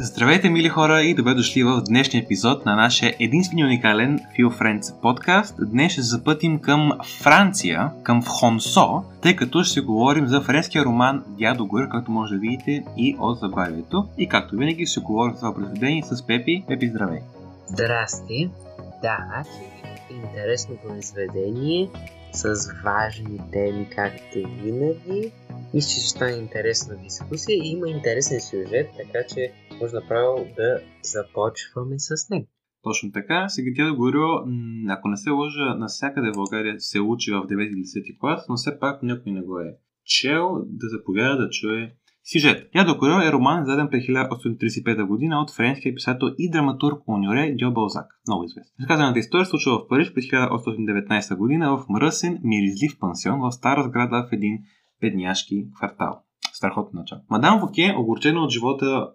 Здравейте, 0.00 0.48
мили 0.48 0.68
хора, 0.68 1.02
и 1.02 1.14
добре 1.14 1.34
дошли 1.34 1.62
в 1.62 1.82
днешния 1.88 2.22
епизод 2.22 2.66
на 2.66 2.76
нашия 2.76 3.16
единствен 3.20 3.64
уникален 3.64 4.18
Feel 4.18 4.48
Friends 4.48 5.00
подкаст. 5.00 5.54
Днес 5.70 5.92
ще 5.92 6.02
запътим 6.02 6.58
към 6.58 6.92
Франция, 7.22 7.90
към 8.02 8.22
Хонсо, 8.24 9.02
тъй 9.22 9.36
като 9.36 9.64
ще 9.64 9.80
говорим 9.80 10.26
за 10.26 10.40
френския 10.40 10.84
роман 10.84 11.24
Дядо 11.28 11.66
Гор, 11.66 11.88
който 11.88 12.10
може 12.10 12.34
да 12.34 12.40
видите 12.40 12.84
и 12.96 13.16
от 13.18 13.38
заглавието. 13.38 14.08
И 14.18 14.28
както 14.28 14.56
винаги 14.56 14.86
ще 14.86 15.00
говорим 15.00 15.34
за 15.34 15.40
това 15.40 15.54
произведение 15.54 16.02
с 16.02 16.26
Пепи. 16.26 16.64
Пепи, 16.68 16.88
здравей! 16.88 17.20
Здрасти! 17.66 18.50
Да, 19.02 19.44
интересно 20.10 20.76
произведение 20.86 21.88
с 22.32 22.72
важни 22.84 23.40
теми, 23.52 23.86
както 23.96 24.38
винаги. 24.62 25.32
Мисля, 25.74 25.88
че 25.88 26.00
ще 26.00 26.08
стане 26.08 26.32
интересна 26.32 26.96
дискусия 26.96 27.56
и 27.56 27.68
има 27.68 27.88
интересен 27.88 28.40
сюжет, 28.40 28.90
така 28.96 29.18
че 29.34 29.52
може 29.80 29.94
направо 29.94 30.46
да 30.56 30.80
започваме 31.02 31.98
с 31.98 32.30
него. 32.30 32.46
Точно 32.82 33.12
така. 33.12 33.46
Да 33.76 33.94
говоря, 33.94 34.44
ако 34.88 35.08
не 35.08 35.16
се 35.16 35.30
лъжа, 35.30 35.74
навсякъде 35.74 36.30
в 36.30 36.36
България 36.36 36.80
се 36.80 37.00
учи 37.00 37.32
в 37.32 37.34
9 37.34 37.48
10 37.48 38.18
клас, 38.18 38.46
но 38.48 38.56
все 38.56 38.78
пак 38.78 39.02
някой 39.02 39.32
не 39.32 39.42
го 39.42 39.58
е 39.58 39.76
чел 40.04 40.64
да 40.66 40.88
заповяда 40.88 41.36
да 41.36 41.50
чуе 41.50 41.94
сюжет. 42.32 42.68
Я 42.74 42.84
до 42.84 43.20
е 43.20 43.32
роман, 43.32 43.64
заден 43.64 43.88
през 43.90 44.04
1835 44.04 45.06
година 45.06 45.40
от 45.40 45.50
френския 45.50 45.94
писател 45.94 46.26
и 46.38 46.50
драматург 46.50 47.08
Онюре 47.08 47.54
Дьо 47.58 47.70
Балзак, 47.72 48.06
много 48.28 48.44
известен. 48.44 48.74
Разказаната 48.80 49.18
история 49.18 49.44
се 49.44 49.50
случва 49.50 49.78
в 49.78 49.88
Париж 49.88 50.14
през 50.14 50.24
1819 50.24 51.36
година 51.36 51.76
в 51.76 51.88
мръсен, 51.88 52.38
миризлив 52.42 52.98
пансион 53.00 53.40
в 53.40 53.52
стара 53.52 53.82
сграда 53.82 54.26
в 54.30 54.32
един 54.32 54.58
бедняшки 55.00 55.66
квартал. 55.76 56.22
Страхотно 56.52 57.00
начало. 57.00 57.20
Мадам 57.30 57.60
Воке, 57.60 57.94
огорчена 57.98 58.40
от 58.40 58.50
живота 58.50 59.10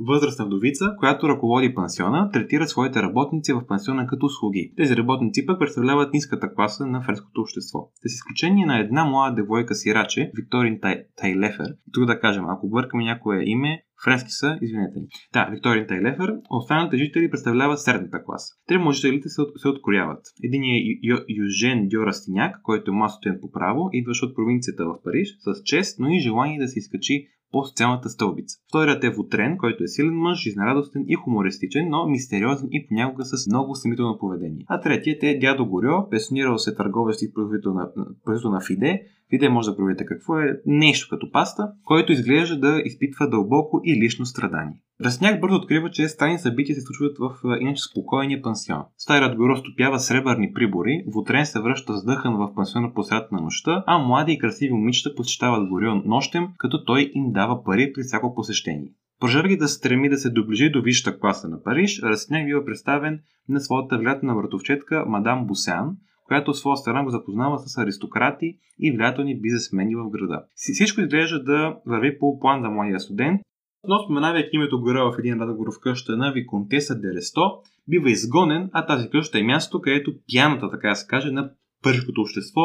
възрастна 0.00 0.46
вдовица, 0.46 0.84
която 0.98 1.28
ръководи 1.28 1.74
пансиона, 1.74 2.30
третира 2.32 2.66
своите 2.66 3.02
работници 3.02 3.52
в 3.52 3.66
пансиона 3.66 4.06
като 4.06 4.28
слуги. 4.28 4.72
Тези 4.76 4.96
работници 4.96 5.46
пък 5.46 5.58
представляват 5.58 6.12
ниската 6.12 6.54
класа 6.54 6.86
на 6.86 7.02
френското 7.02 7.40
общество. 7.40 7.78
С 7.94 8.14
изключение 8.14 8.66
на 8.66 8.80
една 8.80 9.04
млада 9.04 9.34
девойка 9.34 9.74
сираче, 9.74 10.30
Викторин 10.36 10.80
Тай, 10.80 11.02
Тайлефер, 11.16 11.74
тук 11.92 12.06
да 12.06 12.20
кажем, 12.20 12.44
ако 12.48 12.68
бъркаме 12.68 13.04
някое 13.04 13.42
име, 13.44 13.82
френски 14.04 14.30
са, 14.30 14.58
извинете. 14.62 15.00
Да, 15.32 15.48
Викторин 15.52 15.86
Тайлефер, 15.86 16.34
останалите 16.50 16.96
жители 16.96 17.30
представляват 17.30 17.80
средната 17.80 18.24
класа. 18.24 18.54
Три 18.66 18.78
мъжителите 18.78 19.28
се, 19.28 19.42
се 19.56 19.68
открояват. 19.68 20.20
Един 20.42 20.62
е 20.62 20.82
Южен 21.28 21.88
Дьо 21.88 22.06
Растиняк, 22.06 22.56
който 22.62 22.90
е 22.90 22.94
масотен 22.94 23.38
по 23.40 23.50
право, 23.50 23.88
идващ 23.92 24.22
от 24.22 24.34
провинцията 24.34 24.84
в 24.84 25.02
Париж, 25.04 25.28
с 25.40 25.62
чест, 25.62 25.98
но 26.00 26.08
и 26.08 26.20
желание 26.20 26.58
да 26.58 26.68
се 26.68 26.78
изкачи 26.78 27.26
по 27.54 27.64
социалната 27.64 28.08
стълбица. 28.08 28.58
Вторият 28.68 29.04
е 29.04 29.10
Вутрен, 29.10 29.56
който 29.58 29.84
е 29.84 29.88
силен 29.88 30.14
мъж, 30.14 30.38
жизнерадостен 30.42 31.04
и 31.08 31.14
хумористичен, 31.14 31.88
но 31.88 32.06
мистериозен 32.06 32.68
и 32.72 32.86
понякога 32.88 33.24
с 33.24 33.46
много 33.46 33.74
съмително 33.74 34.18
поведение. 34.18 34.64
А 34.68 34.80
третият 34.80 35.22
е 35.22 35.38
дядо 35.38 35.66
Горьо, 35.66 36.08
пенсионирал 36.10 36.58
се 36.58 36.74
търговец 36.74 37.22
и 37.22 37.32
производител 37.34 37.74
на, 37.74 37.88
производител 38.24 38.50
на 38.50 38.60
Фиде, 38.60 39.02
Фиде 39.30 39.48
може 39.48 39.70
да 39.70 39.76
проверите 39.76 40.06
какво 40.06 40.38
е 40.38 40.60
нещо 40.66 41.06
като 41.10 41.30
паста, 41.30 41.68
който 41.84 42.12
изглежда 42.12 42.58
да 42.58 42.82
изпитва 42.84 43.28
дълбоко 43.30 43.80
и 43.84 44.00
лично 44.00 44.26
страдание. 44.26 44.80
Разсняк 45.00 45.40
бързо 45.40 45.56
открива, 45.56 45.90
че 45.90 46.08
странни 46.08 46.38
събития 46.38 46.74
се 46.74 46.80
случват 46.80 47.16
в 47.18 47.58
иначе 47.60 47.82
спокойния 47.82 48.42
пансион. 48.42 48.82
Старият 48.96 49.36
горо 49.36 49.56
стопява 49.56 50.00
сребърни 50.00 50.52
прибори, 50.52 51.04
Вутрен 51.06 51.46
се 51.46 51.60
връща 51.60 51.96
задъхан 51.96 52.36
в 52.36 52.54
пансиона 52.54 52.94
по 52.94 53.02
на 53.32 53.40
нощта, 53.40 53.84
а 53.86 53.98
млади 53.98 54.32
и 54.32 54.38
красиви 54.38 54.72
момичета 54.72 55.14
посещават 55.14 55.68
Горио 55.68 55.94
нощем, 55.94 56.48
като 56.58 56.84
той 56.84 57.10
им 57.14 57.32
дава 57.32 57.64
пари 57.64 57.92
при 57.94 58.02
всяко 58.02 58.34
посещение. 58.34 58.92
Прожарги 59.20 59.56
да 59.56 59.68
стреми 59.68 60.08
да 60.08 60.16
се 60.16 60.30
доближи 60.30 60.70
до 60.70 60.82
висшата 60.82 61.18
класа 61.18 61.48
на 61.48 61.62
Париж, 61.62 62.00
Разсняк 62.02 62.46
бива 62.46 62.64
представен 62.64 63.20
на 63.48 63.60
своята 63.60 63.98
влиятелна 63.98 64.34
вратовчетка 64.34 65.04
мадам 65.06 65.46
Бусян, 65.46 65.96
която 66.24 66.50
от 66.50 66.56
своя 66.56 66.76
страна 66.76 67.04
го 67.04 67.10
запознава 67.10 67.58
с 67.58 67.78
аристократи 67.78 68.58
и 68.78 68.92
влиятелни 68.92 69.40
бизнесмени 69.40 69.96
в 69.96 70.10
града. 70.10 70.44
Всичко 70.54 71.00
изглежда 71.00 71.42
да 71.44 71.76
върви 71.86 72.18
по 72.18 72.38
план 72.40 72.62
за 72.62 72.68
младия 72.68 73.00
студент, 73.00 73.40
но 73.88 73.98
споменавайки 73.98 74.50
името 74.52 74.80
гора 74.80 75.04
в 75.04 75.18
един 75.18 75.40
разговор 75.40 75.66
в 75.66 75.80
къща 75.80 76.16
на 76.16 76.32
Виконтеса 76.32 77.00
Дересто, 77.00 77.40
бива 77.88 78.10
изгонен, 78.10 78.70
а 78.72 78.86
тази 78.86 79.10
къща 79.10 79.38
е 79.38 79.42
място, 79.42 79.80
където 79.80 80.14
пяната, 80.32 80.70
така 80.70 80.88
да 80.88 80.94
се 80.94 81.06
каже, 81.06 81.30
на 81.30 81.50
първото 81.82 82.20
общество 82.20 82.60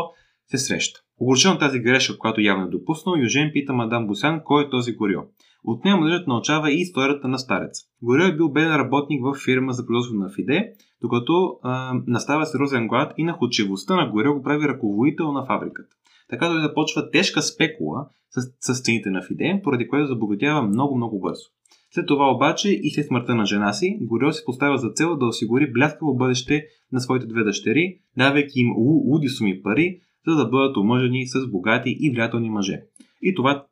се 0.48 0.58
среща. 0.58 1.00
Огорчен 1.18 1.58
тази 1.60 1.80
грешка, 1.80 2.18
която 2.18 2.42
явно 2.42 2.66
е 2.66 2.70
допуснал, 2.70 3.16
Южен 3.18 3.50
пита 3.54 3.74
мадам 3.74 4.08
Бусян 4.08 4.42
кой 4.44 4.64
е 4.64 4.70
този 4.70 4.96
Горио. 4.96 5.22
От 5.64 5.86
нея 5.86 5.98
мъжът 5.98 6.28
научава 6.28 6.72
и 6.72 6.82
историята 6.82 7.28
на 7.28 7.40
старец. 7.40 7.80
Горио 8.04 8.26
е 8.26 8.36
бил 8.36 8.50
беден 8.50 8.76
работник 8.76 9.22
в 9.24 9.36
фирма 9.46 9.74
за 9.74 9.86
производство 9.86 10.18
на 10.18 10.30
Фиде, 10.36 10.72
докато 11.02 11.60
а, 11.64 11.94
настава 12.08 12.46
сериозен 12.46 12.88
глад 12.88 13.14
и 13.18 13.24
находчивостта 13.24 13.96
на 13.96 14.10
Горио 14.12 14.34
го 14.34 14.44
прави 14.44 14.68
ръководител 14.68 15.32
на 15.32 15.46
фабриката. 15.46 15.96
Така 16.30 16.48
той 16.48 16.62
започва 16.62 17.12
тежка 17.12 17.42
спекула 17.42 18.08
с, 18.30 18.74
с 18.74 18.82
цените 18.82 19.10
на 19.10 19.22
Фиде, 19.22 19.62
поради 19.64 19.88
което 19.88 20.08
забогатява 20.08 20.62
много-много 20.62 21.20
бързо. 21.20 21.44
След 21.92 22.08
това 22.08 22.32
обаче 22.32 22.70
и 22.70 22.92
след 22.92 23.08
смъртта 23.08 23.36
на 23.36 23.46
жена 23.46 23.74
си, 23.74 23.98
Горио 24.02 24.32
си 24.32 24.44
поставя 24.46 24.78
за 24.78 24.90
цел 24.90 25.18
да 25.18 25.26
осигури 25.26 25.72
бляскаво 25.72 26.16
бъдеще 26.16 26.66
на 26.92 27.00
своите 27.00 27.26
две 27.26 27.44
дъщери, 27.44 28.00
давайки 28.18 28.60
им 28.60 28.74
луди 28.78 29.28
суми 29.28 29.62
пари, 29.62 30.00
за 30.28 30.36
да 30.36 30.46
бъдат 30.50 30.78
омъжени 30.78 31.28
с 31.28 31.48
богати 31.52 31.98
и 32.00 32.12
влиятелни 32.12 32.50
мъже. 32.50 32.82
И 33.22 33.36
това 33.36 33.66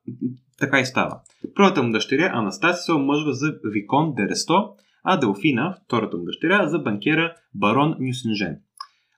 така 0.59 0.79
и 0.79 0.85
става. 0.85 1.19
Първата 1.56 1.84
му 1.84 1.91
дъщеря, 1.91 2.31
Анастасия, 2.34 2.78
се 2.78 2.91
омъжва 2.91 3.34
за 3.34 3.53
Викон 3.63 4.13
Дересто, 4.16 4.69
а 5.03 5.18
Делфина, 5.18 5.78
втората 5.85 6.18
му 6.18 6.23
дъщеря, 6.23 6.68
за 6.68 6.79
банкера 6.79 7.34
Барон 7.56 7.95
Нюсенжен. 8.00 8.57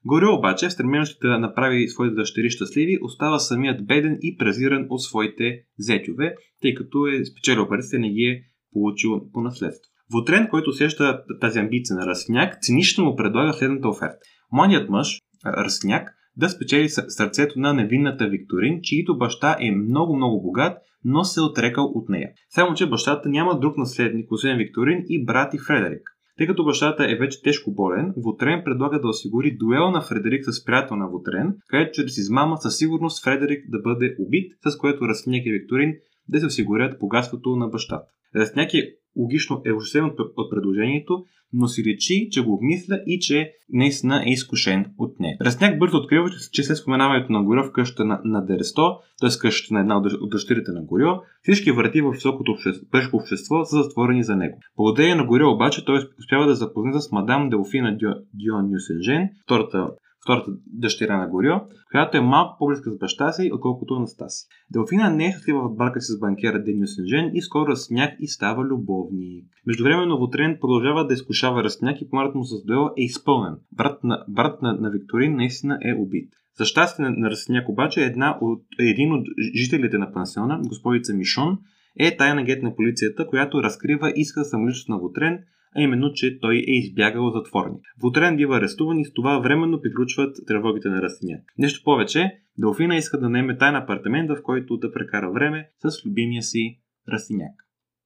Горе 0.06 0.26
обаче, 0.26 0.68
в 0.68 0.72
стремението 0.72 1.18
да 1.22 1.40
направи 1.40 1.88
своите 1.88 2.16
дъщери 2.16 2.50
щастливи, 2.50 2.98
остава 3.02 3.40
самият 3.40 3.86
беден 3.86 4.18
и 4.22 4.38
презиран 4.38 4.88
от 4.90 5.04
своите 5.04 5.62
зетюве, 5.80 6.36
тъй 6.62 6.74
като 6.74 7.08
е 7.08 7.26
спечелил 7.26 7.68
парите, 7.68 8.00
не 8.00 8.10
ги 8.10 8.24
е 8.24 8.42
получил 8.74 9.32
по 9.34 9.42
наследство. 9.42 9.92
Вотрен, 10.14 10.48
който 10.50 10.70
усеща 10.70 11.24
тази 11.42 11.60
амбиция 11.60 11.96
на 11.96 12.06
Расняк, 12.06 12.58
цинично 12.62 13.06
му 13.06 13.16
предлага 13.16 13.54
следната 13.54 13.90
оферта. 13.90 14.18
Младият 14.52 14.90
мъж, 14.90 15.20
Расняк, 15.46 16.10
да 16.38 16.50
спечели 16.50 16.90
сърцето 16.90 17.60
на 17.60 17.74
невинната 17.74 18.28
Викторин, 18.28 18.80
чието 18.84 19.18
баща 19.18 19.58
е 19.60 19.72
много-много 19.72 20.42
богат, 20.42 20.78
но 21.06 21.24
се 21.24 21.42
отрекал 21.42 21.86
от 21.86 22.10
нея. 22.10 22.30
Само, 22.50 22.76
че 22.76 22.90
бащата 22.90 23.30
няма 23.30 23.60
друг 23.60 23.78
наследник, 23.78 24.32
освен 24.32 24.58
Викторин 24.58 25.04
и 25.08 25.26
брат 25.26 25.54
и 25.54 25.60
Фредерик. 25.68 26.10
Тъй 26.38 26.48
като 26.48 26.66
бащата 26.66 27.12
е 27.12 27.16
вече 27.16 27.42
тежко 27.42 27.74
болен, 27.74 28.14
Вотрен 28.18 28.62
предлага 28.66 29.02
да 29.02 29.08
осигури 29.08 29.58
дуел 29.58 29.92
на 29.92 30.02
Фредерик 30.02 30.46
с 30.46 30.66
приятел 30.66 30.98
на 30.98 31.10
Вотрен, 31.10 31.56
където 31.68 31.92
чрез 31.94 32.18
измама 32.18 32.58
със 32.58 32.78
сигурност 32.78 33.24
Фредерик 33.24 33.66
да 33.70 33.80
бъде 33.80 34.16
убит, 34.20 34.52
с 34.68 34.78
което 34.78 35.08
Расняк 35.08 35.46
и 35.46 35.52
Викторин 35.52 35.94
да 36.30 36.40
се 36.40 36.46
осигурят 36.46 37.00
богатството 37.00 37.56
на 37.56 37.68
бащата. 37.68 38.06
Расняк 38.36 38.74
е 38.74 38.96
логично 39.18 39.62
е 39.66 39.74
ужасен 39.74 40.06
от 40.06 40.50
предложението, 40.52 41.26
но 41.54 41.68
си 41.68 41.84
речи, 41.84 42.28
че 42.32 42.42
го 42.42 42.54
обмисля 42.54 43.00
и 43.08 43.20
че 43.20 43.52
наистина 43.74 44.24
е 44.26 44.30
изкушен 44.30 44.86
от 44.98 45.20
нея. 45.20 45.38
Разняк 45.42 45.80
бързо 45.80 45.98
открива, 45.98 46.30
че 46.52 46.64
след 46.64 46.78
споменаването 46.78 47.32
на 47.32 47.44
Горио 47.44 47.64
в 47.64 47.72
къщата 47.72 48.06
на, 48.06 48.22
на 48.24 48.46
Дересто, 48.46 48.98
т.е. 49.22 49.30
къщата 49.42 49.74
на 49.74 49.80
една 49.80 49.98
от 49.98 50.30
дъщерите 50.30 50.72
на 50.72 50.82
Горио, 50.82 51.12
всички 51.42 51.72
врати 51.72 52.02
в 52.02 52.12
високото 52.12 52.52
общество, 52.52 52.88
общество 53.14 53.66
са 53.66 53.84
затворени 53.84 54.24
за 54.24 54.36
него. 54.36 54.58
Благодарение 54.78 55.16
на 55.16 55.26
Горио 55.26 55.52
обаче 55.52 55.86
той 55.86 56.08
успява 56.20 56.48
да 56.48 56.56
запозна 56.56 57.02
с 57.02 57.12
мадам 57.12 57.50
Делфина 57.50 57.98
Дион 58.34 58.72
Нюсенжен, 58.72 59.30
втората 59.44 59.88
втората 60.30 60.52
дъщеря 60.68 61.18
на 61.18 61.28
Горио, 61.28 61.56
която 61.92 62.18
е 62.18 62.22
малко 62.22 62.56
по-близка 62.60 62.92
с 62.92 62.98
баща 62.98 63.32
си, 63.32 63.52
отколкото 63.54 63.94
Анастаси. 63.94 64.48
Делфина 64.72 65.10
не 65.10 65.26
е 65.26 65.32
щастлива 65.32 65.70
в 65.70 65.76
барка 65.76 66.02
си 66.02 66.14
с 66.14 66.20
банкера 66.20 66.64
Денио 66.64 66.88
Сенжен 66.88 67.32
и 67.34 67.42
скоро 67.42 67.68
Ръсняк 67.68 68.14
и 68.20 68.28
става 68.28 68.64
любовник. 68.64 69.46
Междувременно 69.66 70.18
Вотрен 70.18 70.58
продължава 70.62 71.08
да 71.08 71.14
изкушава 71.14 71.64
Ръсняк 71.64 72.02
и 72.02 72.10
планът 72.10 72.36
му 72.36 72.44
с 72.44 72.66
дуел 72.66 72.90
е 72.98 73.04
изпълнен. 73.04 73.56
Брат 73.72 74.04
на, 74.04 74.26
брат 74.28 74.62
на, 74.62 74.74
на 74.74 74.90
Викторин 74.90 75.36
наистина 75.36 75.80
е 75.82 75.94
убит. 75.94 76.34
За 76.58 76.66
щастие 76.66 77.06
на, 77.06 77.12
на 77.12 77.30
Ръсняк 77.30 77.70
обаче 77.70 78.02
една 78.02 78.38
от, 78.42 78.64
един 78.80 79.14
от 79.14 79.28
жителите 79.56 79.98
на 79.98 80.14
пансиона, 80.14 80.60
господица 80.68 81.14
Мишон, 81.14 81.58
е 82.00 82.18
тайна 82.18 82.44
гет 82.44 82.64
на 82.64 82.76
полицията, 82.76 83.28
която 83.28 83.64
разкрива 83.64 84.14
иска 84.16 84.46
самоличност 84.46 84.90
на 84.90 85.00
Вотрен, 85.00 85.40
а 85.76 85.82
именно, 85.82 86.14
че 86.14 86.40
той 86.40 86.56
е 86.56 86.78
избягал 86.78 87.32
затворник. 87.32 87.82
Вотрен 88.02 88.38
бива 88.38 88.58
арестуван 88.58 89.00
и 89.00 89.06
с 89.06 89.14
това 89.14 89.40
временно 89.40 89.82
приключват 89.82 90.36
тревогите 90.48 90.90
на 90.90 91.02
Растиняк. 91.02 91.42
Нещо 91.58 91.84
повече, 91.84 92.32
Делфина 92.58 92.96
иска 92.96 93.20
да 93.20 93.30
наеме 93.30 93.58
тайн 93.58 93.76
апартамент, 93.76 94.30
в 94.30 94.44
който 94.44 94.78
да 94.78 94.92
прекара 94.92 95.32
време 95.32 95.70
с 95.80 96.06
любимия 96.06 96.44
си 96.44 96.80
Растиняк. 97.14 97.54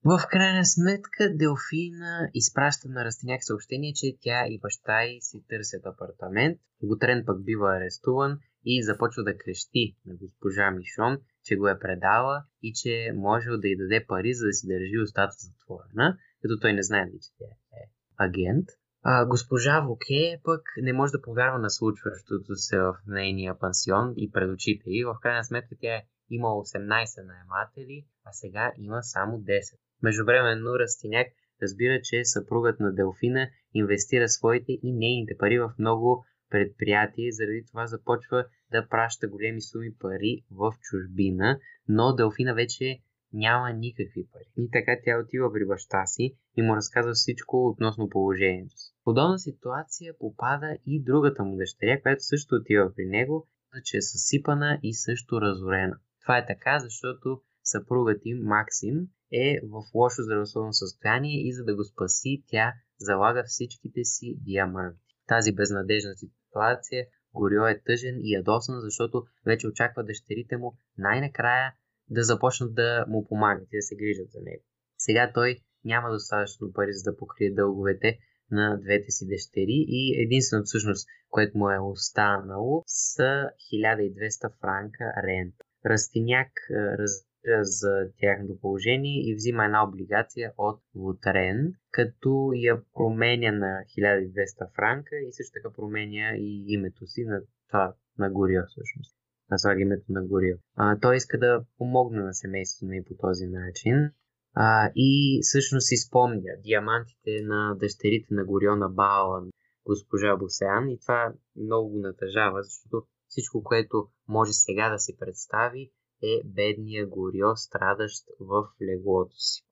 В 0.05 0.19
крайна 0.29 0.65
сметка 0.65 1.23
Делфина 1.35 2.29
изпраща 2.33 2.89
на 2.89 3.05
Растиняк 3.05 3.43
съобщение, 3.43 3.93
че 3.93 4.17
тя 4.21 4.45
и 4.47 4.59
баща 4.59 5.03
й 5.03 5.21
си 5.21 5.43
търсят 5.49 5.85
апартамент. 5.85 6.57
Готрен 6.83 7.23
пък 7.25 7.43
бива 7.43 7.77
арестуван 7.77 8.39
и 8.65 8.83
започва 8.83 9.23
да 9.23 9.37
крещи 9.37 9.95
на 10.05 10.13
госпожа 10.15 10.71
Мишон, 10.71 11.17
че 11.43 11.55
го 11.55 11.67
е 11.67 11.79
предала 11.79 12.43
и 12.61 12.73
че 12.73 13.11
можел 13.15 13.57
да 13.57 13.67
й 13.67 13.75
даде 13.77 14.05
пари, 14.07 14.33
за 14.33 14.45
да 14.45 14.53
си 14.53 14.67
държи 14.67 15.03
устата 15.03 15.33
затворена. 15.37 16.17
като 16.41 16.59
той 16.61 16.73
не 16.73 16.83
знае, 16.83 17.05
че 17.05 17.29
тя 17.37 17.45
е 17.79 17.83
агент. 18.17 18.67
А, 19.05 19.25
госпожа 19.25 19.81
Воке 19.81 20.39
пък 20.43 20.61
не 20.77 20.93
може 20.93 21.11
да 21.11 21.21
повярва 21.21 21.59
на 21.59 21.69
случващото 21.69 22.55
се 22.55 22.77
в 22.79 22.95
нейния 23.07 23.59
пансион 23.59 24.13
и 24.17 24.31
пред 24.31 24.49
очите 24.49 24.83
и 24.85 25.05
в 25.05 25.15
крайна 25.21 25.43
сметка 25.43 25.75
тя 25.79 25.95
е 25.95 26.05
има 26.29 26.47
18 26.47 27.27
наематели, 27.27 28.05
а 28.25 28.31
сега 28.31 28.71
има 28.77 29.03
само 29.03 29.37
10. 29.37 29.61
Междувременно 30.03 30.79
Растиняк 30.79 31.27
разбира, 31.61 31.99
че 32.03 32.25
съпругът 32.25 32.79
на 32.79 32.93
Делфина 32.95 33.49
инвестира 33.73 34.27
своите 34.27 34.71
и 34.71 34.93
нейните 34.93 35.37
пари 35.37 35.59
в 35.59 35.73
много 35.79 36.25
предприятия 36.49 37.27
и 37.27 37.33
заради 37.33 37.65
това 37.71 37.87
започва 37.87 38.45
да 38.73 38.87
праща 38.87 39.27
големи 39.27 39.61
суми 39.61 39.91
пари 39.99 40.43
в 40.51 40.73
чужбина, 40.81 41.59
но 41.87 42.15
Делфина 42.15 42.53
вече 42.53 42.99
няма 43.33 43.73
никакви 43.73 44.27
пари. 44.31 44.49
И 44.57 44.69
така 44.71 44.91
тя 45.03 45.19
отива 45.23 45.53
при 45.53 45.65
баща 45.65 46.05
си 46.05 46.35
и 46.57 46.61
му 46.61 46.75
разказва 46.75 47.13
всичко 47.13 47.67
относно 47.67 48.09
положението 48.09 48.77
си. 48.77 48.93
Подобна 49.03 49.39
ситуация 49.39 50.13
попада 50.19 50.77
и 50.85 51.03
другата 51.03 51.43
му 51.43 51.57
дъщеря, 51.57 52.01
която 52.01 52.23
също 52.23 52.55
отива 52.55 52.93
при 52.95 53.05
него, 53.05 53.47
че 53.83 53.97
е 53.97 54.01
съсипана 54.01 54.79
и 54.83 54.93
също 54.93 55.41
разорена. 55.41 55.97
Това 56.21 56.37
е 56.37 56.45
така, 56.45 56.79
защото 56.79 57.41
съпругът 57.63 58.21
им, 58.25 58.37
Максим, 58.43 58.95
е 59.31 59.59
в 59.63 59.83
лошо 59.95 60.21
здравословно 60.21 60.73
състояние 60.73 61.47
и 61.47 61.53
за 61.53 61.63
да 61.63 61.75
го 61.75 61.83
спаси, 61.83 62.43
тя 62.47 62.73
залага 62.99 63.43
всичките 63.45 64.03
си 64.03 64.37
диаманти. 64.41 64.99
Тази 65.27 65.55
безнадежна 65.55 66.13
ситуация 66.15 67.05
Горио 67.33 67.67
е 67.67 67.81
тъжен 67.85 68.19
и 68.23 68.33
ядосан, 68.33 68.79
защото 68.79 69.23
вече 69.45 69.67
очаква 69.67 70.03
дъщерите 70.03 70.57
му 70.57 70.77
най-накрая 70.97 71.73
да 72.09 72.23
започнат 72.23 72.75
да 72.75 73.05
му 73.07 73.27
помагат 73.27 73.67
и 73.73 73.77
да 73.77 73.81
се 73.81 73.95
грижат 73.95 74.31
за 74.31 74.39
него. 74.41 74.63
Сега 74.97 75.31
той 75.33 75.59
няма 75.85 76.11
достатъчно 76.11 76.73
пари 76.73 76.93
за 76.93 77.11
да 77.11 77.17
покрие 77.17 77.53
дълговете 77.53 78.17
на 78.51 78.77
двете 78.77 79.11
си 79.11 79.27
дъщери 79.27 79.85
и 79.87 80.23
единственото 80.23 80.65
всъщност, 80.65 81.07
което 81.29 81.57
му 81.57 81.69
е 81.69 81.79
останало 81.79 82.83
са 82.87 83.49
1200 83.73 84.59
франка 84.61 85.13
рента. 85.27 85.65
Растиняк 85.85 86.51
разбира 86.71 87.32
за 87.61 88.09
тяхното 88.19 88.59
положение 88.61 89.29
и 89.29 89.35
взима 89.35 89.65
една 89.65 89.83
облигация 89.83 90.53
от 90.57 90.81
Лутарен, 90.95 91.73
като 91.91 92.51
я 92.55 92.81
променя 92.93 93.51
на 93.51 93.83
1200 93.97 94.75
франка 94.75 95.15
и 95.27 95.31
също 95.31 95.51
така 95.53 95.75
променя 95.75 96.35
и 96.37 96.65
името 96.67 97.07
си 97.07 97.23
на 97.23 97.41
това 97.67 97.93
на 98.17 98.31
Горио 98.31 98.61
всъщност. 98.67 99.15
Наслага 99.51 99.81
името 99.81 100.05
на 100.09 100.25
Горио. 100.25 100.57
А, 100.75 100.99
той 100.99 101.15
иска 101.15 101.39
да 101.39 101.65
помогне 101.77 102.21
на 102.21 102.33
семейството 102.33 102.89
ми 102.89 103.03
по 103.03 103.13
този 103.21 103.45
начин. 103.47 104.11
А, 104.55 104.91
и 104.95 105.39
всъщност 105.41 105.87
си 105.87 105.97
спомня 105.97 106.51
диамантите 106.63 107.41
на 107.43 107.75
дъщерите 107.75 108.33
на 108.33 108.45
Горио 108.45 108.75
на 108.75 108.89
Баала, 108.89 109.45
госпожа 109.85 110.35
Босеан 110.35 110.89
и 110.89 110.99
това 110.99 111.33
много 111.55 111.89
го 111.89 111.99
натъжава, 111.99 112.63
защото 112.63 113.07
всичко, 113.27 113.63
което 113.63 114.07
може 114.27 114.53
сега 114.53 114.89
да 114.89 114.99
си 114.99 115.17
представи, 115.19 115.91
е 116.23 116.41
бедния 116.45 117.07
Горио, 117.07 117.55
страдащ 117.55 118.23
в 118.39 118.63
леглото 118.81 119.35
си. 119.35 119.63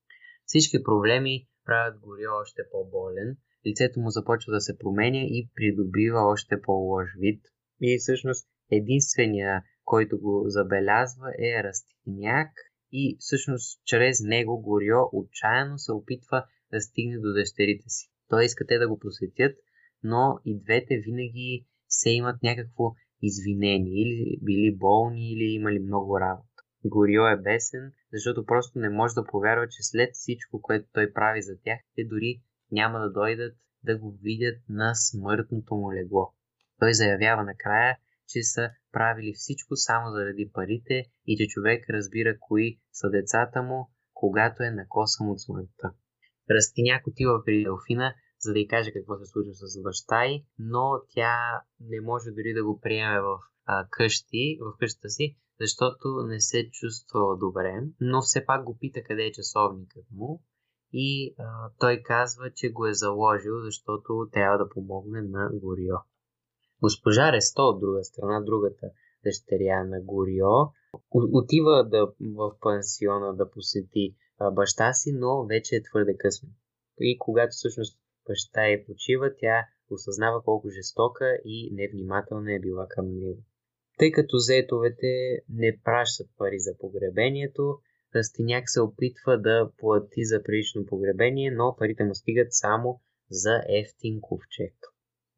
Всички 0.46 0.84
проблеми 0.84 1.48
правят 1.66 2.00
Горио 2.00 2.32
още 2.42 2.62
по-болен, 2.72 3.38
лицето 3.68 4.00
му 4.00 4.10
започва 4.10 4.54
да 4.54 4.62
се 4.62 4.78
променя 4.78 5.22
и 5.22 5.50
придобива 5.56 6.20
още 6.20 6.62
по-лош 6.62 7.10
вид. 7.18 7.42
И 7.82 7.98
всъщност 8.00 8.48
единствения, 8.72 9.64
който 9.84 10.20
го 10.20 10.44
забелязва 10.48 11.30
е 11.40 11.64
Растиняк 11.64 12.52
и 12.92 13.18
всъщност 13.20 13.82
чрез 13.86 14.20
него 14.22 14.62
Горио 14.62 15.00
отчаяно 15.14 15.78
се 15.78 15.92
опитва 15.92 16.46
да 16.72 16.82
стигне 16.82 17.18
до 17.20 17.34
дъщерите 17.34 17.90
си. 17.90 18.12
Той 18.30 18.46
иска 18.46 18.66
те 18.68 18.78
да 18.78 18.88
го 18.88 19.00
посетят, 19.00 19.56
но 20.04 20.40
и 20.46 20.60
двете 20.60 20.98
винаги 20.98 21.66
се 21.88 22.10
имат 22.10 22.44
някакво 22.44 22.94
извинени, 23.22 24.02
или 24.02 24.40
били 24.42 24.78
болни, 24.78 25.32
или 25.32 25.44
имали 25.44 25.80
много 25.80 26.20
работа. 26.20 26.48
Горио 26.86 27.28
е 27.28 27.42
бесен, 27.42 27.92
защото 28.14 28.46
просто 28.46 28.80
не 28.80 28.90
може 28.90 29.14
да 29.14 29.26
повярва, 29.26 29.68
че 29.68 29.84
след 29.84 30.10
всичко, 30.14 30.62
което 30.62 30.90
той 30.94 31.14
прави 31.14 31.42
за 31.42 31.54
тях, 31.64 31.80
те 31.96 32.04
дори 32.04 32.42
няма 32.72 33.00
да 33.00 33.12
дойдат 33.12 33.56
да 33.84 33.98
го 33.98 34.18
видят 34.22 34.58
на 34.70 34.96
смъртното 34.96 35.76
му 35.76 35.94
легло. 35.94 36.34
Той 36.80 36.94
заявява 36.94 37.44
накрая, 37.44 37.98
че 38.28 38.44
са 38.44 38.70
правили 38.92 39.34
всичко 39.34 39.76
само 39.76 40.12
заради 40.12 40.52
парите 40.54 41.04
и 41.28 41.38
че 41.38 41.48
човек 41.48 41.86
разбира 41.90 42.40
кои 42.40 42.80
са 42.94 43.10
децата 43.10 43.62
му, 43.62 43.90
когато 44.14 44.64
е 44.64 44.72
накосан 44.72 45.30
от 45.30 45.42
смъртта. 45.42 45.94
Растиняк 46.50 47.08
отива 47.08 47.46
при 47.46 47.64
Делфина 47.64 48.14
за 48.42 48.54
да 48.54 48.60
й 48.60 48.68
каже 48.68 48.92
какво 48.92 49.18
се 49.18 49.26
случва 49.26 49.54
с 49.54 49.82
баща 49.82 50.26
й, 50.26 50.46
но 50.60 51.02
тя 51.10 51.62
не 51.80 52.02
може 52.02 52.32
дори 52.32 52.54
да 52.54 52.64
го 52.64 52.80
приеме 52.80 53.22
в 53.22 53.40
а, 53.66 53.88
къщи, 53.90 54.60
в 54.62 54.78
къщата 54.80 55.10
си, 55.10 55.38
защото 55.60 56.08
не 56.28 56.40
се 56.40 56.70
чувства 56.72 57.38
добре, 57.38 57.84
но 58.00 58.22
все 58.22 58.46
пак 58.46 58.64
го 58.64 58.78
пита 58.80 59.04
къде 59.04 59.24
е 59.24 59.32
часовникът 59.32 60.06
му 60.12 60.42
и 60.94 61.36
а, 61.40 61.70
той 61.80 62.02
казва, 62.06 62.52
че 62.56 62.72
го 62.72 62.88
е 62.88 62.94
заложил, 62.94 63.62
защото 63.62 64.30
трябва 64.32 64.58
да 64.58 64.70
помогне 64.70 65.22
на 65.22 65.50
Горио. 65.54 65.96
Госпожа 66.82 67.32
Ресто, 67.32 67.62
от 67.62 67.80
друга 67.80 68.04
страна, 68.04 68.42
другата 68.42 68.88
дъщеря 69.24 69.84
на 69.84 70.02
Горио, 70.02 70.48
отива 71.12 71.84
да, 71.90 72.12
в 72.36 72.52
пансиона 72.60 73.34
да 73.34 73.52
посети 73.52 74.16
а, 74.40 74.52
баща 74.52 74.94
си, 74.94 75.12
но 75.14 75.46
вече 75.46 75.76
е 75.76 75.84
твърде 75.84 76.18
късно. 76.18 76.50
И 77.00 77.18
когато 77.20 77.52
всъщност 77.52 78.01
баща 78.28 78.68
й 78.68 78.86
почива, 78.86 79.32
тя 79.40 79.68
осъзнава 79.90 80.44
колко 80.44 80.70
жестока 80.70 81.38
и 81.46 81.70
невнимателна 81.74 82.54
е 82.54 82.60
била 82.60 82.88
към 82.90 83.06
него. 83.06 83.44
Тъй 83.98 84.12
като 84.12 84.38
зетовете 84.38 85.42
не 85.50 85.80
пращат 85.84 86.28
пари 86.38 86.60
за 86.60 86.78
погребението, 86.78 87.80
Растиняк 88.16 88.64
се 88.70 88.82
опитва 88.82 89.42
да 89.42 89.72
плати 89.78 90.26
за 90.26 90.44
прилично 90.44 90.86
погребение, 90.86 91.52
но 91.52 91.76
парите 91.80 92.04
му 92.04 92.16
стигат 92.16 92.48
само 92.50 93.02
за 93.30 93.62
ефтин 93.70 94.22
ковчег. 94.22 94.74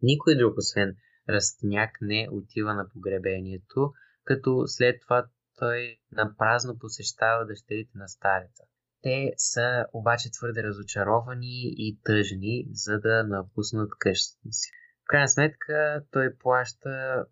Никой 0.01 0.35
друг, 0.35 0.57
освен 0.57 0.95
Растиняк, 1.30 1.89
не 2.01 2.27
отива 2.31 2.74
на 2.74 2.89
погребението, 2.94 3.91
като 4.24 4.63
след 4.68 5.01
това 5.01 5.27
той 5.59 5.97
напразно 6.11 6.78
посещава 6.80 7.45
дъщерите 7.45 7.92
на 7.95 8.07
стареца. 8.07 8.63
Те 9.04 9.33
са 9.38 9.86
обаче 9.94 10.31
твърде 10.31 10.64
разочаровани 10.64 11.74
и 11.78 12.00
тъжни, 12.04 12.68
за 12.72 13.00
да 13.00 13.24
напуснат 13.24 13.90
къщата 14.00 14.52
си. 14.52 14.72
В 15.04 15.06
крайна 15.07 15.28
сметка 15.28 16.04
той 16.12 16.38
плаща 16.38 17.26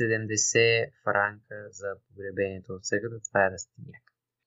70 0.00 0.90
франка 1.04 1.68
за 1.70 1.86
погребението 2.08 2.72
от 2.72 2.84
сега, 2.84 3.08
това 3.28 3.46
е 3.46 3.50
растиняк. 3.50 4.02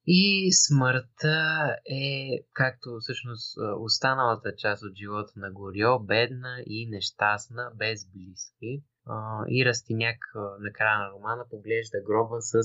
И 0.07 0.51
смъртта 0.53 1.75
е, 1.85 2.29
както 2.53 2.97
всъщност 2.99 3.57
останалата 3.79 4.55
част 4.55 4.83
от 4.83 4.95
живота 4.95 5.33
на 5.35 5.51
Горио, 5.51 5.99
бедна 5.99 6.63
и 6.65 6.89
нещастна, 6.89 7.71
без 7.75 8.05
близки. 8.05 8.83
И 9.47 9.65
Растиняк 9.65 10.17
на 10.59 10.73
края 10.73 10.99
на 10.99 11.11
романа 11.11 11.45
поглежда 11.49 11.97
гроба 12.05 12.37
с 12.41 12.61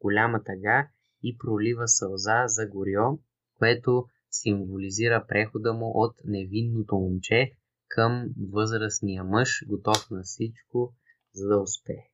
голяма 0.00 0.44
тъга 0.44 0.88
и 1.22 1.38
пролива 1.38 1.88
сълза 1.88 2.44
за 2.46 2.66
Горио, 2.66 3.18
което 3.58 4.04
символизира 4.30 5.24
прехода 5.28 5.72
му 5.72 5.92
от 5.94 6.14
невинното 6.24 6.96
момче 6.96 7.50
към 7.88 8.28
възрастния 8.52 9.24
мъж, 9.24 9.64
готов 9.68 10.10
на 10.10 10.22
всичко, 10.22 10.94
за 11.34 11.48
да 11.48 11.60
успее. 11.60 12.04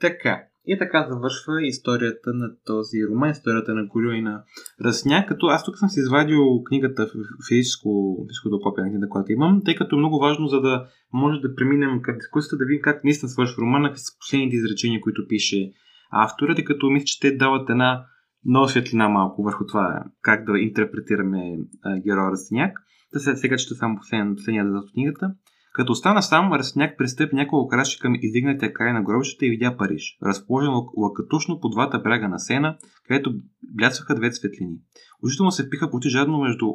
Така. 0.00 0.42
И 0.70 0.78
така 0.78 1.06
завършва 1.10 1.66
историята 1.66 2.34
на 2.34 2.50
този 2.64 3.06
роман, 3.10 3.30
историята 3.30 3.74
на 3.74 3.88
Корио 3.88 4.10
и 4.10 4.22
на 4.22 4.44
Ръсня, 4.84 5.24
като 5.28 5.46
аз 5.46 5.64
тук 5.64 5.78
съм 5.78 5.88
си 5.88 6.00
извадил 6.00 6.62
книгата 6.64 7.06
в 7.06 7.10
физическо, 7.48 8.16
физическото 8.28 8.60
копия 8.60 8.84
на 8.84 8.90
книгата, 8.90 9.08
която 9.08 9.32
имам, 9.32 9.62
тъй 9.64 9.74
като 9.74 9.96
е 9.96 9.98
много 9.98 10.18
важно, 10.18 10.46
за 10.46 10.60
да 10.60 10.88
може 11.12 11.40
да 11.40 11.54
преминем 11.54 12.02
към 12.02 12.14
дискусията, 12.14 12.56
да 12.56 12.64
видим 12.64 12.82
как 12.82 13.04
наистина 13.04 13.28
свършва 13.28 13.62
романа, 13.62 13.96
са 13.96 14.12
последните 14.18 14.56
изречения, 14.56 15.00
които 15.00 15.28
пише 15.28 15.72
автора, 16.10 16.54
тъй 16.54 16.64
като 16.64 16.90
мисля, 16.90 17.04
че 17.04 17.20
те 17.20 17.36
дават 17.36 17.70
една 17.70 18.06
много 18.44 18.68
светлина 18.68 19.08
малко 19.08 19.42
върху 19.42 19.66
това 19.66 20.04
как 20.22 20.44
да 20.44 20.58
интерпретираме 20.58 21.58
героя 22.04 22.30
Растиняк. 22.30 22.78
Да 23.12 23.20
се 23.20 23.36
сега 23.36 23.58
ще 23.58 23.74
само 23.74 23.96
последния, 23.96 24.34
последния 24.34 24.64
да 24.64 24.82
книгата. 24.92 25.34
Като 25.72 25.92
остана 25.92 26.22
сам, 26.22 26.52
Растиняк 26.52 26.98
пристъпи 26.98 27.36
няколко 27.36 27.68
крачи 27.68 27.98
към 27.98 28.14
издигнатия 28.20 28.72
край 28.72 28.92
на 28.92 29.02
гробищата 29.02 29.46
и 29.46 29.50
видя 29.50 29.76
Париж, 29.76 30.18
разположен 30.26 30.72
лакатушно 30.96 31.60
по 31.60 31.68
двата 31.68 31.98
бряга 31.98 32.28
на 32.28 32.38
Сена, 32.38 32.76
където 33.08 33.34
блясваха 33.74 34.14
две 34.14 34.32
светлини. 34.32 34.76
Очите 35.24 35.42
му 35.42 35.50
се 35.50 35.70
пиха 35.70 35.90
почти 35.90 36.08
жадно 36.08 36.38
между 36.38 36.66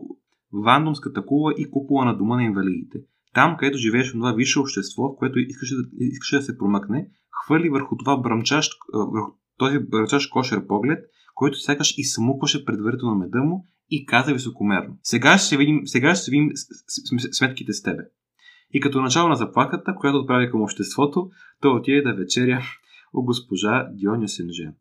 Вандомската 0.66 1.26
кула 1.26 1.54
и 1.58 1.72
купола 1.72 2.06
на 2.06 2.18
дома 2.18 2.36
на 2.36 2.44
инвалидите. 2.44 3.00
Там, 3.34 3.58
където 3.58 3.78
живееше 3.78 4.12
това 4.12 4.34
висше 4.34 4.60
общество, 4.60 5.04
в 5.04 5.16
което 5.18 5.40
искаше, 5.40 5.76
искаше 5.98 6.36
да 6.36 6.42
се 6.42 6.58
промъкне, 6.58 7.08
хвърли 7.44 7.70
върху 7.70 7.98
това 7.98 8.18
бръмчащ, 8.18 8.72
върху 8.94 9.32
този 9.58 9.80
бръмчащ 9.80 10.30
кошер 10.30 10.68
поглед 10.68 11.00
който 11.34 11.60
сякаш 11.60 11.94
и 11.98 12.04
смукваше 12.04 12.66
предварително 12.66 13.16
меда 13.16 13.44
му 13.44 13.68
и 13.90 14.06
каза 14.06 14.34
високомерно. 14.34 14.98
Сега 15.04 15.38
ще 15.38 15.58
видим, 15.58 15.82
сега 15.86 16.16
ще 16.16 16.32
видим 16.32 16.50
сметките 17.32 17.74
с 17.74 17.84
тебе. 17.84 18.04
И 18.74 18.80
като 18.80 19.02
начало 19.02 19.30
на 19.30 19.36
заплахата, 19.36 19.96
която 19.96 20.18
отправи 20.18 20.52
към 20.52 20.62
обществото, 20.62 21.30
той 21.62 21.72
отиде 21.72 22.02
да 22.02 22.14
вечеря 22.14 22.62
у 23.14 23.24
госпожа 23.24 23.88
Дионио 23.94 24.28
Сенжен. 24.28 24.76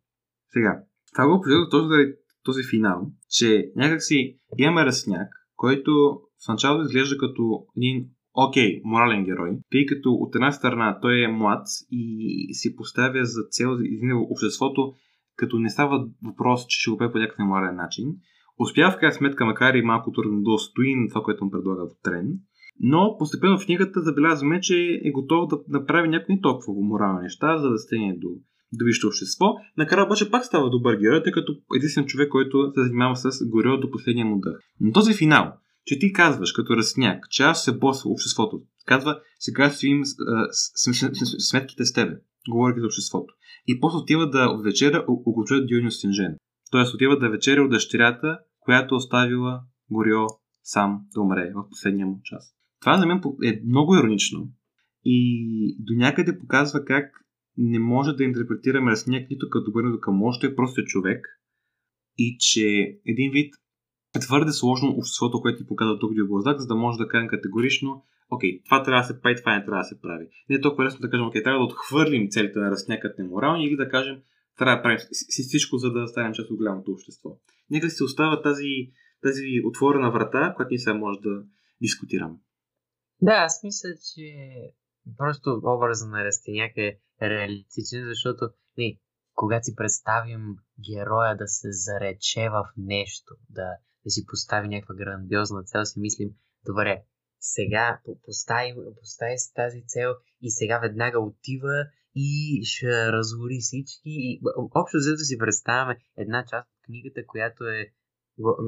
Сега, 0.51 0.83
това 1.15 1.29
го 1.29 1.41
поведе 1.41 1.69
точно 1.71 1.89
заради 1.89 2.13
този 2.45 2.63
финал, 2.71 3.11
че 3.29 3.73
някакси 3.77 4.39
имаме 4.59 4.85
разсняк, 4.85 5.29
който 5.57 6.21
в 6.45 6.49
началото 6.49 6.85
изглежда 6.85 7.19
като 7.19 7.67
един 7.77 8.07
окей, 8.35 8.71
okay, 8.71 8.81
морален 8.85 9.25
герой, 9.25 9.59
тъй 9.71 9.87
като 9.87 10.13
от 10.13 10.35
една 10.35 10.53
страна 10.53 10.99
той 11.03 11.25
е 11.25 11.29
млад 11.29 11.67
и 11.91 12.49
си 12.55 12.77
поставя 12.77 13.25
за 13.25 13.43
цел 13.51 13.71
обществото, 14.31 14.95
като 15.37 15.59
не 15.59 15.71
става 15.71 16.07
въпрос, 16.25 16.67
че 16.67 16.81
ще 16.81 16.91
го 16.91 16.99
пее 16.99 17.13
по 17.13 17.19
някакъв 17.19 17.47
морален 17.47 17.77
начин. 17.77 18.05
Успява 18.59 18.93
в 18.93 18.99
крайна 18.99 19.15
сметка, 19.15 19.45
макар 19.45 19.75
и 19.75 19.83
малко 19.83 20.13
трудно 20.13 20.43
да 20.43 20.59
стои 20.59 20.95
на 20.95 21.09
това, 21.09 21.23
което 21.23 21.45
му 21.45 21.51
предлага 21.51 21.87
в 21.87 22.03
трен, 22.03 22.27
но 22.81 23.17
постепенно 23.19 23.59
в 23.59 23.65
книгата 23.65 24.03
забелязваме, 24.03 24.61
че 24.61 25.01
е 25.05 25.11
готов 25.11 25.49
да 25.49 25.59
направи 25.69 26.09
някои 26.09 26.41
толкова 26.41 26.73
морални 26.83 27.23
неща, 27.23 27.59
за 27.59 27.71
да 27.71 27.79
стигне 27.79 28.17
до, 28.19 28.29
до 28.73 28.85
висшето 28.85 29.07
общество. 29.07 29.47
Накрая 29.77 30.07
обаче 30.07 30.31
пак 30.31 30.45
става 30.45 30.71
добър 30.71 30.97
герой, 30.97 31.23
тъй 31.23 31.33
като 31.33 31.53
единствен 31.77 32.07
човек, 32.07 32.29
който 32.29 32.73
се 32.75 32.83
занимава 32.83 33.17
с 33.17 33.49
горио 33.49 33.81
до 33.81 33.91
последния 33.91 34.27
му 34.27 34.41
дъх. 34.41 34.59
Но 34.81 34.93
този 34.93 35.15
финал, 35.15 35.53
че 35.85 35.99
ти 35.99 36.13
казваш 36.13 36.53
като 36.53 36.77
разсняк, 36.77 37.29
че 37.31 37.43
аз 37.43 37.65
се 37.65 37.79
босва 37.79 38.11
обществото, 38.11 38.63
казва, 38.87 39.21
сега 39.39 39.71
си 39.71 39.87
им 39.87 40.01
сметките 41.39 41.85
с 41.85 41.93
тебе, 41.93 42.17
говори 42.51 42.81
за 42.81 42.87
обществото. 42.87 43.35
И 43.67 43.81
после 43.81 43.99
отива 43.99 44.31
да 44.31 44.59
вечеря 44.65 45.05
огорча 45.09 45.67
Дионио 45.67 45.91
Синжен. 45.91 46.37
Тоест 46.71 46.95
отива 46.95 47.19
да 47.19 47.31
вечеря 47.31 47.63
от 47.63 47.71
дъщерята, 47.71 48.39
която 48.61 48.95
оставила 48.95 49.61
Горио 49.91 50.27
сам 50.63 51.01
да 51.15 51.21
умре 51.21 51.53
в 51.55 51.69
последния 51.71 52.07
му 52.07 52.21
час. 52.25 52.55
Това 52.81 52.99
за 52.99 53.07
мен 53.07 53.21
е 53.45 53.63
много 53.67 53.97
иронично 53.97 54.49
и 55.05 55.77
до 55.79 55.95
някъде 55.95 56.39
показва 56.39 56.85
как 56.85 57.05
не 57.57 57.79
може 57.79 58.13
да 58.13 58.25
интерпретираме 58.25 58.91
разсняк 58.91 59.31
нито 59.31 59.47
като 59.51 59.65
добър, 59.65 59.85
нито 59.85 60.01
към 60.01 60.21
той 60.41 60.51
е 60.51 60.57
просто 60.57 60.85
човек 60.85 61.27
и 62.19 62.37
че 62.41 62.99
един 63.07 63.33
вид 63.33 63.55
е 64.17 64.19
твърде 64.19 64.53
сложно 64.53 64.89
обществото, 64.89 65.41
което 65.41 65.59
ти 65.59 65.67
показва 65.67 65.99
тук 65.99 66.15
Диоглазак, 66.15 66.59
за 66.61 66.67
да 66.67 66.75
може 66.75 66.99
да 66.99 67.09
кажем 67.09 67.29
категорично, 67.29 68.03
окей, 68.35 68.63
това 68.65 68.83
трябва 68.83 69.03
да 69.03 69.07
се 69.07 69.21
прави, 69.21 69.37
това 69.37 69.59
не 69.59 69.65
трябва 69.65 69.83
да 69.83 69.89
се 69.89 70.01
прави. 70.01 70.27
Не 70.49 70.57
е 70.57 70.61
толкова 70.61 70.85
лесно 70.85 71.01
да 71.01 71.11
кажем, 71.11 71.27
окей, 71.27 71.43
трябва 71.43 71.59
да 71.59 71.65
отхвърлим 71.65 72.31
целите 72.31 72.59
на 72.59 72.71
разснякът 72.71 73.19
неморални 73.19 73.67
или 73.67 73.77
да 73.77 73.89
кажем, 73.89 74.23
трябва 74.59 74.77
да 74.77 74.83
правим 74.83 74.99
всичко, 75.29 75.77
за 75.77 75.93
да 75.93 76.09
станем 76.09 76.33
част 76.33 76.51
от 76.51 76.57
голямото 76.57 76.91
общество. 76.91 77.39
Нека 77.71 77.91
си 77.91 78.03
остава 78.03 78.43
тази, 78.43 78.93
тази 79.23 79.47
отворена 79.65 80.11
врата, 80.11 80.53
която 80.57 80.71
ние 80.71 80.79
сега 80.79 80.95
може 80.95 81.19
да 81.21 81.43
дискутираме. 81.81 82.37
Да, 83.21 83.33
аз 83.33 83.61
мисля, 83.65 83.89
че 84.15 84.27
просто 85.19 85.61
образа 85.65 86.09
на 86.09 86.25
Растеняк 86.25 86.77
е 86.77 86.99
реалистичен, 87.23 88.05
защото 88.05 88.49
не, 88.79 88.99
когато 89.35 89.65
си 89.65 89.77
представим 89.77 90.57
героя 90.91 91.37
да 91.37 91.47
се 91.47 91.69
зарече 91.71 92.49
в 92.51 92.65
нещо, 92.77 93.35
да, 93.51 93.69
да 94.05 94.11
си 94.11 94.27
постави 94.27 94.69
някаква 94.69 94.95
грандиозна 94.95 95.63
цел, 95.63 95.85
си 95.85 96.01
мислим, 96.01 96.31
добре, 96.67 97.03
сега 97.43 98.01
постави, 98.25 98.75
постави 99.01 99.39
си 99.39 99.55
тази 99.55 99.83
цел 99.87 100.11
и 100.43 100.51
сега 100.51 100.79
веднага 100.79 101.21
отива 101.21 101.87
и 102.15 102.61
ще 102.65 103.13
развори 103.13 103.59
всички. 103.61 104.01
И, 104.05 104.41
общо 104.75 104.97
взето 104.97 105.25
си 105.25 105.39
представяме 105.39 105.97
една 106.17 106.45
част 106.51 106.69
от 106.69 106.85
книгата, 106.87 107.27
която 107.27 107.65
е 107.65 107.93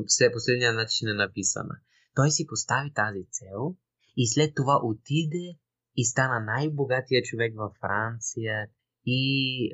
все 0.07 0.33
последния 0.33 0.73
начин 0.73 1.09
е 1.09 1.15
написана. 1.15 1.75
Той 2.15 2.31
си 2.31 2.47
постави 2.47 2.93
тази 2.93 3.27
цел 3.31 3.77
и 4.17 4.29
след 4.29 4.55
това 4.55 4.81
отиде 4.83 5.59
и 5.97 6.05
стана 6.05 6.45
най-богатия 6.45 7.23
човек 7.23 7.55
във 7.57 7.73
Франция 7.81 8.69
и 9.07 9.21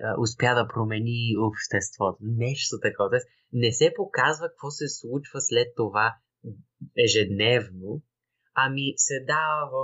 а, 0.02 0.20
успя 0.20 0.54
да 0.54 0.68
промени 0.68 1.36
обществото. 1.38 2.18
Нещо 2.20 2.76
такова. 2.82 3.10
Тоест, 3.10 3.26
не 3.52 3.72
се 3.72 3.92
показва 3.96 4.48
какво 4.48 4.70
се 4.70 4.88
случва 4.88 5.40
след 5.40 5.68
това 5.76 6.16
ежедневно, 7.04 8.02
ами 8.54 8.94
се 8.96 9.24
дава 9.26 9.70
в, 9.74 9.76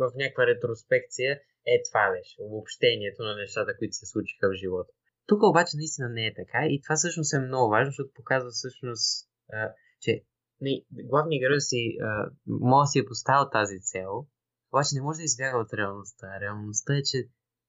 в 0.00 0.12
някаква 0.16 0.46
ретроспекция. 0.46 1.40
Е, 1.66 1.82
това 1.88 2.10
беше 2.14 2.36
обобщението 2.40 3.22
на 3.22 3.36
нещата, 3.36 3.76
които 3.78 3.94
се 3.96 4.06
случиха 4.06 4.48
в 4.48 4.58
живота. 4.62 4.92
Тук 5.26 5.40
обаче 5.42 5.76
наистина 5.76 6.08
не 6.08 6.26
е 6.26 6.34
така 6.34 6.60
и 6.68 6.80
това 6.82 6.96
всъщност 6.96 7.34
е 7.34 7.38
много 7.38 7.70
важно, 7.70 7.90
защото 7.90 8.10
показва 8.14 8.50
всъщност, 8.50 9.28
а, 9.52 9.72
че 10.00 10.22
не, 10.60 10.84
главният 11.10 11.42
герой 11.42 11.60
си 11.60 11.96
а, 12.02 12.30
може 12.46 12.86
да 12.86 12.90
си 12.90 12.98
е 12.98 13.04
поставил 13.04 13.50
тази 13.52 13.80
цел, 13.80 14.26
обаче 14.72 14.94
не 14.94 15.02
може 15.02 15.16
да 15.16 15.24
избяга 15.24 15.58
от 15.58 15.72
реалността. 15.72 16.40
Реалността 16.40 16.96
е, 16.96 17.02
че 17.02 17.18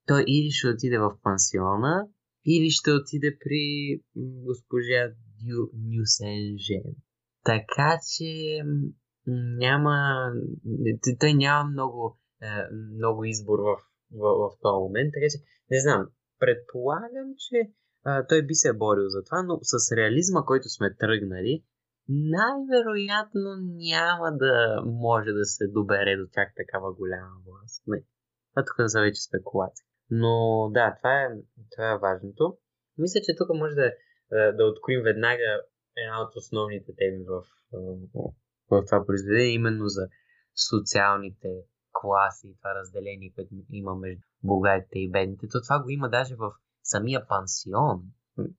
той 0.07 0.23
или 0.27 0.51
ще 0.51 0.67
отиде 0.67 0.97
в 0.99 1.17
пансиона, 1.23 2.07
или 2.45 2.69
ще 2.69 2.91
отиде 2.91 3.37
при 3.39 3.63
госпожа 4.15 5.01
Дю 5.41 5.59
Нюсенжен. 5.73 6.95
Така 7.43 7.99
че 8.15 8.61
няма, 9.57 10.27
той 11.19 11.33
няма 11.33 11.69
много, 11.69 12.19
е, 12.41 12.47
много 12.95 13.25
избор 13.25 13.59
в, 13.59 13.75
в, 14.11 14.23
в 14.41 14.49
този 14.61 14.83
момент, 14.83 15.11
така 15.13 15.27
че 15.31 15.39
не 15.71 15.81
знам, 15.81 16.09
предполагам, 16.39 17.27
че 17.37 17.71
а, 18.03 18.27
той 18.27 18.41
би 18.45 18.53
се 18.53 18.73
борил 18.73 19.07
за 19.07 19.23
това, 19.23 19.43
но 19.43 19.59
с 19.61 19.95
реализма, 19.97 20.45
който 20.45 20.69
сме 20.69 20.95
тръгнали, 20.95 21.63
най-вероятно 22.09 23.49
няма 23.93 24.37
да 24.37 24.81
може 24.85 25.31
да 25.31 25.45
се 25.45 25.67
добере 25.67 26.17
до 26.17 26.27
тях 26.31 26.53
такава 26.55 26.93
голяма 26.93 27.35
власт. 27.47 27.83
Не. 27.87 28.03
Това 28.53 28.65
тук 28.65 28.89
са 28.89 29.01
вече 29.01 29.21
спекулации. 29.21 29.85
Но 30.09 30.33
да, 30.73 30.95
това 30.97 31.21
е, 31.23 31.27
това 31.71 31.91
е 31.91 31.97
важното. 31.97 32.57
Мисля, 32.97 33.19
че 33.23 33.35
тук 33.35 33.49
може 33.49 33.75
да, 33.75 33.91
да 34.51 34.65
откроим 34.65 35.01
веднага 35.03 35.61
една 35.95 36.21
от 36.21 36.35
основните 36.35 36.91
теми 36.97 37.23
в, 37.23 37.43
в, 38.69 38.81
в 38.81 38.85
това 38.85 39.05
произведение, 39.05 39.53
именно 39.53 39.87
за 39.87 40.07
социалните 40.69 41.49
класи 41.91 42.47
и 42.47 42.57
това 42.57 42.75
разделение, 42.75 43.33
което 43.35 43.55
има 43.71 43.95
между 43.95 44.21
богатите 44.43 44.99
и 44.99 45.11
бедните. 45.11 45.47
То 45.51 45.61
това 45.61 45.83
го 45.83 45.89
има 45.89 46.09
даже 46.09 46.35
в 46.35 46.51
самия 46.83 47.27
пансион. 47.27 48.03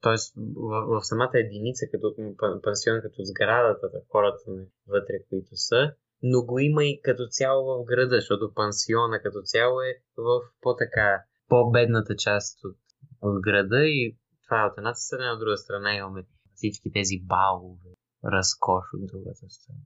Тоест 0.01 0.35
в, 0.37 1.01
в 1.01 1.05
самата 1.05 1.31
единица, 1.35 1.87
като 1.93 2.15
пансион, 2.63 3.01
като 3.03 3.25
сградата, 3.25 3.91
хората 4.13 4.51
вътре, 4.87 5.15
които 5.29 5.57
са, 5.57 5.93
но 6.23 6.45
го 6.45 6.59
има 6.59 6.85
и 6.85 7.01
като 7.03 7.27
цяло 7.31 7.65
в 7.67 7.85
града, 7.85 8.17
защото 8.17 8.55
пансиона 8.55 9.23
като 9.23 9.43
цяло 9.43 9.81
е 9.81 10.03
в 10.17 10.41
по-така 10.61 11.23
по-бедната 11.49 12.17
част 12.17 12.65
от, 12.65 12.77
от 13.23 13.43
града 13.43 13.81
и 13.87 14.17
това 14.45 14.63
е 14.63 14.67
от 14.67 14.79
едната 14.79 14.99
страна, 14.99 15.33
от 15.33 15.41
друга 15.41 15.57
страна 15.57 15.95
имаме 15.95 16.27
всички 16.55 16.93
тези 16.93 17.21
балове, 17.23 17.91
разкош 18.25 18.85
от 18.95 19.07
другата 19.07 19.47
страна. 19.49 19.79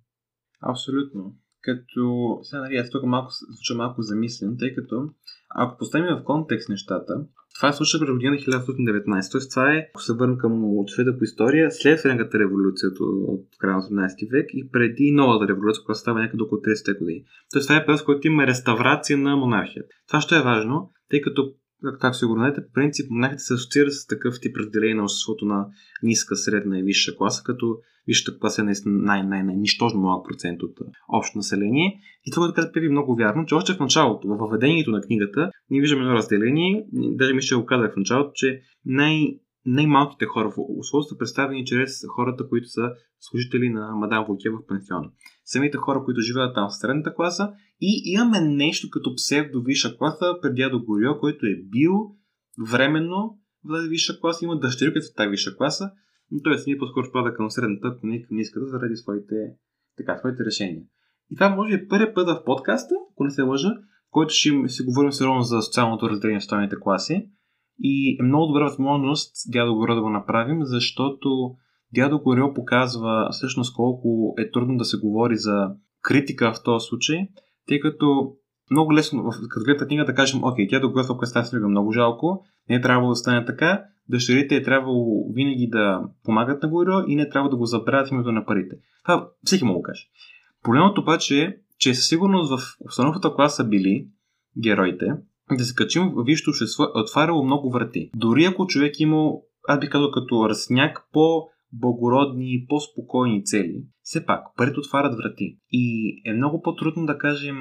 Абсолютно. 0.62 1.34
Като, 1.60 2.38
сега 2.42 2.60
нали, 2.60 2.76
аз 2.76 2.90
тук 2.90 3.02
малко, 3.04 3.30
звуча 3.50 3.74
малко 3.74 4.02
замислен, 4.02 4.56
тъй 4.58 4.74
като 4.74 5.08
ако 5.54 5.78
поставим 5.78 6.16
в 6.16 6.24
контекст 6.24 6.68
нещата, 6.68 7.24
това 7.54 7.68
е 7.68 7.72
случва 7.72 8.00
през 8.00 8.10
година 8.10 8.36
1919, 8.36 9.32
т.е. 9.32 9.48
това 9.50 9.74
е, 9.74 9.86
ако 9.90 10.02
се 10.02 10.12
върнем 10.12 10.38
към 10.38 10.78
отшведа 10.78 11.18
по 11.18 11.24
история, 11.24 11.70
след 11.70 12.00
Френската 12.00 12.38
революция 12.38 12.90
от 13.00 13.46
края 13.58 13.76
на 13.76 13.82
18 13.82 14.30
век 14.30 14.46
и 14.52 14.70
преди 14.70 15.12
новата 15.12 15.48
революция, 15.48 15.84
която 15.84 16.00
става 16.00 16.20
някъде 16.20 16.42
около 16.42 16.60
30 16.60 16.98
години. 16.98 17.24
Тоест 17.52 17.68
това 17.68 17.76
е 17.76 17.86
период, 17.86 18.04
който 18.04 18.26
има 18.26 18.46
реставрация 18.46 19.18
на 19.18 19.36
монархията. 19.36 19.88
Това 20.08 20.20
ще 20.20 20.36
е 20.36 20.42
важно, 20.42 20.90
тъй 21.10 21.20
като 21.20 21.54
както 22.00 22.18
сигурно 22.18 22.40
знаете, 22.40 22.66
по 22.66 22.72
принцип 22.72 23.10
монахите 23.10 23.42
се 23.42 23.54
асоциира 23.54 23.90
с 23.90 24.06
такъв 24.06 24.40
тип 24.40 24.56
разделение 24.56 24.94
на 24.94 25.02
обществото 25.02 25.44
на 25.44 25.66
ниска, 26.02 26.36
средна 26.36 26.78
и 26.78 26.82
висша 26.82 27.16
класа, 27.16 27.42
като 27.44 27.78
висшата 28.06 28.38
класа 28.38 28.60
е 28.60 28.64
наистина 28.64 28.98
най-най-нищожно 28.98 30.00
малък 30.00 30.26
процент 30.28 30.62
от 30.62 30.78
общо 31.08 31.38
население. 31.38 32.00
И 32.24 32.30
това, 32.30 32.46
което 32.46 32.54
каза 32.54 32.72
Певи, 32.72 32.88
много 32.88 33.16
вярно, 33.16 33.46
че 33.46 33.54
още 33.54 33.74
в 33.74 33.80
началото, 33.80 34.28
в 34.28 34.36
въведението 34.36 34.90
на 34.90 35.00
книгата, 35.00 35.50
ние 35.70 35.80
виждаме 35.80 36.02
едно 36.02 36.14
разделение. 36.14 36.86
Даже 36.92 37.34
ми 37.34 37.42
ще 37.42 37.54
го 37.54 37.66
казах 37.66 37.92
в 37.92 37.96
началото, 37.96 38.30
че 38.34 38.60
най- 38.84 39.38
най-малките 39.66 40.26
хора 40.26 40.50
в 40.50 40.54
условието 40.78 41.08
са 41.08 41.18
представени 41.18 41.64
чрез 41.64 42.00
хората, 42.08 42.48
които 42.48 42.68
са 42.68 42.90
служители 43.20 43.68
на 43.68 43.96
мадам 43.96 44.24
Волке 44.28 44.50
в 44.50 44.66
пенсиона. 44.68 45.10
Самите 45.52 45.76
хора, 45.76 46.04
които 46.04 46.20
живеят 46.20 46.54
там 46.54 46.68
в 46.68 46.76
средната 46.76 47.14
класа 47.14 47.52
и 47.80 48.02
имаме 48.12 48.40
нещо 48.40 48.90
като 48.90 49.14
псевдо 49.14 49.62
висша 49.62 49.96
класа 49.98 50.34
пред 50.42 50.54
дядо 50.54 50.84
Горио, 50.84 51.18
който 51.18 51.46
е 51.46 51.62
бил 51.62 51.92
временно 52.70 53.38
в 53.64 53.88
висша 53.88 54.20
класа, 54.20 54.44
има 54.44 54.58
дъщери, 54.58 54.92
които 54.92 55.06
са 55.06 55.14
тази 55.14 55.28
висша 55.28 55.56
класа, 55.56 55.90
но 56.30 56.42
той 56.42 56.56
ние 56.66 56.78
по-скоро 56.78 57.06
спада 57.06 57.34
към 57.34 57.50
средната, 57.50 57.88
ако 57.88 58.06
не 58.06 58.22
към 58.22 58.36
ниската, 58.36 58.66
заради 58.66 58.96
своите, 58.96 59.34
така, 59.96 60.18
своите 60.18 60.44
решения. 60.44 60.82
И 61.30 61.36
това 61.36 61.48
може 61.48 61.76
би 61.76 61.84
е 61.84 61.88
първият 61.88 62.14
път 62.14 62.28
в 62.28 62.44
подкаста, 62.44 62.94
ако 63.12 63.24
не 63.24 63.30
се 63.30 63.42
лъжа, 63.42 63.68
в 63.68 64.10
който 64.10 64.34
ще 64.34 64.68
си 64.68 64.82
говорим 64.82 65.12
сериозно 65.12 65.42
за 65.42 65.62
социалното 65.62 66.10
разделение 66.10 66.40
в 66.40 66.44
стойните 66.44 66.76
класи. 66.80 67.28
И 67.78 68.16
е 68.20 68.22
много 68.22 68.46
добра 68.46 68.64
възможност 68.64 69.32
дядо 69.52 69.74
Горо 69.74 69.94
да 69.94 70.02
го 70.02 70.10
направим, 70.10 70.58
защото 70.62 71.56
Дядо 71.94 72.18
Горио 72.18 72.54
показва 72.54 73.28
всъщност 73.32 73.74
колко 73.76 74.34
е 74.38 74.50
трудно 74.50 74.76
да 74.76 74.84
се 74.84 74.98
говори 74.98 75.36
за 75.36 75.70
критика 76.02 76.52
в 76.52 76.62
този 76.62 76.86
случай, 76.86 77.18
тъй 77.68 77.80
като 77.80 78.32
много 78.70 78.94
лесно, 78.94 79.24
като 79.50 79.64
гледате 79.64 79.86
книга, 79.86 80.04
да 80.04 80.14
кажем, 80.14 80.44
окей, 80.44 80.68
тя 80.68 80.80
доказва 80.80 81.18
квестация 81.18 81.60
много 81.60 81.92
жалко, 81.92 82.44
не 82.68 82.76
е 82.76 82.80
трябвало 82.80 83.08
да 83.08 83.16
стане 83.16 83.44
така, 83.44 83.84
дъщерите 84.08 84.56
е 84.56 84.62
трябвало 84.62 85.32
винаги 85.32 85.68
да 85.70 86.02
помагат 86.24 86.62
на 86.62 86.68
Горио 86.68 87.00
и 87.08 87.16
не 87.16 87.28
трябва 87.28 87.50
да 87.50 87.56
го 87.56 87.66
забравят 87.66 88.08
в 88.08 88.12
името 88.12 88.32
на 88.32 88.46
парите. 88.46 88.76
Това 89.04 89.28
всеки 89.44 89.64
му 89.64 89.74
го 89.74 89.82
каже. 89.82 90.02
Проблемът 90.62 90.98
обаче 90.98 91.42
е, 91.42 91.56
че 91.78 91.94
със 91.94 92.08
сигурност 92.08 92.50
в 92.50 92.76
обстановката, 92.80 93.34
която 93.34 93.54
са 93.54 93.64
били 93.64 94.06
героите, 94.62 95.06
да 95.58 95.64
се 95.64 95.74
качим 95.74 96.10
в 96.14 96.24
висшето 96.24 96.50
общество 96.50 96.84
е 96.84 97.00
отваряло 97.00 97.44
много 97.44 97.70
врати. 97.70 98.10
Дори 98.16 98.44
ако 98.44 98.66
човек 98.66 99.00
имал, 99.00 99.42
аз 99.68 99.80
би 99.80 99.88
казал 99.88 100.10
като 100.10 100.48
разсняк 100.48 101.08
по 101.12 101.48
благородни, 101.72 102.66
по-спокойни 102.68 103.44
цели, 103.44 103.84
все 104.02 104.26
пак 104.26 104.46
парите 104.56 104.80
отварят 104.80 105.16
врати. 105.16 105.58
И 105.70 106.14
е 106.24 106.32
много 106.32 106.62
по-трудно 106.62 107.06
да 107.06 107.18
кажем 107.18 107.56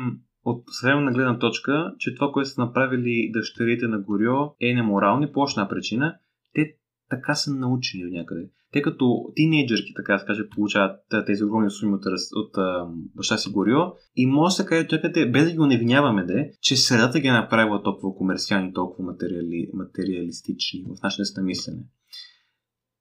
от 0.46 0.64
съвременна 0.82 1.12
гледна 1.12 1.40
точка, 1.40 1.94
че 2.00 2.16
това, 2.16 2.32
което 2.32 2.50
са 2.50 2.62
направили 2.62 3.32
дъщерите 3.34 3.88
на 3.88 4.00
Горио 4.00 4.36
е 4.62 4.74
неморално 4.74 5.24
и 5.24 5.32
по 5.32 5.46
причина. 5.70 6.16
Те 6.54 6.76
така 7.10 7.36
са 7.36 7.54
научени 7.54 8.06
от 8.06 8.12
някъде. 8.12 8.50
Те 8.72 8.82
като 8.82 9.32
тинейджърки, 9.36 9.94
така 9.96 10.14
да 10.14 10.20
се 10.20 10.26
каже, 10.26 10.50
получават 10.50 11.00
тези 11.26 11.44
огромни 11.44 11.70
суми 11.70 11.94
от, 11.94 12.06
от, 12.06 12.58
от 12.58 12.88
баща 13.16 13.38
си 13.38 13.52
Горио 13.52 13.80
и 14.16 14.26
може 14.26 14.52
да 14.52 14.64
се 14.64 14.66
каже 14.66 14.88
чакате, 14.88 15.32
без 15.32 15.46
да 15.46 15.52
ги 15.52 15.60
уневиняваме, 15.60 16.26
де, 16.26 16.52
че 16.62 16.76
средата 16.76 17.20
ги 17.20 17.28
е 17.28 17.32
направила 17.32 17.84
толкова 17.84 18.16
комерциални, 18.16 18.74
толкова 18.74 19.12
материали, 19.12 19.70
материалистични 19.74 20.84
в 20.84 21.04
нашата 21.04 21.42
мислене. 21.42 21.84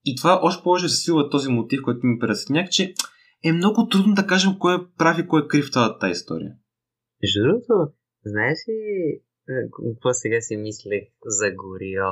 И 0.04 0.16
това 0.16 0.40
още 0.42 0.62
повече 0.62 0.88
засилва 0.88 1.30
този 1.30 1.48
мотив, 1.48 1.80
който 1.84 2.06
ми 2.06 2.18
пресняк, 2.18 2.70
че 2.70 2.94
е 3.44 3.52
много 3.52 3.88
трудно 3.88 4.14
да 4.14 4.26
кажем 4.26 4.52
кой 4.58 4.74
е 4.74 4.86
прав 4.98 5.18
и 5.18 5.28
кой 5.28 5.44
е 5.44 5.48
крив 5.48 5.66
в 5.66 5.98
тази 6.00 6.12
история. 6.12 6.52
Между 7.22 7.42
другото, 7.42 7.74
знаеш 8.24 8.58
ли 8.68 8.78
какво 9.92 10.12
сега 10.12 10.40
си 10.40 10.56
мислех 10.56 11.04
за 11.24 11.50
Горио? 11.50 12.10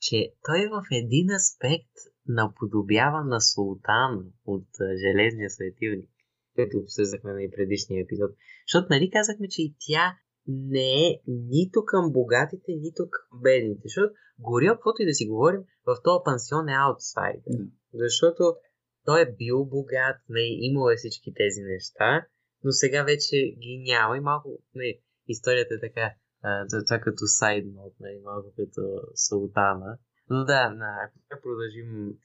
Че 0.00 0.32
той 0.46 0.60
в 0.72 0.82
един 0.92 1.30
аспект 1.30 1.94
наподобява 2.26 3.24
на 3.24 3.40
султан 3.40 4.12
от 4.46 4.68
Железния 5.02 5.50
светилник, 5.50 6.10
който 6.54 6.78
обсъждахме 6.78 7.32
на 7.32 7.42
и 7.42 7.50
предишния 7.50 8.02
епизод. 8.02 8.30
Защото 8.66 8.86
нали 8.90 9.10
казахме, 9.10 9.48
че 9.48 9.62
и 9.62 9.74
тя 9.86 10.16
не 10.46 11.08
е 11.08 11.20
нито 11.26 11.84
към 11.84 12.12
богатите, 12.12 12.72
нито 12.80 13.02
към 13.10 13.40
бедните. 13.40 13.82
Защото 13.84 14.14
Горио, 14.38 14.74
каквото 14.74 15.02
и 15.02 15.06
да 15.06 15.14
си 15.14 15.26
говорим, 15.26 15.62
в 15.86 15.96
този 16.04 16.22
пансион 16.24 16.68
е 16.68 16.74
аутсайдер. 16.74 17.58
Защото 17.94 18.56
той 19.04 19.22
е 19.22 19.34
бил 19.38 19.64
богат, 19.64 20.16
не, 20.28 20.40
нали, 20.40 20.58
имал 20.60 20.90
е 20.90 20.96
всички 20.96 21.34
тези 21.34 21.60
неща, 21.62 22.26
но 22.64 22.70
сега 22.72 23.02
вече 23.02 23.36
ги 23.36 23.84
няма 23.86 24.16
и 24.16 24.20
малко, 24.20 24.48
не, 24.74 25.00
историята 25.28 25.74
е 25.74 25.80
така, 25.80 26.14
а, 26.42 26.66
това 26.86 26.98
като 26.98 27.26
сайднот, 27.26 27.94
не, 28.00 28.20
малко 28.24 28.52
като 28.56 28.82
султана. 29.28 29.98
Но 30.30 30.44
да, 30.44 30.70
на, 30.70 31.10
ако 31.30 31.42
продължим 31.42 32.18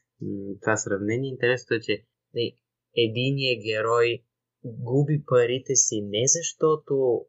това 0.61 0.77
сравнение, 0.77 1.29
интересното 1.29 1.73
е, 1.73 1.79
че 1.79 2.05
не, 2.33 2.55
единият 2.95 3.63
герой 3.63 4.23
губи 4.63 5.23
парите 5.27 5.75
си 5.75 6.01
не 6.01 6.23
защото 6.27 7.25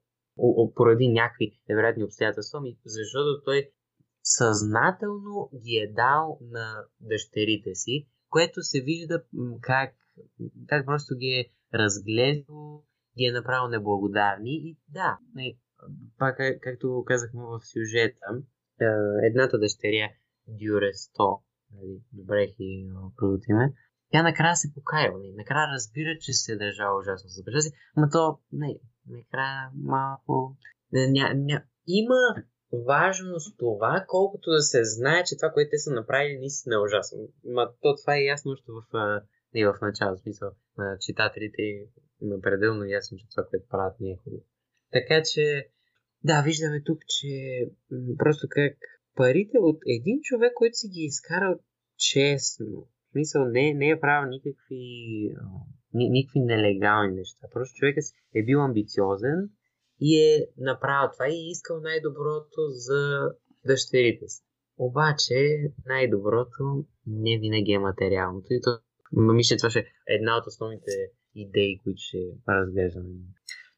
поради 0.75 1.09
някакви 1.09 1.61
невероятни 1.69 2.05
обстоятелства, 2.05 2.59
ами 2.59 2.77
защото 2.85 3.43
той 3.45 3.71
съзнателно 4.23 5.51
ги 5.65 5.77
е 5.77 5.93
дал 5.93 6.39
на 6.43 6.85
дъщерите 7.01 7.75
си, 7.75 8.09
което 8.31 8.63
се 8.63 8.81
вижда 8.81 9.23
как, 9.61 9.95
как 10.69 10.87
просто 10.87 11.15
ги 11.15 11.27
е 11.27 11.51
разгледал, 11.75 12.85
ги 13.19 13.25
е 13.25 13.33
направил 13.33 13.69
неблагодарни. 13.69 14.51
И 14.51 14.79
да, 14.89 15.19
не, 15.35 15.59
пак 16.19 16.39
както 16.63 17.05
казахме 17.07 17.41
в 17.43 17.61
сюжета, 17.61 18.27
едната 19.23 19.59
дъщеря 19.59 20.09
Дюре 20.49 20.93
100, 20.93 21.41
нали, 21.75 22.01
добре 22.13 22.47
ги 22.47 22.89
продутиме, 23.17 23.73
тя 24.13 24.23
накрая 24.23 24.57
се 24.57 24.75
покаява, 24.75 25.19
не, 25.19 25.33
накрая 25.37 25.69
разбира, 25.75 26.19
че 26.21 26.33
се 26.33 26.53
е 26.53 26.57
държала 26.57 26.99
ужасно 27.01 27.29
за 27.29 27.43
баща 27.43 27.61
си, 27.61 27.73
но 27.97 28.09
то, 28.11 28.39
не, 28.53 28.79
накрая 29.11 29.71
малко... 29.75 30.57
Ня, 30.93 31.35
ня, 31.35 31.63
има 31.87 32.45
важност 32.73 33.59
това, 33.59 34.05
колкото 34.09 34.51
да 34.51 34.63
се 34.63 34.85
знае, 34.85 35.25
че 35.25 35.37
това, 35.37 35.51
което 35.51 35.71
те 35.71 35.79
са 35.79 35.91
направили, 35.91 36.39
наистина 36.39 36.75
е 36.75 36.85
ужасно. 36.87 37.19
Ма 37.45 37.73
то 37.81 37.97
това 37.97 38.17
е 38.17 38.25
ясно 38.25 38.53
още 38.53 38.73
в, 38.73 38.83
не 39.55 39.67
в 39.67 39.79
начало, 39.83 40.17
смисъл 40.17 40.51
на 40.79 40.99
читателите 41.01 41.63
има 42.23 42.35
е 42.35 42.41
пределно 42.41 42.85
ясно, 42.85 43.19
че 43.19 43.29
това, 43.31 43.45
което 43.51 43.69
правят 43.69 44.01
не 44.01 44.11
е 44.11 44.17
хубаво. 44.17 44.45
Така 44.93 45.23
че, 45.23 45.69
да, 46.25 46.43
виждаме 46.43 46.83
тук, 46.83 46.99
че 47.09 47.29
просто 48.19 48.47
как 48.51 48.77
парите 49.15 49.59
от 49.59 49.79
един 49.87 50.19
човек, 50.23 50.53
който 50.55 50.77
си 50.77 50.89
ги 50.89 51.01
е 51.01 51.05
изкарал 51.05 51.59
честно, 51.97 52.89
в 53.09 53.11
смисъл 53.11 53.45
не, 53.45 53.75
не 53.75 53.91
е 53.91 54.01
правил 54.01 54.31
никакви, 54.31 54.85
никакви 55.95 56.41
нелегални 56.41 57.15
неща. 57.15 57.47
Просто 57.53 57.75
човекът 57.75 58.05
е 58.35 58.45
бил 58.45 58.65
амбициозен 58.65 59.51
и 60.01 60.11
е 60.21 60.47
направил 60.59 61.11
това 61.13 61.29
и 61.29 61.35
е 61.35 61.51
искал 61.51 61.81
най-доброто 61.81 62.61
за 62.69 63.31
дъщерите 63.67 64.29
си. 64.29 64.43
Обаче 64.79 65.35
най-доброто 65.87 66.85
не 67.07 67.39
винаги 67.39 67.73
е 67.73 67.79
материалното. 67.79 68.47
И 68.51 68.61
то, 68.61 68.71
мисля, 69.13 69.57
това 69.57 69.71
ще 69.71 69.79
е 69.79 69.85
една 70.07 70.37
от 70.37 70.47
основните 70.47 70.91
идеи, 71.35 71.81
които 71.85 71.99
ще 72.01 72.19
разглеждаме. 72.49 73.09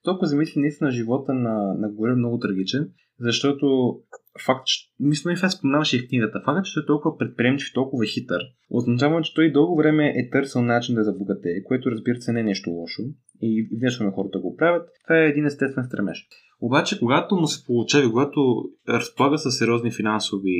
Толкова 0.03 0.27
замисли 0.27 0.61
наистина 0.61 0.90
живота 0.90 1.35
на, 1.35 1.75
на 1.75 1.88
горе 1.92 2.14
много 2.14 2.38
трагичен, 2.38 2.92
защото 3.20 3.98
факт, 4.47 4.66
че, 4.66 4.81
мисля, 5.01 5.33
и 5.33 5.37
това 5.37 5.51
споменаваше 5.51 5.97
и 5.97 6.01
в 6.01 6.09
книгата, 6.09 6.42
факт, 6.45 6.66
че 6.66 6.75
той 6.75 6.83
е 6.83 6.87
толкова 6.87 7.18
предприемчив, 7.18 7.73
толкова 7.75 8.07
хитър, 8.07 8.40
означава, 8.71 9.23
че 9.23 9.35
той 9.35 9.53
дълго 9.53 9.77
време 9.77 10.09
е 10.09 10.31
търсил 10.31 10.62
начин 10.62 10.95
да 10.95 11.05
забогатее, 11.05 11.62
което 11.64 11.90
разбира 11.90 12.21
се 12.21 12.33
не 12.33 12.40
е 12.40 12.45
нещо 12.45 12.71
лошо 12.71 13.03
и 13.42 13.68
внешно 13.79 14.07
на 14.07 14.12
хората 14.12 14.38
го 14.38 14.57
правят. 14.57 14.88
Това 15.07 15.18
е 15.18 15.29
един 15.29 15.47
естествен 15.47 15.85
стремеж. 15.85 16.27
Обаче, 16.61 16.99
когато 16.99 17.37
му 17.37 17.47
се 17.47 17.64
получава, 17.66 18.11
когато 18.11 18.64
разполага 18.88 19.38
с 19.38 19.51
сериозни 19.51 19.90
финансови 19.90 20.57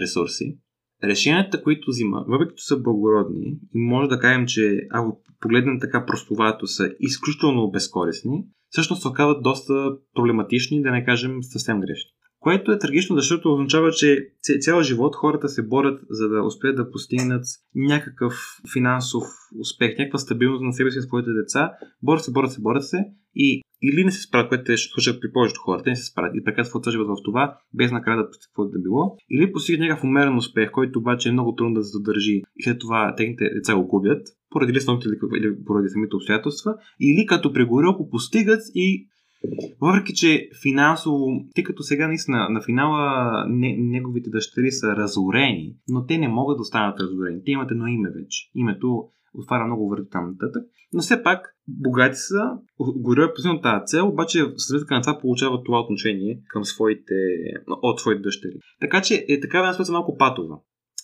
ресурси, 0.00 0.58
решенията, 1.04 1.62
които 1.62 1.90
взима, 1.90 2.24
въпреки 2.28 2.54
че 2.56 2.64
са 2.64 2.80
благородни, 2.80 3.58
и 3.74 3.78
може 3.78 4.08
да 4.08 4.18
кажем, 4.18 4.46
че 4.46 4.86
ако 4.90 5.20
погледнем 5.40 5.80
така 5.80 6.06
простовато, 6.06 6.66
са 6.66 6.90
изключително 7.00 7.70
безкорисни, 7.70 8.44
всъщност 8.68 9.02
се 9.02 9.08
оказват 9.08 9.42
доста 9.42 9.96
проблематични, 10.14 10.82
да 10.82 10.90
не 10.90 11.04
кажем 11.04 11.42
съвсем 11.42 11.80
грешни. 11.80 12.10
Което 12.44 12.72
е 12.72 12.78
трагично, 12.78 13.16
защото 13.16 13.52
означава, 13.52 13.90
че 13.90 14.28
цял 14.60 14.82
живот 14.82 15.16
хората 15.16 15.48
се 15.48 15.62
борят 15.62 16.00
за 16.10 16.28
да 16.28 16.42
успеят 16.42 16.76
да 16.76 16.90
постигнат 16.90 17.44
някакъв 17.74 18.34
финансов 18.72 19.22
успех, 19.60 19.98
някаква 19.98 20.18
стабилност 20.18 20.62
на 20.62 20.72
себе 20.72 20.90
си 20.90 20.98
и 20.98 21.02
своите 21.02 21.30
деца. 21.30 21.72
Борят 22.02 22.24
се, 22.24 22.32
борят 22.32 22.52
се, 22.52 22.60
борят 22.60 22.84
се 22.84 22.98
и 23.34 23.62
или 23.82 24.04
не 24.04 24.10
се 24.10 24.22
справят, 24.22 24.48
което 24.48 24.72
е 24.72 24.76
случва 24.76 25.20
при 25.20 25.32
повечето 25.32 25.60
хората, 25.60 25.90
не 25.90 25.96
се 25.96 26.04
справят 26.04 26.32
и 26.36 26.44
прекъсват 26.44 26.90
живот 26.90 27.08
в 27.08 27.22
това, 27.24 27.56
без 27.74 27.92
накрая 27.92 28.18
да 28.18 28.28
постигнат 28.30 28.72
да 28.72 28.78
било, 28.78 29.16
или 29.30 29.52
постигат 29.52 29.80
някакъв 29.80 30.04
умерен 30.04 30.36
успех, 30.36 30.70
който 30.70 30.98
обаче 30.98 31.28
е 31.28 31.32
много 31.32 31.54
трудно 31.54 31.74
да 31.74 31.84
се 31.84 31.90
задържи. 31.90 32.42
И 32.56 32.62
след 32.62 32.78
това 32.78 33.14
техните 33.16 33.50
деца 33.54 33.74
го 33.74 33.86
губят, 33.86 34.26
поради 34.50 34.72
лесното 34.72 35.08
или 35.08 35.18
поради 35.66 35.88
самите 35.88 36.16
обстоятелства, 36.16 36.74
или 37.00 37.26
като 37.26 37.52
прегорил 37.52 37.92
го 37.92 38.10
постигат 38.10 38.60
и 38.74 39.08
въпреки, 39.80 40.14
че 40.14 40.48
финансово, 40.62 41.26
тъй 41.54 41.64
като 41.64 41.82
сега 41.82 42.08
наистина 42.08 42.48
на 42.50 42.62
финала 42.62 43.44
не, 43.48 43.76
неговите 43.78 44.30
дъщери 44.30 44.70
са 44.70 44.96
разорени, 44.96 45.74
но 45.88 46.06
те 46.06 46.18
не 46.18 46.28
могат 46.28 46.56
да 46.56 46.60
останат 46.60 47.00
разорени. 47.00 47.44
Те 47.44 47.50
имат 47.50 47.70
едно 47.70 47.86
име 47.86 48.10
вече. 48.10 48.50
Името 48.54 49.08
отваря 49.34 49.66
много 49.66 49.88
върти 49.88 50.10
там 50.10 50.26
нататък. 50.26 50.62
Но 50.92 51.00
все 51.00 51.22
пак, 51.22 51.56
богати 51.68 52.16
са, 52.16 52.50
горе 52.78 53.22
е 53.22 53.60
тази 53.62 53.86
цел, 53.86 54.08
обаче 54.08 54.42
в 54.44 54.52
сметка 54.58 54.94
на 54.94 55.02
това 55.02 55.18
получава 55.20 55.62
това 55.62 55.80
отношение 55.80 56.40
към 56.48 56.64
своите, 56.64 57.14
от 57.68 58.00
своите 58.00 58.22
дъщери. 58.22 58.58
Така 58.80 59.02
че 59.02 59.24
е 59.28 59.40
така 59.40 59.58
една 59.58 59.92
малко 59.92 60.16
патова. 60.18 60.58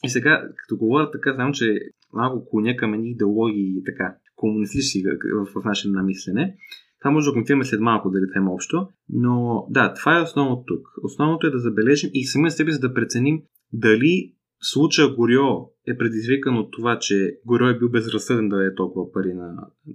И 0.04 0.08
сега, 0.08 0.48
като 0.56 0.76
говоря 0.76 1.10
така, 1.10 1.34
знам, 1.34 1.52
че 1.52 1.80
малко 2.12 2.50
клоня 2.50 2.76
към 2.76 3.04
идеологии 3.04 3.78
и 3.78 3.84
така, 3.84 4.16
комунистически 4.36 5.02
в, 5.02 5.44
в, 5.44 5.60
в 5.60 5.64
наше 5.64 5.88
намислене. 5.88 6.56
Това 7.00 7.10
може 7.10 7.26
да 7.26 7.32
коментираме 7.32 7.64
след 7.64 7.80
малко, 7.80 8.10
дали 8.10 8.24
това 8.28 8.40
има 8.40 8.52
общо. 8.52 8.88
Но 9.08 9.66
да, 9.70 9.94
това 9.94 10.18
е 10.18 10.22
основното 10.22 10.64
тук. 10.66 10.88
Основното 11.02 11.46
е 11.46 11.50
да 11.50 11.58
забележим 11.58 12.10
и 12.14 12.24
сами 12.24 12.50
себе 12.50 12.72
си 12.72 12.80
да 12.80 12.94
преценим 12.94 13.42
дали 13.72 14.34
случая 14.62 15.14
Горио 15.14 15.46
е 15.86 15.96
предизвикан 15.98 16.58
от 16.58 16.72
това, 16.72 16.98
че 16.98 17.38
Горио 17.46 17.68
е 17.68 17.78
бил 17.78 17.90
безразсъден 17.90 18.48
да 18.48 18.56
даде 18.56 18.74
толкова 18.74 19.12
пари 19.12 19.34
на, 19.34 19.46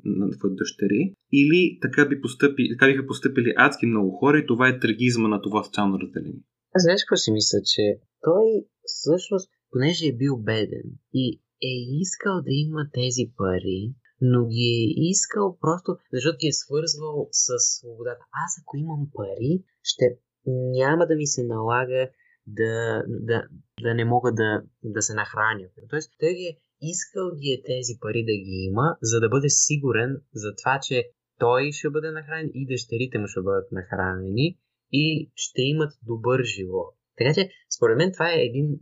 на, 0.06 0.26
на 0.44 0.56
дъщери, 0.56 1.14
или 1.34 1.80
така, 1.82 2.06
би 2.06 2.22
постъпи, 2.22 2.70
така 2.70 2.92
биха 2.92 3.08
постъпили 3.08 3.54
адски 3.58 3.86
много 3.86 4.12
хора 4.12 4.40
и 4.40 4.46
това 4.46 4.70
е 4.70 4.80
трагизма 4.80 5.28
на 5.28 5.42
това 5.42 5.64
социално 5.64 6.00
разделение. 6.00 6.44
Аз 6.76 6.84
знаеш 6.84 7.04
какво 7.04 7.16
си 7.16 7.32
мисля, 7.32 7.60
че 7.74 7.84
той 8.22 8.46
всъщност, 8.84 9.50
понеже 9.72 10.06
е 10.08 10.18
бил 10.18 10.38
беден 10.38 10.88
и 11.14 11.40
е 11.64 11.74
искал 12.02 12.42
да 12.42 12.52
има 12.52 12.88
тези 12.94 13.32
пари, 13.38 13.94
но 14.22 14.46
ги 14.46 14.70
е 14.74 15.10
искал 15.12 15.58
просто, 15.62 15.98
защото 16.14 16.38
ги 16.38 16.48
е 16.48 16.60
свързвал 16.64 17.28
с 17.32 17.48
свободата. 17.60 18.26
Аз 18.46 18.52
ако 18.62 18.78
имам 18.78 19.08
пари, 19.14 19.64
ще 19.84 20.06
няма 20.48 21.08
да 21.08 21.16
ми 21.16 21.28
се 21.28 21.44
налага 21.44 22.10
да, 22.48 23.04
да, 23.08 23.48
да 23.82 23.94
не 23.94 24.06
мога 24.06 24.32
да, 24.34 24.62
да 24.84 25.02
се 25.02 25.14
нахраня. 25.14 25.68
Тоест, 25.90 26.12
той 26.20 26.34
ги 26.34 26.44
е 26.44 26.58
искал 26.82 27.32
ги 27.36 27.50
е 27.52 27.64
тези 27.64 27.94
пари 28.02 28.26
да 28.26 28.36
ги 28.46 28.58
има, 28.70 28.98
за 29.02 29.20
да 29.20 29.30
бъде 29.30 29.50
сигурен 29.50 30.22
за 30.34 30.56
това, 30.56 30.80
че 30.80 31.10
той 31.40 31.72
ще 31.72 31.90
бъде 31.90 32.12
нахранен 32.12 32.52
и 32.54 32.68
дъщерите 32.68 33.18
му 33.20 33.28
ще 33.28 33.42
бъдат 33.42 33.72
нахранени 33.72 34.58
и 34.92 35.32
ще 35.36 35.62
имат 35.62 35.92
добър 36.04 36.44
живот. 36.44 36.96
Така 37.18 37.34
че, 37.34 37.50
според 37.76 37.98
мен, 37.98 38.12
това 38.12 38.34
е 38.34 38.46
един 38.50 38.80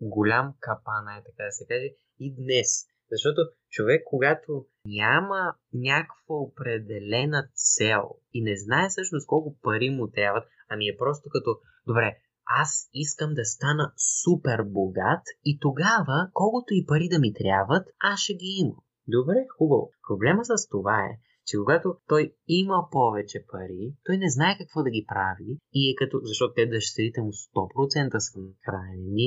голям 0.00 0.54
капан, 0.60 1.08
е 1.18 1.24
така 1.26 1.44
да 1.44 1.52
се 1.52 1.66
каже, 1.66 1.88
и 2.20 2.34
днес. 2.34 2.70
Защото 3.10 3.40
човек, 3.70 4.02
когато 4.06 4.66
няма 4.86 5.54
някаква 5.72 6.34
определена 6.34 7.48
цел 7.54 8.02
и 8.34 8.42
не 8.42 8.56
знае 8.56 8.88
всъщност 8.88 9.26
колко 9.26 9.56
пари 9.62 9.90
му 9.90 10.10
трябват, 10.10 10.44
ами 10.68 10.88
е 10.88 10.96
просто 10.96 11.28
като, 11.32 11.58
добре, 11.86 12.16
аз 12.46 12.90
искам 12.92 13.34
да 13.34 13.44
стана 13.44 13.92
супер 14.24 14.62
богат 14.62 15.22
и 15.44 15.58
тогава, 15.60 16.30
колкото 16.32 16.74
и 16.74 16.86
пари 16.86 17.08
да 17.08 17.18
ми 17.18 17.34
трябват, 17.34 17.88
аз 18.00 18.20
ще 18.20 18.34
ги 18.34 18.56
имам. 18.60 18.76
Добре, 19.08 19.46
хубаво. 19.58 19.90
Проблема 20.08 20.44
с 20.44 20.68
това 20.68 20.98
е, 21.10 21.18
че 21.46 21.56
когато 21.56 21.96
той 22.08 22.34
има 22.48 22.88
повече 22.90 23.44
пари, 23.52 23.94
той 24.04 24.16
не 24.18 24.30
знае 24.30 24.58
какво 24.58 24.82
да 24.82 24.90
ги 24.90 25.06
прави 25.08 25.58
и 25.72 25.90
е 25.90 25.94
като, 25.94 26.20
защото 26.22 26.54
те 26.54 26.66
дъщерите 26.66 27.20
му 27.20 27.32
100% 27.32 28.18
са 28.18 28.40
нахранени, 28.40 29.26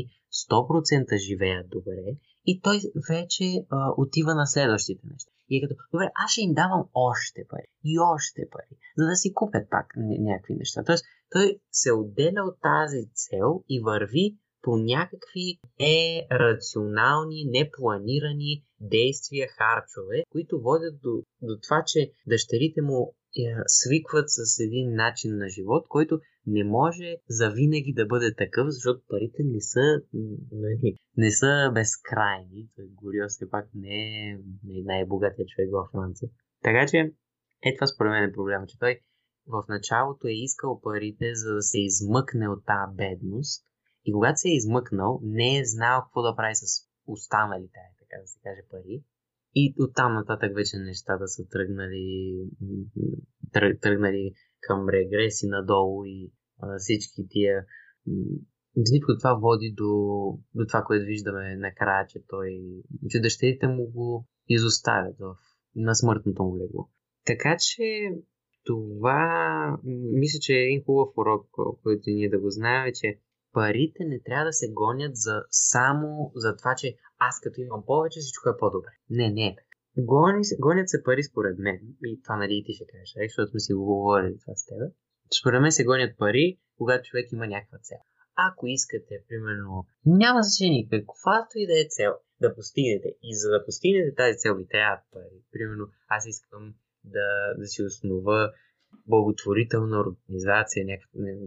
100% 0.51 1.17
живеят 1.17 1.69
добре 1.69 2.05
и 2.45 2.61
той 2.61 2.79
вече 3.09 3.65
а, 3.69 3.91
отива 3.97 4.35
на 4.35 4.45
следващите 4.45 5.07
неща. 5.11 5.31
И 5.49 5.57
е 5.57 5.61
като, 5.61 5.75
добре, 5.91 6.09
аз 6.15 6.31
ще 6.31 6.41
им 6.41 6.53
давам 6.53 6.83
още 6.93 7.45
пари 7.49 7.67
и 7.83 7.99
още 7.99 8.41
пари, 8.51 8.77
за 8.97 9.05
да 9.05 9.15
си 9.15 9.33
купят 9.33 9.69
пак 9.69 9.85
някакви 9.97 10.53
неща. 10.53 10.83
Тоест, 10.83 11.05
той 11.29 11.59
се 11.71 11.91
отделя 11.93 12.43
от 12.43 12.61
тази 12.61 13.09
цел 13.13 13.63
и 13.69 13.79
върви 13.79 14.37
по 14.61 14.77
някакви 14.77 15.59
нерационални, 15.79 17.45
непланирани 17.45 18.63
действия, 18.79 19.47
харчове, 19.47 20.23
които 20.31 20.61
водят 20.61 21.01
до, 21.01 21.23
до 21.41 21.57
това, 21.63 21.83
че 21.87 22.11
дъщерите 22.27 22.81
му 22.81 23.15
свикват 23.67 24.25
с 24.27 24.59
един 24.59 24.93
начин 24.93 25.37
на 25.37 25.49
живот, 25.49 25.85
който 25.89 26.19
не 26.47 26.63
може 26.63 27.17
завинаги 27.29 27.93
да 27.93 28.05
бъде 28.05 28.35
такъв, 28.35 28.67
защото 28.69 29.07
парите 29.09 29.43
не 29.43 29.61
са, 29.61 30.01
нали, 30.51 30.95
не 31.17 31.31
са 31.31 31.71
безкрайни. 31.73 32.69
Горио 32.79 33.27
все 33.27 33.49
пак 33.49 33.69
не 33.75 34.29
е 34.29 34.39
най-богатия 34.63 35.45
човек 35.45 35.69
във 35.71 35.87
Франция. 35.91 36.29
Така 36.63 36.85
че, 36.87 36.97
е 37.63 37.75
това 37.75 37.87
според 37.87 38.11
мен 38.11 38.23
е 38.23 38.33
проблема, 38.33 38.65
че 38.67 38.79
той 38.79 38.99
в 39.47 39.63
началото 39.69 40.27
е 40.27 40.31
искал 40.33 40.81
парите, 40.81 41.35
за 41.35 41.53
да 41.53 41.61
се 41.61 41.79
измъкне 41.79 42.49
от 42.49 42.65
тази 42.65 42.95
бедност. 42.95 43.65
И 44.05 44.13
когато 44.13 44.39
се 44.39 44.49
е 44.49 44.55
измъкнал, 44.55 45.19
не 45.23 45.59
е 45.59 45.65
знал 45.65 46.01
какво 46.01 46.21
да 46.21 46.35
прави 46.35 46.55
с 46.55 46.65
останалите, 47.07 47.79
така 47.99 48.21
да 48.21 48.27
се 48.27 48.39
каже, 48.43 48.61
пари. 48.71 49.03
И 49.55 49.75
оттам 49.79 50.13
нататък 50.13 50.55
вече 50.55 50.77
нещата 50.77 51.27
са 51.27 51.43
тръгнали, 51.49 52.47
тръгнали 53.81 54.33
към 54.59 54.89
регреси 54.89 55.47
надолу 55.47 56.05
и 56.05 56.31
а, 56.59 56.77
всички 56.77 57.27
тия 57.29 57.65
всичко 58.83 59.17
това 59.17 59.33
води 59.33 59.73
до, 59.77 59.91
до 60.55 60.65
това, 60.67 60.83
което 60.83 61.05
виждаме 61.05 61.55
накрая, 61.55 62.07
че 62.07 62.19
той, 62.27 62.61
че 63.09 63.19
дъщерите 63.19 63.67
му 63.67 63.87
го 63.87 64.27
изоставят 64.47 65.15
в, 65.19 65.35
на 65.75 65.95
смъртното 65.95 66.43
му 66.43 66.57
легло. 66.57 66.89
Така 67.25 67.57
че 67.59 68.09
това 68.65 69.77
мисля, 70.13 70.39
че 70.41 70.53
е 70.53 70.63
един 70.63 70.83
хубав 70.83 71.17
урок, 71.17 71.47
който 71.83 72.03
ние 72.07 72.29
да 72.29 72.39
го 72.39 72.49
знаем, 72.49 72.91
че 72.95 73.19
парите 73.53 74.03
не 74.05 74.21
трябва 74.21 74.45
да 74.45 74.53
се 74.53 74.67
гонят 74.71 75.15
за, 75.15 75.43
само 75.49 76.31
за 76.35 76.55
това, 76.55 76.75
че 76.75 76.95
аз 77.17 77.39
като 77.43 77.61
имам 77.61 77.83
повече, 77.85 78.19
всичко 78.19 78.49
е 78.49 78.57
по-добре. 78.57 78.91
Не, 79.09 79.29
не 79.29 79.47
е. 79.47 79.55
Гони, 79.97 80.41
гонят 80.59 80.89
се 80.89 81.03
пари 81.03 81.23
според 81.23 81.57
мен. 81.59 81.79
И 82.05 82.21
това 82.23 82.35
нали 82.37 82.63
ти 82.65 82.73
ще 82.73 82.85
кажеш, 82.87 83.29
защото 83.29 83.49
сме 83.51 83.59
си 83.59 83.73
го 83.73 83.85
говорили 83.85 84.39
това 84.39 84.55
с 84.55 84.65
теб. 84.65 84.93
Според 85.39 85.61
мен 85.61 85.71
се 85.71 85.83
гонят 85.83 86.17
пари, 86.17 86.59
когато 86.77 87.03
човек 87.03 87.31
има 87.31 87.47
някаква 87.47 87.77
цел. 87.77 87.97
Ако 88.47 88.67
искате, 88.67 89.23
примерно, 89.29 89.87
няма 90.05 90.43
значение 90.43 90.89
каквато 90.91 91.53
и 91.55 91.67
да 91.67 91.81
е 91.81 91.85
цел, 91.89 92.13
да 92.41 92.55
постигнете. 92.55 93.09
И 93.23 93.35
за 93.35 93.49
да 93.49 93.65
постигнете 93.65 94.15
тази 94.15 94.37
цел 94.37 94.55
ви 94.55 94.67
трябват 94.67 95.03
пари. 95.11 95.39
Примерно, 95.51 95.85
аз 96.07 96.25
искам 96.27 96.73
да, 97.03 97.27
да 97.57 97.65
си 97.67 97.83
основа 97.83 98.51
благотворителна 99.07 99.99
организация, 99.99 100.85
някакъв, 100.85 101.11
не, 101.15 101.37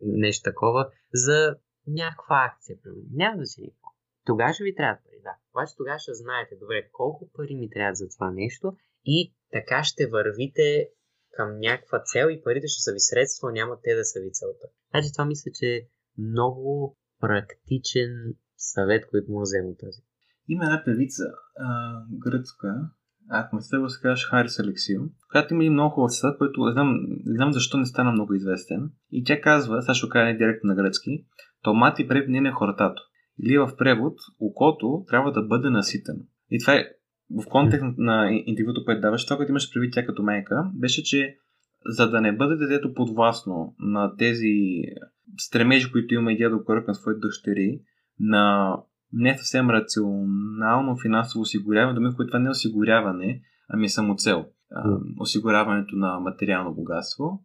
нещо 0.00 0.50
такова, 0.50 0.90
за 1.14 1.56
някаква 1.86 2.52
акция. 2.52 2.78
Няма 3.12 3.38
да 3.38 3.46
си 3.46 3.60
никакво. 3.60 3.88
Тогава 4.26 4.52
ще 4.54 4.64
ви 4.64 4.74
трябва 4.74 4.98
пари, 5.04 5.20
да. 5.22 5.34
Обаче 5.52 5.76
тогава 5.76 5.98
ще 5.98 6.14
знаете, 6.14 6.56
добре, 6.60 6.88
колко 6.92 7.30
пари 7.32 7.54
ми 7.54 7.70
трябва 7.70 7.94
за 7.94 8.08
това 8.08 8.30
нещо 8.30 8.76
и 9.04 9.34
така 9.52 9.84
ще 9.84 10.06
вървите 10.06 10.88
към 11.30 11.58
някаква 11.58 12.02
цел 12.02 12.26
и 12.30 12.42
парите 12.42 12.68
ще 12.68 12.82
са 12.82 12.92
ви 12.92 13.00
средство, 13.00 13.50
няма 13.50 13.78
те 13.82 13.94
да 13.94 14.04
са 14.04 14.20
ви 14.20 14.32
целта. 14.32 14.66
Значи 14.90 15.12
това 15.12 15.24
мисля, 15.24 15.50
че 15.54 15.66
е 15.66 15.86
много 16.18 16.96
практичен 17.20 18.34
съвет, 18.56 19.06
който 19.10 19.32
му 19.32 19.40
взема 19.40 19.76
тази. 19.76 20.02
Има 20.48 20.64
една 20.64 20.82
певица, 20.84 21.22
гръцка, 22.10 22.90
ако 23.30 23.56
не 23.56 23.78
го 23.78 23.88
се 23.88 24.00
казваш 24.02 24.28
Харис 24.30 24.58
Алексио, 24.58 25.00
която 25.30 25.54
има 25.54 25.62
един 25.62 25.72
много 25.72 25.94
хубав 25.94 26.12
цитат, 26.12 26.38
който 26.38 26.64
не 26.64 26.72
знам, 26.72 26.94
не 27.24 27.36
знам 27.36 27.52
защо 27.52 27.78
не 27.78 27.86
стана 27.86 28.12
много 28.12 28.34
известен. 28.34 28.90
И 29.12 29.24
тя 29.24 29.40
казва, 29.40 29.82
сега 29.82 29.94
ще 29.94 30.08
кажа 30.08 30.24
не 30.24 30.36
директно 30.36 30.68
на 30.68 30.74
гръцки, 30.74 31.24
томати 31.62 32.08
преп 32.08 32.28
не 32.28 32.48
е 32.48 32.52
хортато. 32.52 33.02
Или 33.42 33.58
в 33.58 33.76
превод, 33.78 34.14
окото 34.40 35.04
трябва 35.08 35.32
да 35.32 35.42
бъде 35.42 35.70
наситено. 35.70 36.20
И 36.50 36.58
това 36.58 36.74
е 36.74 36.84
в 37.30 37.48
контекст 37.48 37.84
на 37.98 38.42
интервюто, 38.46 38.84
което 38.84 39.00
даваш, 39.00 39.24
това, 39.24 39.36
което 39.36 39.52
имаш 39.52 39.72
предвид 39.72 39.92
тя 39.94 40.06
като 40.06 40.22
майка, 40.22 40.70
беше, 40.74 41.02
че 41.02 41.36
за 41.86 42.10
да 42.10 42.20
не 42.20 42.36
бъде 42.36 42.56
детето 42.56 42.94
подвластно 42.94 43.74
на 43.78 44.16
тези 44.16 44.82
стремежи, 45.38 45.92
които 45.92 46.14
има 46.14 46.32
и 46.32 46.38
дядо 46.38 46.64
Корък 46.64 46.88
на 46.88 46.94
своите 46.94 47.20
дъщери, 47.20 47.80
на 48.20 48.76
не 49.14 49.38
съвсем 49.38 49.70
рационално 49.70 50.96
финансово 51.02 51.42
осигуряване, 51.42 51.94
думи, 51.94 52.14
което 52.16 52.30
това 52.30 52.38
не 52.38 52.46
е 52.46 52.50
осигуряване, 52.50 53.42
ами 53.68 53.84
е 53.84 53.88
самоцел. 53.88 54.46
Осигуряването 55.20 55.96
на 55.96 56.20
материално 56.20 56.74
богатство. 56.74 57.42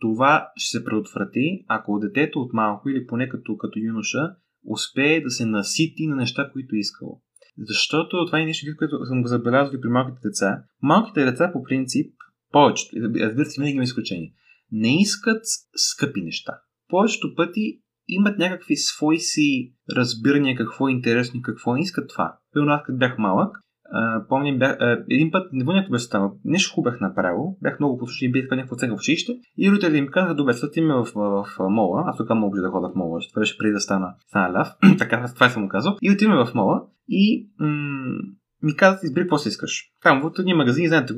Това 0.00 0.50
ще 0.56 0.78
се 0.78 0.84
предотврати, 0.84 1.64
ако 1.68 1.98
детето 1.98 2.38
от 2.38 2.52
малко 2.52 2.88
или 2.88 3.06
поне 3.06 3.28
като, 3.28 3.56
като 3.56 3.78
юноша 3.78 4.18
успее 4.66 5.20
да 5.20 5.30
се 5.30 5.46
насити 5.46 6.06
на 6.06 6.16
неща, 6.16 6.50
които 6.52 6.74
е 6.74 6.78
искало. 6.78 7.20
Защото 7.58 8.26
това 8.26 8.40
е 8.40 8.44
нещо, 8.44 8.66
което 8.78 9.04
съм 9.04 9.22
го 9.22 9.28
забелязал 9.28 9.74
и 9.74 9.80
при 9.80 9.88
малките 9.88 10.28
деца. 10.28 10.64
Малките 10.82 11.24
деца 11.24 11.50
по 11.52 11.62
принцип, 11.62 12.14
повечето, 12.52 12.96
разбира 13.20 13.44
се, 13.44 13.60
винаги 13.60 13.74
има 13.74 13.84
изключение, 13.84 14.32
не 14.72 15.00
искат 15.00 15.42
скъпи 15.76 16.22
неща. 16.22 16.52
Повечето 16.88 17.34
пъти 17.36 17.82
имат 18.14 18.38
някакви 18.38 18.76
свои 18.76 19.18
си 19.18 19.72
разбирания 19.96 20.56
какво 20.56 20.88
е 20.88 20.92
интересно 20.92 21.40
и 21.40 21.42
какво 21.42 21.74
не 21.74 21.80
искат 21.80 22.08
това. 22.08 22.36
Първо, 22.54 22.68
аз 22.68 22.82
като 22.82 22.98
бях 22.98 23.18
малък, 23.18 23.58
Uh, 23.96 24.28
помня, 24.28 24.58
бях, 24.58 24.78
uh, 24.78 25.04
един 25.10 25.30
път, 25.30 25.48
не 25.52 25.64
помня 25.64 25.86
беше 25.90 26.04
станал, 26.04 26.36
нещо 26.44 26.74
хубаво 26.74 26.92
бях 26.92 27.00
направил, 27.00 27.56
бях 27.62 27.80
много 27.80 27.98
послушен 27.98 28.28
и 28.28 28.32
бях 28.32 28.50
някаква 28.50 28.74
оценка 28.74 28.96
в 28.96 28.98
училище 28.98 29.32
и 29.58 29.70
родителите 29.70 30.00
ми 30.00 30.10
казаха, 30.10 30.34
добре, 30.34 30.52
след 30.52 30.76
ме 30.76 30.94
в, 30.94 31.04
в, 31.14 31.46
в, 31.58 31.68
мола, 31.70 32.04
аз 32.06 32.16
тук 32.16 32.34
много 32.34 32.56
да 32.56 32.68
ходя 32.68 32.88
в 32.88 32.94
мола, 32.94 33.20
това 33.30 33.40
беше 33.40 33.58
преди 33.58 33.72
да 33.72 33.80
стана, 33.80 34.14
стана 34.28 34.58
ляв, 34.58 34.68
така 34.98 35.32
това 35.34 35.48
съм 35.48 35.62
му 35.62 35.68
казал, 35.68 35.96
и 36.02 36.10
отиваме 36.10 36.44
в 36.44 36.54
мола 36.54 36.82
и 37.08 37.50
м- 37.58 38.18
ми 38.62 38.76
казват, 38.76 39.02
избери 39.02 39.24
какво 39.24 39.38
си 39.38 39.48
искаш. 39.48 39.84
Казвам, 40.00 40.22
в 40.22 40.38
един 40.38 40.56
магазин, 40.56 40.88
знаете, 40.88 41.14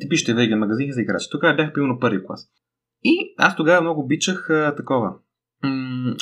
типичните 0.00 0.34
веган 0.34 0.58
магазини 0.58 0.92
за 0.92 1.00
играчи. 1.00 1.26
Тогава 1.30 1.56
бях 1.56 1.72
на 1.76 1.98
първи 1.98 2.24
клас. 2.26 2.48
И 3.04 3.34
аз 3.38 3.56
тогава 3.56 3.80
много 3.80 4.00
обичах 4.00 4.50
а, 4.50 4.74
такова 4.76 5.14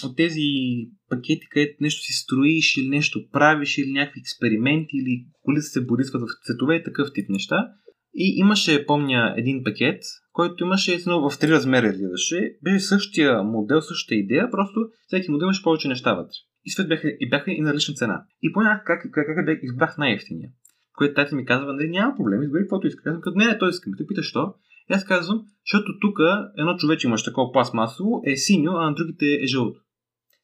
от 0.04 0.16
тези 0.16 0.48
пакети, 1.08 1.48
където 1.50 1.76
нещо 1.80 2.02
си 2.02 2.12
строиш 2.12 2.76
или 2.76 2.88
нещо 2.88 3.28
правиш 3.32 3.78
или 3.78 3.92
някакви 3.92 4.20
експерименти 4.20 4.96
или 4.96 5.26
колите 5.42 5.62
се 5.62 5.86
борисват 5.86 6.22
в 6.22 6.46
цветове 6.46 6.74
и 6.74 6.84
такъв 6.84 7.08
тип 7.14 7.28
неща. 7.28 7.68
И 8.14 8.34
имаше, 8.36 8.86
помня, 8.86 9.34
един 9.36 9.64
пакет, 9.64 10.02
който 10.32 10.64
имаше 10.64 10.98
в 11.06 11.32
три 11.40 11.50
размера 11.50 11.86
изгледаше. 11.86 12.56
Беше 12.62 12.84
същия 12.84 13.42
модел, 13.42 13.80
същата 13.80 14.14
идея, 14.14 14.50
просто 14.50 14.80
всеки 15.06 15.30
модел 15.30 15.44
имаше 15.44 15.62
повече 15.62 15.88
неща 15.88 16.14
вътре. 16.14 16.36
И 16.64 16.70
след 16.70 16.88
бяха, 16.88 17.08
и 17.20 17.30
бяха 17.30 17.50
и 17.52 17.60
на 17.60 17.74
лична 17.74 17.94
цена. 17.94 18.24
И 18.42 18.52
помня 18.52 18.82
как, 18.86 19.02
как, 19.02 19.26
как, 19.26 19.46
как 19.46 19.58
избрах 19.62 19.98
най-ефтиния. 19.98 20.50
Което 20.94 21.14
тати 21.14 21.34
ми 21.34 21.44
казва, 21.44 21.72
нали, 21.72 21.88
няма 21.88 22.16
проблем, 22.16 22.42
избери 22.42 22.62
каквото 22.62 22.86
искаш. 22.86 23.02
Казвам, 23.02 23.22
не, 23.36 23.46
не, 23.46 23.58
той 23.58 23.70
искам. 23.70 23.92
Те 23.98 24.06
питаш, 24.06 24.26
що? 24.26 24.54
И 24.90 24.94
аз 24.94 25.04
казвам, 25.04 25.44
защото 25.66 25.98
тук 26.00 26.18
едно 26.58 26.76
човече 26.76 27.06
имаш 27.06 27.24
такова 27.24 27.52
пластмасово, 27.52 28.22
е 28.26 28.36
синьо, 28.36 28.72
а 28.74 28.90
на 28.90 28.94
другите 28.94 29.26
е 29.42 29.46
жълто. 29.46 29.80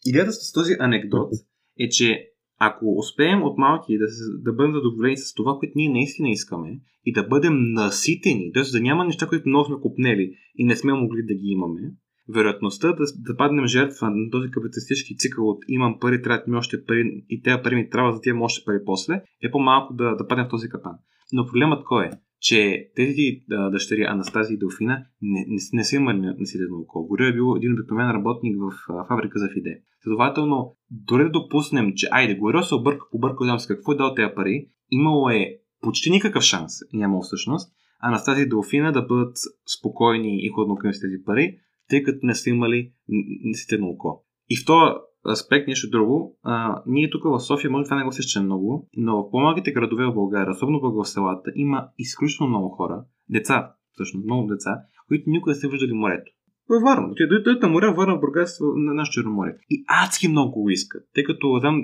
Идеята 0.07 0.33
с 0.33 0.53
този 0.53 0.73
анекдот 0.81 1.33
е, 1.81 1.89
че 1.89 2.29
ако 2.59 2.99
успеем 2.99 3.43
от 3.43 3.59
малки 3.59 3.99
да, 3.99 4.07
да 4.43 4.53
бъдем 4.53 4.73
задоволени 4.73 5.17
с 5.17 5.35
това, 5.35 5.57
което 5.59 5.73
ние 5.77 5.93
наистина 5.93 6.31
искаме 6.31 6.81
и 7.05 7.13
да 7.13 7.23
бъдем 7.23 7.73
наситени, 7.73 8.53
т.е. 8.53 8.63
да 8.63 8.81
няма 8.81 9.05
неща, 9.05 9.27
които 9.27 9.49
много 9.49 9.65
сме 9.65 9.81
купнели 9.83 10.35
и 10.57 10.65
не 10.65 10.77
сме 10.77 10.93
могли 10.93 11.23
да 11.23 11.35
ги 11.35 11.49
имаме, 11.49 11.81
вероятността 12.29 12.93
да, 12.93 13.05
да 13.17 13.37
паднем 13.37 13.67
жертва 13.67 14.11
на 14.11 14.31
този 14.31 14.51
капиталистически 14.51 15.17
цикъл 15.17 15.49
от 15.49 15.59
имам 15.69 15.99
пари, 16.01 16.23
трябва 16.23 16.43
ми 16.47 16.57
още 16.57 16.85
пари 16.85 17.25
и 17.29 17.43
тези 17.43 17.63
пари 17.63 17.75
ми 17.75 17.91
трябва, 17.91 18.13
за 18.13 18.21
да 18.21 18.31
имам 18.31 18.43
още 18.43 18.65
пари 18.65 18.79
после, 18.87 19.23
е 19.43 19.51
по-малко 19.51 19.95
да, 19.95 20.17
да 20.17 20.29
паднем 20.29 20.47
в 20.47 20.51
този 20.51 20.69
капан. 20.69 20.93
Но 21.33 21.47
проблемът 21.47 21.85
кой 21.85 22.05
е? 22.05 22.11
Че 22.40 22.90
тези 22.96 23.22
дъщери 23.70 24.03
Анастазия 24.03 24.55
и 24.55 24.59
Делфина 24.59 25.05
не, 25.22 25.44
не, 25.49 25.59
не 25.72 25.85
са 25.85 25.96
имали 25.96 26.18
насилено 26.18 26.77
око. 26.79 27.07
Гори 27.07 27.29
е 27.29 27.33
бил 27.33 27.55
един 27.57 27.72
обикновен 27.72 28.11
работник 28.11 28.57
в 28.61 28.92
а, 28.92 29.07
фабрика 29.09 29.38
за 29.38 29.49
фиде. 29.55 29.81
Следователно, 30.03 30.77
дори 30.90 31.25
да 31.25 31.31
допуснем, 31.31 31.92
че 31.96 32.09
айде, 32.11 32.35
Горио 32.35 32.62
се 32.62 32.75
обърка, 32.75 33.07
побърка 33.11 33.44
знам 33.44 33.59
с 33.59 33.66
какво 33.66 33.92
е 33.92 33.96
дал 33.96 34.14
тези 34.14 34.35
пари, 34.35 34.68
имало 34.90 35.31
е 35.31 35.59
почти 35.81 36.11
никакъв 36.11 36.42
шанс, 36.42 36.72
нямало 36.92 37.22
всъщност, 37.22 37.72
Анастазия 38.01 38.42
и 38.42 38.49
Делфина 38.49 38.92
да 38.92 39.03
бъдат 39.03 39.37
спокойни 39.79 40.46
и 40.46 40.51
хладнокръвни 40.55 40.94
с 40.94 41.01
тези 41.01 41.25
пари, 41.25 41.59
тъй 41.88 42.03
като 42.03 42.18
не 42.22 42.35
са 42.35 42.51
имали 42.51 42.92
наситено 43.44 43.87
око. 43.87 44.25
И 44.49 44.57
в 44.57 44.64
този 44.66 44.92
аспект, 45.29 45.69
нещо 45.69 45.91
друго, 45.91 46.39
а, 46.43 46.83
ние 46.87 47.11
тук 47.11 47.25
в 47.25 47.41
София, 47.41 47.71
може 47.71 47.85
това 47.85 47.97
не 47.97 48.05
го 48.05 48.12
сещаме 48.12 48.47
много, 48.47 48.89
но 48.97 49.17
в 49.17 49.31
по-малките 49.31 49.73
градове 49.73 50.07
в 50.07 50.15
България, 50.15 50.51
особено 50.51 50.81
в 50.81 51.05
селата, 51.05 51.53
има 51.55 51.89
изключително 51.99 52.51
много 52.51 52.69
хора, 52.69 53.05
деца, 53.29 53.73
всъщност 53.93 54.25
много 54.25 54.47
деца, 54.47 54.71
които 55.09 55.31
никога 55.31 55.51
не 55.51 55.55
са 55.55 55.69
виждали 55.69 55.93
морето. 55.93 56.33
Във 56.69 56.83
Варна. 56.83 57.15
Те 57.17 57.27
дойдат 57.27 57.62
на 57.62 57.69
море, 57.69 57.95
Варна, 57.97 58.17
Бургас, 58.17 58.59
на 58.77 58.95
нашето 58.95 59.15
Черноморе. 59.15 59.57
И 59.71 59.85
адски 59.89 60.29
много 60.29 60.62
го 60.62 60.71
искат. 60.71 61.03
Тъй 61.15 61.25
като 61.25 61.59
знам 61.61 61.83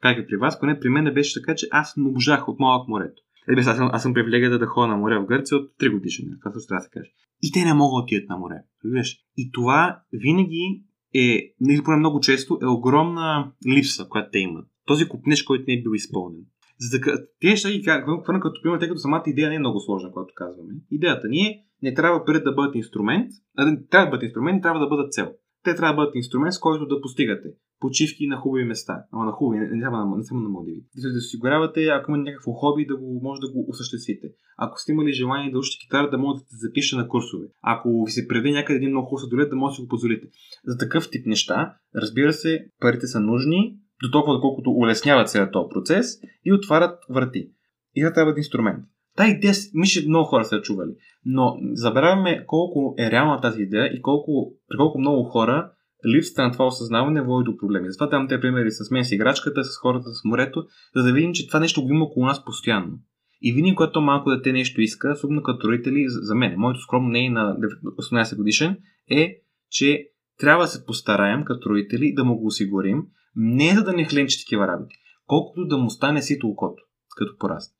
как 0.00 0.18
е 0.18 0.26
при 0.26 0.36
вас, 0.36 0.60
поне 0.60 0.80
при 0.80 0.88
мен 0.88 1.14
беше 1.14 1.40
така, 1.40 1.54
че 1.54 1.66
аз 1.70 1.96
не 1.96 2.08
обожах 2.08 2.48
от 2.48 2.60
малък 2.60 2.88
морето. 2.88 3.22
Е, 3.48 3.60
аз 3.60 3.76
съм, 3.76 3.88
аз 3.92 4.02
съм 4.02 4.14
привилегията 4.14 4.58
да 4.58 4.66
ходя 4.66 4.86
на 4.86 4.96
море 4.96 5.18
в 5.18 5.26
Гърция 5.26 5.58
от 5.58 5.70
3 5.80 5.92
годишни, 5.92 6.26
това 6.40 6.52
също 6.52 6.68
трябва 6.68 6.80
да 6.80 6.84
се 6.84 6.90
каже. 6.90 7.10
И 7.42 7.52
те 7.52 7.64
не 7.64 7.74
могат 7.74 7.92
да 7.92 8.02
отидат 8.02 8.28
на 8.28 8.36
море. 8.36 8.54
Виж? 8.84 9.18
И 9.36 9.50
това 9.52 10.00
винаги 10.12 10.82
е, 11.20 11.54
не 11.60 11.82
поне 11.82 11.96
много 11.96 12.20
често, 12.20 12.58
е 12.62 12.66
огромна 12.66 13.52
липса, 13.68 14.06
която 14.08 14.28
те 14.32 14.38
имат. 14.38 14.66
Този 14.86 15.08
купнеж, 15.08 15.42
който 15.42 15.64
не 15.68 15.74
е 15.74 15.82
бил 15.82 15.90
изпълнен. 15.94 16.40
За 16.78 16.98
да, 16.98 17.26
те 17.40 17.56
ще 17.56 17.72
ги 17.72 17.82
хвърна 17.82 18.40
като 18.40 18.62
пример, 18.62 18.78
тъй 18.78 18.88
като 18.88 19.00
самата 19.00 19.22
идея 19.26 19.48
не 19.48 19.54
е 19.54 19.58
много 19.58 19.80
сложна, 19.80 20.12
когато 20.12 20.34
казваме. 20.34 20.72
Идеята 20.90 21.28
ни 21.28 21.40
е, 21.40 21.60
не 21.82 21.94
трябва 21.94 22.24
парите 22.24 22.44
да 22.44 22.52
бъдат 22.52 22.74
инструмент, 22.74 23.30
а 23.56 23.66
не 23.66 23.86
трябва 23.86 24.06
да 24.06 24.10
бъдат 24.10 24.22
инструмент, 24.22 24.62
трябва 24.62 24.80
да 24.80 24.88
бъдат 24.88 25.12
цел. 25.12 25.32
Те 25.64 25.74
трябва 25.74 25.92
да 25.92 25.96
бъдат 25.96 26.14
инструмент, 26.14 26.54
с 26.54 26.58
който 26.58 26.86
да 26.86 27.00
постигате 27.00 27.48
почивки 27.80 28.26
на 28.26 28.36
хубави 28.36 28.64
места. 28.64 29.04
Ама 29.12 29.24
на 29.24 29.32
хубави, 29.32 29.58
не, 29.60 29.66
не, 29.66 29.90
не, 29.90 30.16
не 30.16 30.24
само 30.24 30.40
на 30.40 30.48
Малдиви. 30.48 30.84
Да 30.96 31.00
се 31.00 31.18
осигурявате, 31.18 31.84
ако 31.84 32.10
имате 32.10 32.30
някакво 32.30 32.52
хоби, 32.52 32.86
да 32.86 32.96
го 32.96 33.20
може 33.22 33.40
да 33.40 33.52
го 33.52 33.66
осъществите. 33.68 34.26
Ако 34.58 34.78
сте 34.78 34.92
имали 34.92 35.12
желание 35.12 35.50
да 35.50 35.58
учите 35.58 35.82
китара, 35.82 36.10
да 36.10 36.18
можете 36.18 36.44
да 36.52 36.56
запишете 36.56 37.02
на 37.02 37.08
курсове. 37.08 37.46
Ако 37.62 38.04
ви 38.06 38.10
се 38.10 38.28
преди 38.28 38.52
някъде 38.52 38.76
един 38.76 38.90
много 38.90 39.06
хубав 39.06 39.48
да 39.50 39.56
можете 39.56 39.82
да 39.82 39.84
го 39.84 39.88
позволите. 39.88 40.26
За 40.64 40.78
такъв 40.78 41.10
тип 41.10 41.26
неща, 41.26 41.76
разбира 41.96 42.32
се, 42.32 42.66
парите 42.80 43.06
са 43.06 43.20
нужни, 43.20 43.76
до 44.02 44.10
толкова, 44.10 44.34
доколкото 44.34 44.70
улесняват 44.70 45.28
целият 45.28 45.52
този 45.52 45.68
процес 45.70 46.06
и 46.44 46.52
отварят 46.52 46.98
врати. 47.10 47.50
И 47.94 48.00
трябва 48.14 48.32
да 48.32 48.38
е 48.38 48.40
инструмент. 48.40 48.84
Та 49.16 49.28
идея, 49.28 49.54
мисля, 49.74 50.08
много 50.08 50.24
хора 50.24 50.44
са 50.44 50.60
чували. 50.60 50.90
Но 51.24 51.56
забравяме 51.72 52.44
колко 52.46 52.94
е 52.98 53.10
реална 53.10 53.40
тази 53.40 53.62
идея 53.62 53.86
и 53.86 54.02
колко, 54.02 54.52
при 54.68 54.76
колко 54.76 54.98
много 54.98 55.22
хора 55.24 55.72
липсата 56.14 56.42
на 56.42 56.52
това 56.52 56.66
осъзнаване 56.66 57.22
води 57.22 57.44
до 57.44 57.56
проблеми. 57.56 57.90
Затова 57.90 58.06
давам 58.06 58.28
те 58.28 58.40
примери 58.40 58.70
с 58.70 58.90
мен 58.90 59.04
с 59.04 59.12
играчката, 59.12 59.64
с 59.64 59.78
хората 59.78 60.14
с 60.14 60.24
морето, 60.24 60.66
за 60.96 61.02
да 61.02 61.12
видим, 61.12 61.32
че 61.32 61.46
това 61.46 61.60
нещо 61.60 61.82
го 61.82 61.92
има 61.92 62.04
около 62.04 62.26
нас 62.26 62.44
постоянно. 62.44 62.98
И 63.42 63.52
винаги, 63.52 63.74
когато 63.74 64.00
малко 64.00 64.30
дете 64.30 64.52
нещо 64.52 64.80
иска, 64.80 65.12
особено 65.12 65.42
като 65.42 65.68
родители, 65.68 66.04
за 66.08 66.34
мен, 66.34 66.54
моето 66.56 66.80
скромно 66.80 67.08
не 67.08 67.26
е 67.26 67.30
на 67.30 67.56
18 68.00 68.36
годишен, 68.36 68.76
е, 69.10 69.40
че 69.70 70.08
трябва 70.38 70.64
да 70.64 70.68
се 70.68 70.86
постараем 70.86 71.44
като 71.44 71.70
родители 71.70 72.14
да 72.14 72.24
му 72.24 72.38
го 72.38 72.46
осигурим, 72.46 73.02
не 73.36 73.74
за 73.74 73.84
да 73.84 73.92
не 73.92 74.04
хленчи 74.04 74.44
такива 74.44 74.66
работи, 74.66 74.96
колкото 75.26 75.66
да 75.66 75.78
му 75.78 75.90
стане 75.90 76.22
сито 76.22 76.48
окото, 76.48 76.82
като 77.16 77.38
порасне. 77.38 77.74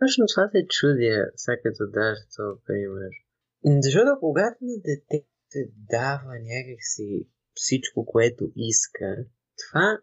Точно 0.00 0.24
това 0.34 0.48
се 0.48 0.66
чудя, 0.68 1.24
сега 1.36 1.56
като 1.62 1.90
даш 1.92 2.18
този 2.36 2.60
пример. 2.66 3.12
Защото 3.84 4.10
когато 4.20 4.56
на 4.62 4.76
дете 4.86 5.26
се 5.50 5.70
дава 5.90 6.32
някакси 6.52 7.28
всичко, 7.54 8.06
което 8.06 8.52
иска, 8.56 9.16
това 9.56 9.98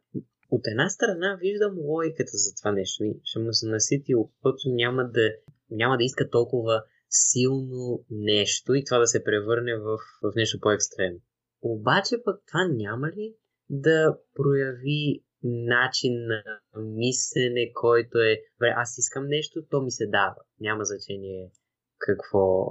от 0.51 0.67
една 0.67 0.89
страна 0.89 1.37
виждам 1.41 1.77
логиката 1.77 2.31
за 2.33 2.55
това 2.55 2.71
нещо. 2.71 3.03
Ще 3.23 3.39
му 3.39 3.53
се 3.53 3.67
насити 3.67 4.15
окото, 4.15 4.61
няма 4.65 5.03
да, 5.03 5.35
няма 5.69 5.97
да 5.97 6.03
иска 6.03 6.29
толкова 6.29 6.83
силно 7.09 8.05
нещо 8.09 8.73
и 8.73 8.83
това 8.85 8.99
да 8.99 9.07
се 9.07 9.23
превърне 9.23 9.77
в, 9.77 9.97
в 10.23 10.31
нещо 10.35 10.59
по-екстремно. 10.61 11.19
Обаче 11.61 12.15
пък 12.25 12.41
това 12.47 12.67
няма 12.67 13.07
ли 13.07 13.35
да 13.69 14.17
прояви 14.35 15.23
начин 15.43 16.13
на 16.13 16.43
мислене, 16.81 17.71
който 17.73 18.17
е, 18.17 18.41
аз 18.61 18.97
искам 18.97 19.27
нещо, 19.27 19.65
то 19.69 19.81
ми 19.81 19.91
се 19.91 20.07
дава. 20.07 20.35
Няма 20.59 20.85
значение 20.85 21.51
какво, 21.97 22.67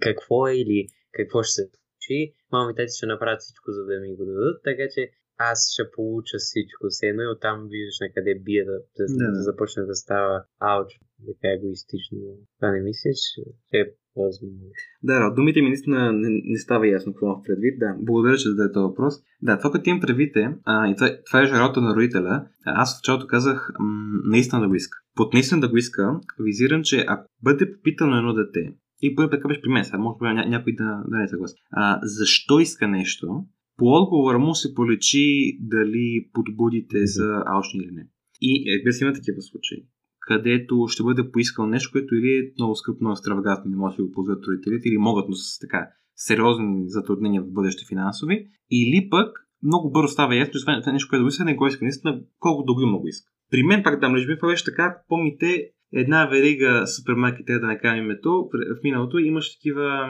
какво 0.00 0.48
е 0.48 0.54
или 0.54 0.88
какво 1.12 1.42
ще 1.42 1.52
се 1.52 1.70
случи. 2.08 2.34
Мама 2.52 2.70
и 2.70 2.74
тати 2.74 2.96
ще 2.96 3.06
направят 3.06 3.40
всичко, 3.40 3.68
за 3.76 3.82
да 3.84 3.94
ми 4.00 4.16
го 4.16 4.24
дадат, 4.24 4.56
така 4.64 4.84
че 4.94 5.02
аз 5.50 5.58
ще 5.72 5.90
получа 5.94 6.36
всичко 6.38 6.82
с 6.90 6.98
едно 7.02 7.22
и 7.22 7.32
оттам 7.34 7.58
виждаш 7.72 7.98
на 8.00 8.08
къде 8.14 8.32
бие 8.46 8.64
да, 8.70 8.76
да, 8.98 9.04
да, 9.20 9.26
да 9.36 9.42
започне 9.48 9.82
да 9.90 9.94
става 9.94 10.44
ауч, 10.72 10.90
така 11.28 11.48
егоистично. 11.56 12.18
Това 12.58 12.68
не 12.72 12.80
мислиш, 12.88 13.18
че 13.34 13.42
е 13.80 13.82
възможно. 14.16 14.68
Да, 15.02 15.34
думите 15.36 15.62
ми 15.62 15.68
наистина 15.68 16.12
не, 16.12 16.28
не 16.44 16.58
става 16.58 16.88
ясно 16.88 17.12
какво 17.12 17.26
имам 17.26 17.42
предвид. 17.46 17.78
Да, 17.78 17.90
благодаря, 17.98 18.36
че 18.36 18.48
зададе 18.48 18.72
този 18.72 18.88
въпрос. 18.90 19.14
Да, 19.42 19.58
това 19.58 19.70
като 19.70 19.90
имам 19.90 20.00
предвид 20.00 20.36
е, 20.36 20.48
а, 20.64 20.90
и 20.90 20.94
това, 20.96 21.08
това 21.26 21.42
е 21.42 21.46
жарото 21.46 21.80
на 21.80 21.94
родителя, 21.96 22.48
аз 22.64 22.94
в 22.94 22.98
началото 22.98 23.26
казах 23.26 23.70
м- 23.78 24.20
наистина 24.24 24.60
да 24.62 24.68
го 24.68 24.74
иска. 24.74 24.98
Под 25.14 25.32
наистина 25.32 25.60
да 25.60 25.68
го 25.68 25.76
иска, 25.76 26.20
визирам, 26.40 26.82
че 26.82 27.04
ако 27.08 27.28
бъде 27.42 27.72
попитано 27.72 28.16
едно 28.16 28.34
дете, 28.34 28.74
и 29.02 29.14
бъде 29.14 29.30
така 29.30 29.48
беше 29.48 29.60
при 29.60 29.70
мен, 29.70 29.84
сега 29.84 29.98
може 29.98 30.18
би 30.18 30.24
ня- 30.24 30.48
някой 30.48 30.72
да, 30.72 31.02
да 31.08 31.16
не 31.16 31.24
е 31.24 31.28
съгласен. 31.28 31.56
А, 31.70 32.00
защо 32.02 32.60
иска 32.60 32.88
нещо? 32.88 33.44
По 33.76 33.84
отговора 33.84 34.38
му 34.38 34.54
се 34.54 34.74
полечи 34.74 35.58
дали 35.60 36.28
подбудите 36.32 37.06
са 37.06 37.42
алчни 37.46 37.80
или 37.84 37.92
не. 37.92 38.06
И 38.40 38.80
е, 38.88 38.92
се 38.92 39.04
има 39.04 39.12
такива 39.12 39.42
случаи, 39.42 39.84
където 40.20 40.86
ще 40.88 41.02
бъде 41.02 41.30
поискал 41.30 41.66
нещо, 41.66 41.92
което 41.92 42.14
или 42.14 42.30
е 42.36 42.52
много 42.58 42.74
скъпно, 42.74 43.08
много 43.26 43.42
не 43.66 43.76
може 43.76 43.96
да 43.96 44.02
го 44.02 44.12
позволят 44.12 44.46
родителите, 44.46 44.88
или 44.88 44.98
могат, 44.98 45.28
но 45.28 45.34
с 45.34 45.58
така 45.58 45.88
сериозни 46.14 46.82
затруднения 46.86 47.42
в 47.42 47.52
бъдеще 47.52 47.86
финансови, 47.88 48.46
или 48.70 49.08
пък 49.10 49.48
много 49.62 49.90
бързо 49.90 50.08
става 50.08 50.36
ясно, 50.36 50.52
че 50.52 50.60
това 50.60 50.82
е 50.86 50.92
нещо, 50.92 51.08
което 51.10 51.22
го 51.22 51.28
иска, 51.28 51.44
не 51.44 51.54
го 51.54 51.66
иска. 51.66 51.84
Наистина, 51.84 52.20
колко 52.38 52.62
дълго 52.62 52.86
много 52.86 53.08
иска. 53.08 53.30
При 53.50 53.62
мен 53.62 53.82
пак 53.82 54.00
да, 54.00 54.08
между 54.08 54.36
това 54.36 54.48
беше 54.48 54.64
така, 54.64 54.96
помните, 55.08 55.70
една 55.92 56.26
верига 56.26 56.86
супермаркет, 56.86 57.46
да 57.46 57.66
не 57.66 57.78
кажем 57.78 58.04
името, 58.04 58.48
в 58.52 58.82
миналото 58.84 59.18
имаше 59.18 59.58
такива, 59.58 60.08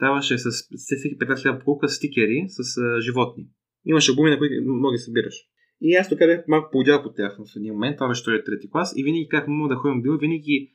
даваше 0.00 0.38
с 0.38 0.50
всеки 0.76 1.18
15 1.18 1.46
лева 1.46 1.58
покупка 1.58 1.88
стикери 1.88 2.44
с 2.48 2.78
а, 2.78 3.00
животни. 3.00 3.44
Имаше 3.84 4.14
гуми, 4.14 4.30
на 4.30 4.38
които 4.38 4.54
мога 4.66 4.92
да 4.92 4.98
събираш. 4.98 5.34
И 5.80 5.94
аз 5.94 6.08
тук 6.08 6.18
бях 6.18 6.44
малко 6.48 6.70
подял 6.72 7.02
по 7.02 7.12
тях 7.12 7.36
в 7.36 7.56
един 7.56 7.72
момент, 7.72 7.96
това 7.96 8.08
беше 8.08 8.22
втори 8.22 8.44
трети 8.44 8.70
клас, 8.70 8.92
и 8.96 9.04
винаги 9.04 9.28
как 9.30 9.48
мога 9.48 9.74
да 9.74 9.80
ходим 9.80 10.02
бил, 10.02 10.16
винаги 10.16 10.72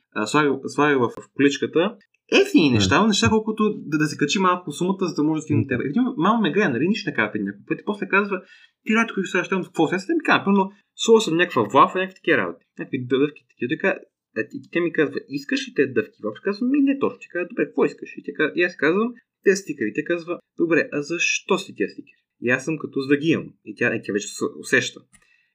слагах 0.66 0.98
в, 0.98 1.08
в 1.08 1.34
количката 1.34 1.96
ефтини 2.32 2.70
неща, 2.70 3.06
неща, 3.06 3.28
колкото 3.28 3.74
да, 3.86 3.98
да 3.98 4.06
се 4.06 4.16
качи 4.16 4.38
малко 4.38 4.72
сумата, 4.72 5.06
за 5.06 5.14
да 5.14 5.22
може 5.22 5.38
да 5.38 5.42
стигне 5.42 5.66
тебе. 5.66 5.84
И 5.84 6.00
мамо 6.16 6.42
ме 6.42 6.52
гледа, 6.52 6.68
нали, 6.68 6.88
нищо 6.88 7.10
не 7.10 7.16
казва 7.16 7.40
някакво 7.40 7.66
пъти. 7.66 7.82
После 7.86 8.08
казва, 8.08 8.42
ти 8.86 8.94
рад, 8.94 9.12
които 9.14 9.28
сега 9.28 9.44
ще 9.44 9.54
какво 9.54 9.88
се 9.88 9.94
ми 9.94 10.22
казва, 10.24 10.52
но 10.52 10.70
слова 10.94 11.20
съм 11.20 11.36
някаква 11.36 11.62
влафа, 11.62 11.98
някакви 11.98 12.14
такива 12.14 12.38
работи. 12.38 12.66
Някакви 12.78 13.06
дъвки, 13.06 13.42
такива. 13.48 13.68
Така, 13.76 13.98
и 14.36 14.70
тя 14.72 14.80
ми 14.80 14.92
казва, 14.92 15.20
искаш 15.28 15.68
ли 15.68 15.74
те 15.74 15.86
дъвки? 15.86 16.22
Въобще 16.22 16.44
казвам, 16.44 16.70
ми 16.70 16.80
не 16.80 16.98
точно. 16.98 17.18
Тя 17.20 17.28
казва, 17.32 17.48
добре, 17.48 17.64
какво 17.64 17.84
искаш? 17.84 18.14
И, 18.16 18.22
тя, 18.24 18.52
и 18.54 18.62
аз 18.62 18.76
казвам, 18.76 19.14
те 19.44 19.56
стикери. 19.56 19.92
Тя 19.94 20.04
казва, 20.04 20.38
добре, 20.58 20.88
а 20.92 21.02
защо 21.02 21.58
си 21.58 21.74
тези 21.76 21.92
стикери? 21.92 22.22
И 22.42 22.50
аз 22.50 22.64
съм 22.64 22.78
като 22.78 23.00
за 23.00 23.08
да 23.08 23.16
ги 23.16 23.28
имам. 23.28 23.52
И 23.64 23.74
тя, 23.74 23.94
и 23.94 24.02
тя 24.04 24.12
вече 24.12 24.28
се 24.28 24.44
усеща. 24.60 25.00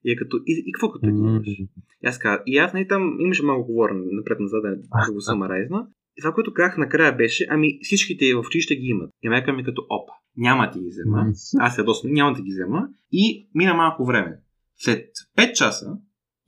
И 0.03 0.11
е 0.11 0.15
като, 0.15 0.37
и, 0.37 0.63
и 0.65 0.71
какво 0.71 0.91
като 0.91 1.07
ги 1.07 1.19
имаш? 1.19 1.47
И 1.47 1.67
аз 2.03 2.19
казвам, 2.19 2.43
и 2.45 2.57
аз 2.57 2.73
не 2.73 2.79
нали, 2.79 2.87
там 2.87 3.17
имаше 3.19 3.43
малко 3.43 3.65
говорене 3.67 4.01
напред-назад, 4.11 4.63
да 5.07 5.13
го 5.13 5.21
самарайзна. 5.21 5.87
И 6.17 6.21
това, 6.21 6.33
което 6.33 6.53
казах 6.53 6.77
накрая 6.77 7.15
беше, 7.15 7.47
ами 7.49 7.79
всичките 7.81 8.35
в 8.35 8.43
училище 8.47 8.75
ги 8.75 8.87
имат. 8.87 9.09
И 9.23 9.29
майка 9.29 9.53
ми 9.53 9.63
като, 9.63 9.81
опа, 9.89 10.13
няма 10.37 10.71
ти 10.71 10.79
ги 10.79 10.87
взема. 10.87 11.25
Аз 11.59 11.75
се 11.75 11.83
досна, 11.83 12.09
няма 12.09 12.33
да 12.33 12.41
ги 12.41 12.51
взема. 12.51 12.87
И 13.11 13.49
мина 13.55 13.73
малко 13.73 14.05
време. 14.05 14.39
След 14.77 15.09
5 15.37 15.53
часа 15.53 15.97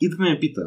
идва 0.01 0.23
ме 0.23 0.39
пита, 0.39 0.61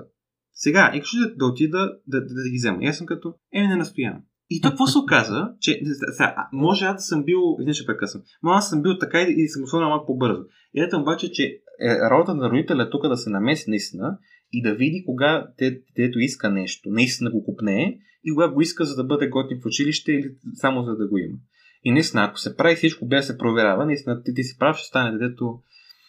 сега, 0.58 0.92
искаш 0.94 1.14
ли 1.14 1.18
да, 1.18 1.34
да 1.36 1.46
отида 1.46 1.78
да, 2.06 2.20
да, 2.20 2.20
да, 2.20 2.50
ги 2.50 2.56
взема? 2.56 2.78
И 2.80 2.86
аз 2.86 2.98
съм 2.98 3.06
като, 3.06 3.34
е, 3.52 3.66
не 3.66 3.76
настоявам. 3.76 4.22
И 4.50 4.60
то 4.60 4.68
какво 4.68 4.86
се 4.86 4.98
оказа, 4.98 5.48
че 5.60 5.80
сега, 6.12 6.48
може 6.52 6.84
аз 6.84 6.96
да 6.96 7.00
съм 7.00 7.24
бил, 7.24 7.40
не 7.58 7.72
ще 7.72 7.86
прекъсвам, 7.86 8.22
но 8.42 8.50
аз 8.50 8.70
съм 8.70 8.82
бил 8.82 8.98
така 8.98 9.20
и, 9.20 9.34
и 9.36 9.48
съм 9.48 9.62
останал 9.62 9.88
малко 9.88 10.06
по-бързо. 10.06 10.42
Идеята 10.74 10.96
обаче, 10.96 11.32
че 11.32 11.44
е, 11.80 12.10
ролята 12.10 12.34
на 12.34 12.50
родителя 12.50 12.82
е 12.82 12.90
тук 12.90 13.08
да 13.08 13.16
се 13.16 13.30
намеси 13.30 13.70
наистина 13.70 14.18
и 14.52 14.62
да 14.62 14.74
види 14.74 15.04
кога 15.06 15.48
детето 15.58 16.18
иска 16.18 16.50
нещо, 16.50 16.90
наистина 16.90 17.30
го 17.30 17.44
купне 17.44 17.98
и 18.24 18.30
кога 18.30 18.48
го 18.48 18.60
иска, 18.60 18.84
за 18.84 18.96
да 18.96 19.04
бъде 19.04 19.28
готин 19.28 19.60
в 19.62 19.66
училище 19.66 20.12
или 20.12 20.30
само 20.54 20.82
за 20.82 20.96
да 20.96 21.08
го 21.08 21.18
има. 21.18 21.38
И 21.84 21.92
наистина, 21.92 22.24
ако 22.24 22.38
се 22.38 22.56
прави 22.56 22.76
всичко 22.76 23.06
без 23.06 23.26
да 23.26 23.32
се 23.32 23.38
проверява, 23.38 23.86
наистина 23.86 24.22
ти, 24.22 24.34
ти 24.34 24.42
си 24.42 24.58
прав, 24.58 24.76
ще 24.76 24.86
стане 24.86 25.18
детето, 25.18 25.60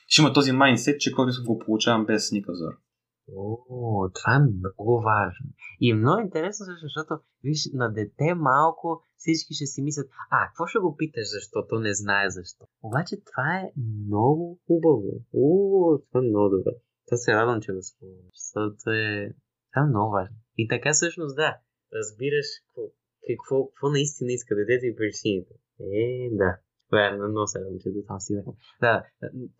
ще 0.08 0.22
има 0.22 0.34
този 0.34 0.52
майндсет, 0.52 1.00
че 1.00 1.12
който 1.12 1.32
го 1.46 1.60
получавам 1.60 2.06
без 2.06 2.32
никакъв 2.32 2.56
зор. 2.56 2.89
О, 3.36 4.10
това 4.14 4.36
е 4.36 4.40
много 4.40 5.02
важно. 5.02 5.48
И 5.80 5.92
е 5.92 5.96
много 5.96 6.22
интересно, 6.22 6.66
защото 6.82 7.20
виж, 7.44 7.70
на 7.74 7.94
дете 7.94 8.34
малко 8.34 9.02
всички 9.18 9.54
ще 9.54 9.66
си 9.66 9.82
мислят, 9.82 10.08
а, 10.32 10.48
какво 10.48 10.66
ще 10.68 10.80
го 10.80 10.96
питаш, 10.96 11.28
защото 11.38 11.80
не 11.80 11.94
знае 11.94 12.30
защо. 12.30 12.66
Обаче 12.84 13.16
това 13.26 13.58
е 13.60 13.72
много 14.08 14.60
хубаво. 14.68 15.12
О, 15.34 15.98
това 16.08 16.20
е 16.20 16.30
много 16.30 16.50
добре. 16.50 16.72
Това 17.06 17.18
се 17.18 17.34
радвам, 17.34 17.62
че 17.62 17.74
го 17.74 17.82
спомняш. 17.82 18.36
Защото 18.36 18.90
е... 18.90 19.34
Това 19.72 19.82
е 19.86 19.90
много 19.90 20.12
важно. 20.12 20.36
И 20.58 20.68
така 20.68 20.90
всъщност 20.94 21.36
да, 21.36 21.58
разбираш 21.94 22.48
какво, 22.66 22.82
какво, 23.28 23.68
какво 23.68 23.90
наистина 23.90 24.32
иска 24.32 24.56
детето 24.56 24.86
и 24.86 24.96
причините. 24.96 25.54
Е, 25.80 26.30
да. 26.32 26.52
Верно, 26.92 27.28
много 27.28 27.48
се 27.48 27.60
радвам, 27.60 27.80
че 27.80 27.90
до 27.90 28.02
това 28.02 28.20
си 28.20 28.34
Да, 28.82 29.04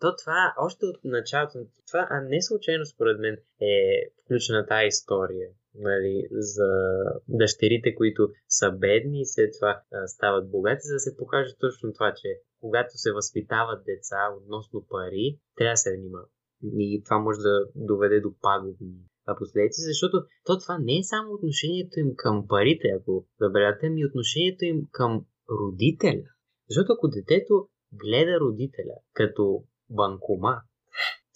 то 0.00 0.16
това, 0.16 0.54
още 0.58 0.86
от 0.86 0.96
началото, 1.04 1.58
това 1.86 2.06
а 2.10 2.20
не 2.20 2.42
случайно 2.42 2.84
според 2.86 3.20
мен 3.20 3.36
е 3.60 3.74
включена 4.24 4.66
тази 4.66 4.86
история 4.86 5.48
нали, 5.74 6.28
за 6.30 6.70
дъщерите, 7.28 7.94
които 7.94 8.28
са 8.48 8.70
бедни 8.72 9.20
и 9.20 9.26
след 9.26 9.50
това 9.58 9.82
а, 9.92 10.06
стават 10.06 10.50
богати, 10.50 10.80
за 10.82 10.94
да 10.94 11.00
се 11.00 11.16
покаже 11.16 11.54
точно 11.60 11.92
това, 11.92 12.14
че 12.16 12.28
когато 12.60 12.98
се 12.98 13.12
възпитават 13.12 13.84
деца 13.84 14.20
относно 14.38 14.86
пари, 14.88 15.38
трябва 15.56 15.72
да 15.72 15.76
се 15.76 15.96
внимава. 15.96 16.26
И 16.62 17.02
това 17.04 17.18
може 17.18 17.38
да 17.38 17.66
доведе 17.74 18.20
до 18.20 18.30
пагубни 18.40 18.94
последици, 19.38 19.80
защото 19.90 20.16
то 20.44 20.58
това 20.58 20.78
не 20.78 20.96
е 20.98 21.10
само 21.12 21.32
отношението 21.32 22.00
им 22.00 22.10
към 22.16 22.46
парите, 22.48 22.88
ако 23.00 23.26
забеляте, 23.40 23.88
ми 23.90 24.06
отношението 24.06 24.64
им 24.64 24.78
към 24.90 25.24
родителя. 25.60 26.28
Защото 26.70 26.92
ако 26.92 27.08
детето 27.08 27.68
гледа 27.92 28.40
родителя 28.40 28.96
като 29.12 29.64
банкомат, 29.90 30.62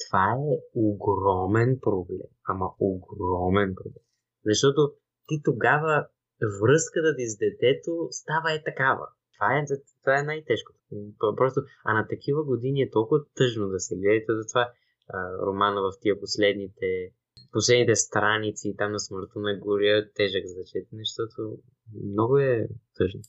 това 0.07 0.27
е 0.33 0.53
огромен 0.75 1.79
проблем. 1.83 2.31
Ама 2.49 2.66
огромен 2.81 3.75
проблем. 3.75 4.05
Защото 4.44 4.92
ти 5.27 5.40
тогава 5.44 6.07
връзката 6.62 7.16
ти 7.16 7.27
с 7.27 7.38
детето 7.38 8.09
става 8.11 8.53
е 8.53 8.64
такава. 8.64 9.07
Това 9.35 9.59
е, 9.59 9.64
това 10.03 10.18
е 10.18 10.23
най-тежкото. 10.23 10.79
Просто, 11.37 11.61
а 11.85 11.94
на 11.94 12.09
такива 12.09 12.44
години 12.44 12.83
е 12.83 12.90
толкова 12.90 13.20
тъжно 13.35 13.68
да 13.68 13.81
се 13.81 13.97
гледате, 13.97 14.33
затова 14.40 14.73
а, 15.09 15.38
романа 15.47 15.81
в 15.83 15.92
тия 16.01 16.20
последните 16.20 16.87
последните 17.53 17.94
страници 17.97 18.75
там 18.79 18.92
на 18.92 19.01
смъртта 19.01 19.38
на 19.38 19.59
горя 19.59 20.12
тежък 20.14 20.44
за 20.47 20.64
четене, 20.64 21.03
защото 21.05 21.59
много 22.12 22.38
е 22.38 22.68
тъжно. 22.97 23.20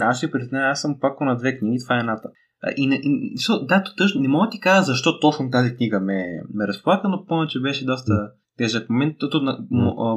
Аз 0.00 0.18
ще 0.18 0.30
призная, 0.30 0.70
аз 0.70 0.80
съм 0.80 1.00
пакал 1.00 1.26
на 1.26 1.36
две 1.36 1.58
книги, 1.58 1.78
това 1.84 1.96
е 1.96 2.00
едната. 2.00 2.28
И, 2.76 2.86
не, 2.86 2.94
и, 2.94 3.34
да, 3.62 3.84
тъжно, 3.96 4.20
не 4.20 4.28
мога 4.28 4.46
да 4.46 4.50
ти 4.50 4.60
кажа 4.60 4.82
защо 4.82 5.20
точно 5.20 5.50
тази 5.50 5.76
книга 5.76 6.00
ме, 6.00 6.24
ме 6.54 6.66
разплака, 6.66 7.08
но 7.08 7.26
помня, 7.26 7.46
че 7.46 7.60
беше 7.60 7.84
доста 7.84 8.12
тежък 8.58 8.90
момент. 8.90 9.16
Тото 9.18 9.40
на, 9.40 9.58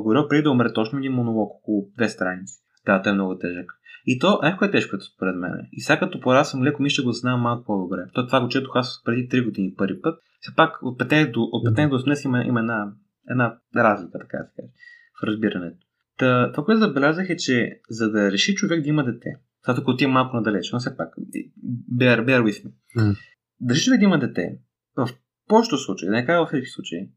горя 0.04 0.28
преди 0.28 0.43
да 0.43 0.51
умре 0.51 0.73
точно 0.73 0.99
един 0.99 1.13
монолог, 1.13 1.51
около 1.56 1.89
две 1.97 2.10
страници. 2.10 2.54
Да, 2.86 3.01
той 3.01 3.12
е 3.12 3.15
много 3.15 3.38
тежък. 3.38 3.71
И 4.06 4.19
то, 4.19 4.39
кое 4.58 4.67
е 4.67 4.71
тежко 4.71 5.01
според 5.01 5.36
мен. 5.36 5.51
И 5.71 5.82
сега 5.82 5.99
като 5.99 6.19
порасвам 6.19 6.63
леко 6.63 6.84
ми 6.84 6.89
ще 6.89 7.01
го 7.01 7.12
знам 7.12 7.41
малко 7.41 7.65
по-добре. 7.65 8.06
То 8.13 8.25
това 8.28 8.41
го 8.41 8.47
четох 8.47 8.75
аз 8.75 9.01
преди 9.06 9.30
3 9.30 9.45
години 9.45 9.73
първи 9.78 10.01
път. 10.01 10.19
Все 10.39 10.56
пак 10.56 10.80
от 10.82 10.99
15 10.99 11.32
до, 11.32 11.41
от 11.41 11.67
15 11.67 11.89
до 11.89 11.99
18 11.99 12.25
има, 12.25 12.43
има 12.43 12.60
една, 12.60 12.91
една 13.30 13.58
разлика, 13.75 14.19
така 14.19 14.38
да 14.38 14.43
се 14.43 14.56
каже, 14.56 14.73
в 15.21 15.23
разбирането. 15.23 15.78
Та, 16.17 16.51
това, 16.51 16.65
което 16.65 16.80
забелязах 16.80 17.30
е, 17.30 17.38
че 17.38 17.80
за 17.89 18.12
да 18.12 18.32
реши 18.32 18.56
човек 18.56 18.84
да 18.84 18.89
има 18.89 19.04
дете, 19.04 19.30
това 19.65 19.75
тук 19.75 19.88
отивам 19.88 20.13
малко 20.13 20.36
надалеч, 20.36 20.71
но 20.71 20.80
все 20.80 20.97
пак, 20.97 21.15
bear, 21.97 22.25
bear 22.25 22.41
with 22.41 22.65
me. 22.65 22.71
Mm. 22.97 23.15
Да 23.60 23.73
реши 23.73 23.86
човек 23.86 23.99
да 23.99 24.06
има 24.06 24.19
дете, 24.19 24.60
в 24.97 25.10
повечето 25.47 25.78
случаи, 25.78 26.08
да 26.08 26.12
не 26.12 26.25
кажа 26.25 26.39
във 26.39 26.49
всички 26.49 26.69
случаи, 26.69 27.10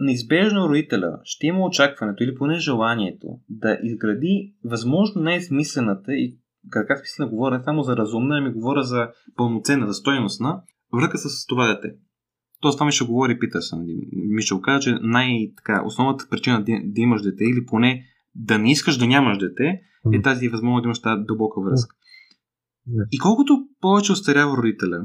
неизбежно 0.00 0.68
родителя 0.68 1.20
ще 1.24 1.46
има 1.46 1.66
очакването 1.66 2.24
или 2.24 2.34
поне 2.34 2.58
желанието 2.58 3.26
да 3.48 3.78
изгради 3.82 4.54
възможно 4.64 5.22
най-смислената 5.22 6.12
и 6.12 6.38
как 6.70 6.98
смислена 6.98 7.28
говоря 7.28 7.58
не 7.58 7.64
само 7.64 7.82
за 7.82 7.96
разумна, 7.96 8.38
ами 8.38 8.52
говоря 8.52 8.82
за 8.82 9.08
пълноценна, 9.36 9.86
за 9.86 9.94
стойностна 9.94 10.62
връзка 10.92 11.18
с 11.18 11.46
това 11.46 11.74
дете. 11.74 11.94
Тоест 12.60 12.76
това 12.76 12.86
ми 12.86 12.92
ще 12.92 13.04
говори 13.04 13.38
Питърсън. 13.38 13.84
Ми 14.12 14.42
ще 14.42 14.54
го 14.54 14.60
кажа, 14.60 14.80
че 14.80 14.98
най-така, 15.02 15.82
основната 15.86 16.26
причина 16.30 16.64
да, 16.64 16.72
да 16.84 17.00
имаш 17.00 17.22
дете 17.22 17.44
или 17.44 17.66
поне 17.66 18.04
да 18.34 18.58
не 18.58 18.70
искаш 18.70 18.96
да 18.96 19.06
нямаш 19.06 19.38
дете 19.38 19.80
е 20.12 20.22
тази 20.22 20.48
възможност 20.48 20.82
да 20.82 20.86
имаш 20.86 21.00
тази 21.00 21.22
дълбока 21.24 21.60
връзка. 21.60 21.96
И 23.12 23.18
колкото 23.18 23.66
повече 23.80 24.12
остарява 24.12 24.56
родителя, 24.56 25.04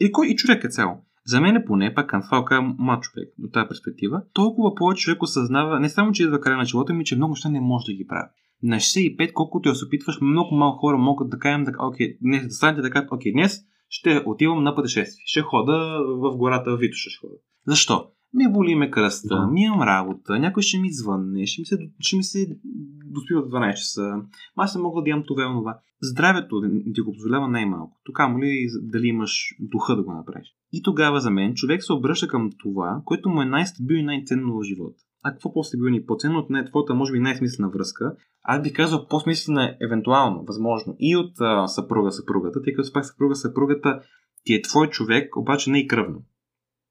и 0.00 0.12
кой 0.12 0.28
и 0.28 0.36
човек 0.36 0.64
е 0.64 0.68
цяло, 0.68 1.04
за 1.26 1.40
мен 1.40 1.56
е 1.56 1.64
поне, 1.64 1.94
пак 1.94 2.14
това 2.24 2.44
казвам 2.44 2.76
млад 2.78 3.02
човек 3.02 3.28
от 3.44 3.52
тази 3.52 3.68
перспектива, 3.68 4.22
толкова 4.32 4.74
повече 4.74 5.02
човек 5.02 5.22
осъзнава 5.22 5.80
не 5.80 5.88
само, 5.88 6.12
че 6.12 6.22
идва 6.22 6.40
края 6.40 6.56
на 6.56 6.64
живота 6.64 6.94
ми, 6.94 7.04
че 7.04 7.16
много 7.16 7.30
неща 7.30 7.48
не 7.48 7.60
може 7.60 7.86
да 7.86 7.92
ги 7.92 8.06
прави. 8.06 8.28
На 8.62 8.76
65, 8.76 9.32
колкото 9.32 9.68
я 9.68 9.74
се 9.74 9.84
опитваш, 9.84 10.20
много 10.20 10.54
малко 10.54 10.78
хора 10.78 10.98
могат 10.98 11.30
да 11.30 11.38
кажем, 11.38 11.64
така, 11.64 11.86
окей, 11.86 12.18
днес 12.22 12.44
да 12.46 12.50
станете 12.50 12.90
кажат, 12.90 13.08
окей, 13.12 13.32
днес 13.32 13.60
ще 13.88 14.22
отивам 14.26 14.62
на 14.62 14.74
пътешествие. 14.74 15.22
Ще 15.26 15.40
хода 15.40 15.98
в 16.06 16.36
гората 16.36 16.76
в 16.76 16.78
Витоша. 16.78 17.10
Ще 17.10 17.20
хода. 17.20 17.34
Защо? 17.66 18.06
Ми 18.34 18.52
боли 18.52 18.74
ме 18.74 18.90
кръста, 18.90 19.28
да. 19.28 19.46
ми 19.46 19.62
имам 19.62 19.82
работа, 19.82 20.38
някой 20.38 20.62
ще 20.62 20.78
ми 20.78 20.92
звънне, 20.92 21.46
ще 21.46 21.60
ми 21.60 21.66
се, 21.66 21.78
ще 21.98 22.16
ми 22.16 22.24
се 22.24 22.58
доспива 23.04 23.42
в 23.42 23.48
12 23.48 23.74
часа. 23.74 24.22
Аз 24.56 24.74
не 24.74 24.82
мога 24.82 25.02
да 25.02 25.10
имам 25.10 25.24
това 25.26 25.42
и 25.42 25.46
това. 25.46 25.78
Здравето 26.02 26.62
ти 26.94 27.00
го 27.00 27.12
позволява 27.12 27.48
най-малко. 27.48 28.00
Тук 28.04 28.18
му 28.28 28.38
ли 28.42 28.66
дали 28.82 29.06
имаш 29.06 29.54
духа 29.60 29.96
да 29.96 30.02
го 30.02 30.12
направиш. 30.12 30.48
И 30.72 30.82
тогава 30.82 31.20
за 31.20 31.30
мен 31.30 31.54
човек 31.54 31.84
се 31.84 31.92
обръща 31.92 32.28
към 32.28 32.50
това, 32.62 33.02
което 33.04 33.28
му 33.28 33.42
е 33.42 33.44
най-стабилно 33.44 34.02
и 34.02 34.04
най-ценно 34.04 34.58
в 34.58 34.62
живота. 34.62 35.02
А 35.24 35.32
какво 35.32 35.52
по-стабилно 35.52 35.96
и 35.96 36.06
по-ценно 36.06 36.38
от 36.38 36.66
твоята, 36.66 36.94
може 36.94 37.12
би, 37.12 37.20
най-смислена 37.20 37.68
връзка? 37.68 38.16
Аз 38.42 38.62
би 38.62 38.72
казал 38.72 39.06
по-смислена, 39.08 39.76
евентуално, 39.80 40.44
възможно, 40.44 40.96
и 40.98 41.16
от 41.16 41.32
а, 41.40 41.66
съпруга, 41.66 42.12
съпругата, 42.12 42.62
тъй 42.62 42.74
като 42.74 42.92
пак 42.92 43.06
съпруга, 43.06 43.34
съпругата 43.34 44.00
ти 44.44 44.54
е 44.54 44.62
твой 44.62 44.88
човек, 44.88 45.36
обаче 45.36 45.70
не 45.70 45.78
и 45.78 45.86
кръвно. 45.86 46.22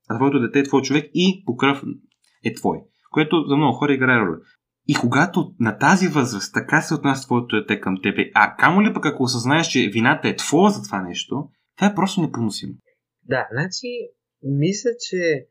А 0.09 0.17
твоето 0.17 0.39
дете 0.39 0.59
е 0.59 0.63
твой 0.63 0.81
човек 0.81 1.09
и 1.13 1.43
по 1.45 1.57
кръв 1.57 1.83
е 2.45 2.53
твой. 2.53 2.77
Което 3.11 3.45
за 3.47 3.55
много 3.55 3.77
хора 3.77 3.93
играе 3.93 4.19
роля. 4.19 4.37
И 4.87 4.95
когато 4.95 5.53
на 5.59 5.77
тази 5.77 6.07
възраст 6.07 6.53
така 6.53 6.81
се 6.81 6.93
отнася 6.93 7.25
твоето 7.25 7.55
дете 7.55 7.79
към 7.79 7.95
тебе, 8.03 8.31
а 8.35 8.55
камо 8.55 8.81
ли 8.81 8.93
пък 8.93 9.05
ако 9.05 9.23
осъзнаеш, 9.23 9.67
че 9.67 9.89
вината 9.93 10.27
е 10.27 10.35
твоя 10.35 10.71
за 10.71 10.83
това 10.83 11.01
нещо, 11.01 11.49
това 11.77 11.87
е 11.87 11.95
просто 11.95 12.21
непоносимо. 12.21 12.73
Да, 13.23 13.47
значи, 13.51 13.87
мисля, 14.43 14.89
че 15.09 15.47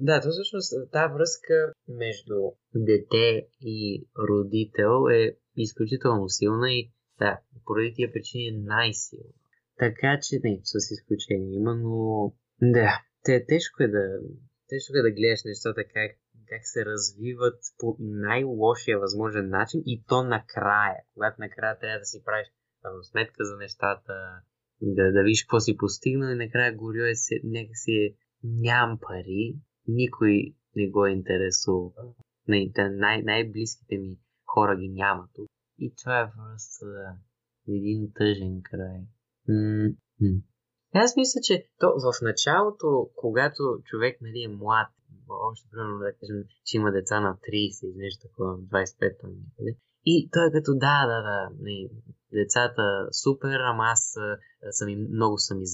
да, 0.00 0.20
то 0.20 0.28
всъщност 0.30 0.72
тази 0.92 1.12
връзка 1.14 1.72
между 1.88 2.34
дете 2.74 3.46
и 3.60 4.06
родител 4.28 5.12
е 5.12 5.36
изключително 5.56 6.28
силна 6.28 6.72
и 6.72 6.90
да, 7.18 7.38
поради 7.64 7.92
тия 7.94 8.12
причини 8.12 8.46
е 8.46 8.60
най-силна. 8.64 9.32
Така 9.78 10.18
че 10.22 10.40
не, 10.44 10.60
с 10.64 10.90
изключение 10.90 11.56
има, 11.56 11.74
но 11.76 12.32
да, 12.62 13.00
те, 13.24 13.46
тежко 13.48 13.82
е 13.82 13.88
да 13.88 14.04
тежко 14.68 14.92
е 14.96 15.02
да 15.02 15.10
гледаш 15.10 15.40
нещата 15.44 15.84
как, 15.84 16.10
как 16.48 16.62
се 16.62 16.84
развиват 16.84 17.58
по 17.78 17.96
най-лошия 18.00 18.98
възможен 18.98 19.48
начин 19.48 19.82
и 19.86 20.04
то 20.08 20.22
накрая, 20.22 20.96
когато 21.14 21.40
накрая 21.40 21.78
трябва 21.78 21.98
да 21.98 22.04
си 22.04 22.22
правиш 22.24 22.46
сметка 23.02 23.44
за 23.44 23.56
нещата, 23.56 24.12
да, 24.82 25.12
да 25.12 25.22
видиш 25.22 25.44
какво 25.44 25.60
си 25.60 25.76
постигнал 25.76 26.32
и 26.32 26.44
накрая 26.44 26.76
горю 26.76 27.04
е 27.04 27.14
някакси 27.44 27.92
е, 27.92 28.14
нямам 28.44 28.98
пари, 28.98 29.56
никой 29.88 30.54
не 30.76 30.90
го 30.90 31.06
е 31.06 31.10
интересува. 31.10 31.90
Най- 32.48 32.72
най- 32.76 33.22
най-близките 33.22 33.98
ми 33.98 34.18
хора 34.46 34.76
ги 34.76 34.88
няма 34.88 35.28
тук. 35.34 35.48
И 35.78 35.94
това 36.02 36.20
е 36.20 36.32
просто 36.36 36.84
един 37.68 38.12
тъжен 38.14 38.60
край. 38.62 39.00
М-м. 39.48 40.42
Аз 40.94 41.16
мисля, 41.16 41.40
че 41.42 41.66
то 41.80 41.86
в 41.86 42.22
началото, 42.22 43.10
когато 43.16 43.62
човек 43.84 44.18
нали, 44.20 44.42
е 44.42 44.48
млад, 44.48 44.88
още 45.28 45.68
примерно 45.70 45.98
да 45.98 46.12
кажем, 46.12 46.44
че 46.66 46.76
има 46.76 46.92
деца 46.92 47.20
на 47.20 47.36
30 47.36 47.86
или 47.86 47.96
нещо 47.96 48.28
такова, 48.28 48.58
25 48.58 49.20
там 49.20 49.30
някъде, 49.30 49.76
и 50.06 50.28
той 50.32 50.46
е 50.48 50.52
като 50.52 50.72
да, 50.74 51.06
да, 51.06 51.22
да, 51.22 51.50
не, 51.60 51.88
децата 52.32 53.08
супер, 53.22 53.58
ама 53.60 53.84
аз 53.84 54.14
съм 54.70 54.88
и, 54.88 54.96
много 54.96 55.38
съм 55.38 55.62
и 55.62 55.66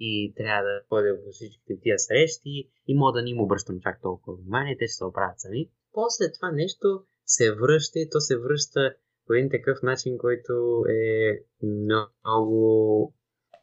и 0.00 0.34
трябва 0.36 0.62
да 0.62 0.80
ходя 0.88 1.14
в 1.14 1.32
всичките 1.32 1.80
тия 1.82 1.98
срещи 1.98 2.70
и 2.86 2.94
мога 2.94 3.12
да 3.12 3.22
не 3.22 3.30
им 3.30 3.40
обръщам 3.40 3.80
чак 3.80 4.02
толкова 4.02 4.36
внимание, 4.36 4.76
те 4.78 4.86
ще 4.86 4.94
се 4.94 5.04
оправят 5.04 5.40
сами. 5.40 5.70
После 5.92 6.32
това 6.32 6.50
нещо 6.52 7.04
се 7.26 7.54
връща 7.54 7.98
и 7.98 8.08
то 8.10 8.20
се 8.20 8.38
връща 8.38 8.94
по 9.26 9.32
един 9.34 9.50
такъв 9.50 9.82
начин, 9.82 10.18
който 10.18 10.84
е 10.88 11.38
много... 11.62 13.14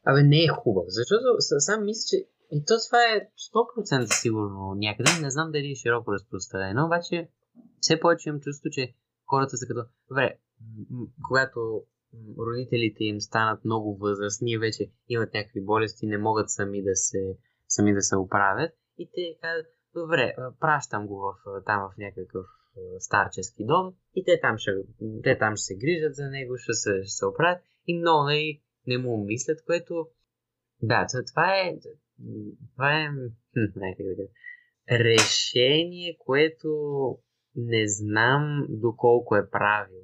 Абе, 0.06 0.22
не 0.22 0.44
е 0.44 0.48
хубав, 0.48 0.84
защото 0.88 1.26
сам 1.38 1.84
мисля, 1.84 2.06
че 2.10 2.16
и 2.50 2.64
то 2.64 2.74
това 2.86 2.98
е 2.98 3.28
100% 3.80 4.20
сигурно 4.20 4.74
някъде. 4.76 5.10
Не 5.22 5.30
знам 5.30 5.52
дали 5.52 5.70
е 5.70 5.74
широко 5.74 6.12
разпространено, 6.12 6.86
обаче 6.86 7.28
все 7.80 8.00
повече 8.00 8.28
имам 8.28 8.40
чувство, 8.40 8.70
че 8.70 8.94
хората 9.26 9.56
са 9.56 9.66
като... 9.66 9.84
Добре, 10.08 10.38
когато 11.28 11.82
родителите 12.38 13.04
им 13.04 13.20
станат 13.20 13.64
много 13.64 13.96
възрастни, 13.96 14.58
вече 14.58 14.90
имат 15.08 15.34
някакви 15.34 15.64
болести, 15.64 16.06
не 16.06 16.18
могат 16.18 16.50
сами 16.50 16.82
да 16.82 16.94
се, 16.94 17.36
сами 17.68 17.94
да 17.94 18.02
се 18.02 18.16
оправят. 18.16 18.72
И 18.98 19.10
те 19.14 19.38
казват, 19.42 19.66
добре, 19.94 20.34
пращам 20.60 21.06
го 21.06 21.16
в, 21.16 21.34
там 21.66 21.90
в 21.90 21.98
някакъв 21.98 22.46
старчески 22.98 23.64
дом 23.64 23.94
и 24.14 24.24
те 24.24 24.40
там 24.40 24.58
ще, 24.58 24.70
те 25.22 25.38
там 25.38 25.56
ще 25.56 25.64
се 25.64 25.76
грижат 25.76 26.14
за 26.14 26.30
него, 26.30 26.56
ще 26.56 26.72
се, 26.72 27.02
ще 27.02 27.10
се 27.10 27.26
оправят 27.26 27.62
и 27.86 27.98
много 27.98 28.22
нали, 28.22 28.62
не 28.86 28.98
му 28.98 29.24
мислят, 29.24 29.64
което 29.64 30.08
да, 30.82 31.06
това 31.30 31.60
е 31.60 31.76
това 32.74 33.00
е 33.00 33.08
решение, 34.90 36.16
което 36.18 36.68
не 37.56 37.88
знам 37.88 38.66
доколко 38.68 39.36
е 39.36 39.50
правилно. 39.50 40.02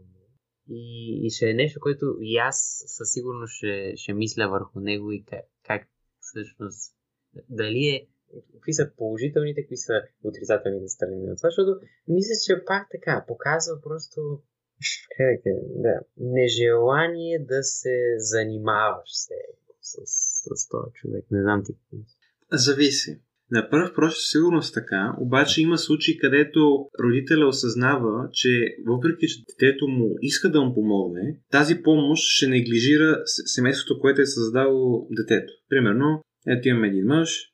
И, 0.69 1.21
и 1.27 1.31
ще 1.31 1.51
е 1.51 1.55
нещо, 1.55 1.81
което 1.81 2.17
и 2.21 2.37
аз 2.37 2.85
със 2.87 3.13
сигурност 3.13 3.55
ще, 3.55 3.93
ще 3.97 4.13
мисля 4.13 4.49
върху 4.49 4.81
него 4.81 5.13
и 5.13 5.25
как, 5.25 5.45
как 5.65 5.89
всъщност 6.21 6.97
дали 7.49 7.87
е 7.87 8.09
какви 8.55 8.73
са 8.73 8.93
положителните, 8.97 9.63
какви 9.63 9.77
са 9.77 9.93
отрицателните 10.25 10.89
страни 10.89 11.17
на 11.17 11.37
това, 11.37 11.49
защото 11.49 11.81
мисля, 12.09 12.35
че 12.47 12.65
пак 12.65 12.89
така 12.91 13.25
показва 13.29 13.81
просто 13.83 14.43
как 15.17 15.47
е, 15.47 15.55
да, 15.77 16.01
нежелание 16.17 17.39
да 17.39 17.63
се 17.63 18.15
занимаваш 18.19 19.11
се 19.11 19.35
с, 19.81 20.01
с, 20.05 20.65
с 20.65 20.69
този 20.69 20.93
човек. 20.95 21.25
Не 21.31 21.43
знам 21.43 21.63
ти 21.65 21.73
какво 21.73 21.97
Зависи. 22.53 23.21
На 23.51 23.71
първ 23.71 23.95
прочит 23.95 24.23
сигурност 24.31 24.75
така, 24.75 25.15
обаче 25.19 25.63
има 25.63 25.79
случаи, 25.79 26.19
където 26.19 26.89
родителя 27.05 27.49
осъзнава, 27.49 28.29
че 28.33 28.77
въпреки, 28.87 29.29
че 29.29 29.45
детето 29.49 29.89
му 29.89 30.17
иска 30.21 30.51
да 30.51 30.61
му 30.61 30.75
помогне, 30.75 31.37
тази 31.51 31.83
помощ 31.83 32.23
ще 32.27 32.47
неглижира 32.47 33.23
семейството, 33.27 34.01
което 34.01 34.21
е 34.21 34.27
създало 34.27 35.09
детето. 35.11 35.53
Примерно, 35.69 36.23
ето 36.47 36.69
имаме 36.69 36.89
един 36.89 37.07
мъж, 37.07 37.53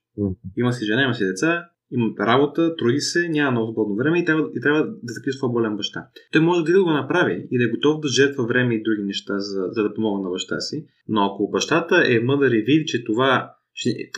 има 0.56 0.72
си 0.72 0.84
жена, 0.84 1.02
има 1.02 1.14
си 1.14 1.24
деца, 1.24 1.64
има 1.90 2.10
работа, 2.20 2.76
труди 2.76 3.00
се, 3.00 3.28
няма 3.28 3.50
много 3.50 3.72
свободно 3.72 3.96
време 3.96 4.18
и 4.18 4.24
трябва, 4.24 4.48
и 4.56 4.60
трябва 4.60 4.86
да 4.86 5.12
закрие 5.12 5.50
болен 5.52 5.76
баща. 5.76 6.06
Той 6.32 6.42
може 6.42 6.64
да 6.64 6.84
го 6.84 6.90
направи 6.90 7.48
и 7.50 7.58
да 7.58 7.64
е 7.64 7.70
готов 7.74 8.00
да 8.00 8.08
жертва 8.08 8.46
време 8.46 8.74
и 8.74 8.82
други 8.82 9.02
неща, 9.02 9.38
за, 9.38 9.66
за 9.70 9.82
да 9.82 9.94
помогне 9.94 10.24
на 10.24 10.30
баща 10.30 10.60
си. 10.60 10.86
Но 11.08 11.24
ако 11.24 11.50
бащата 11.50 12.04
е 12.06 12.20
мъдър 12.20 12.50
и 12.50 12.62
види, 12.62 12.84
че 12.86 13.04
това 13.04 13.54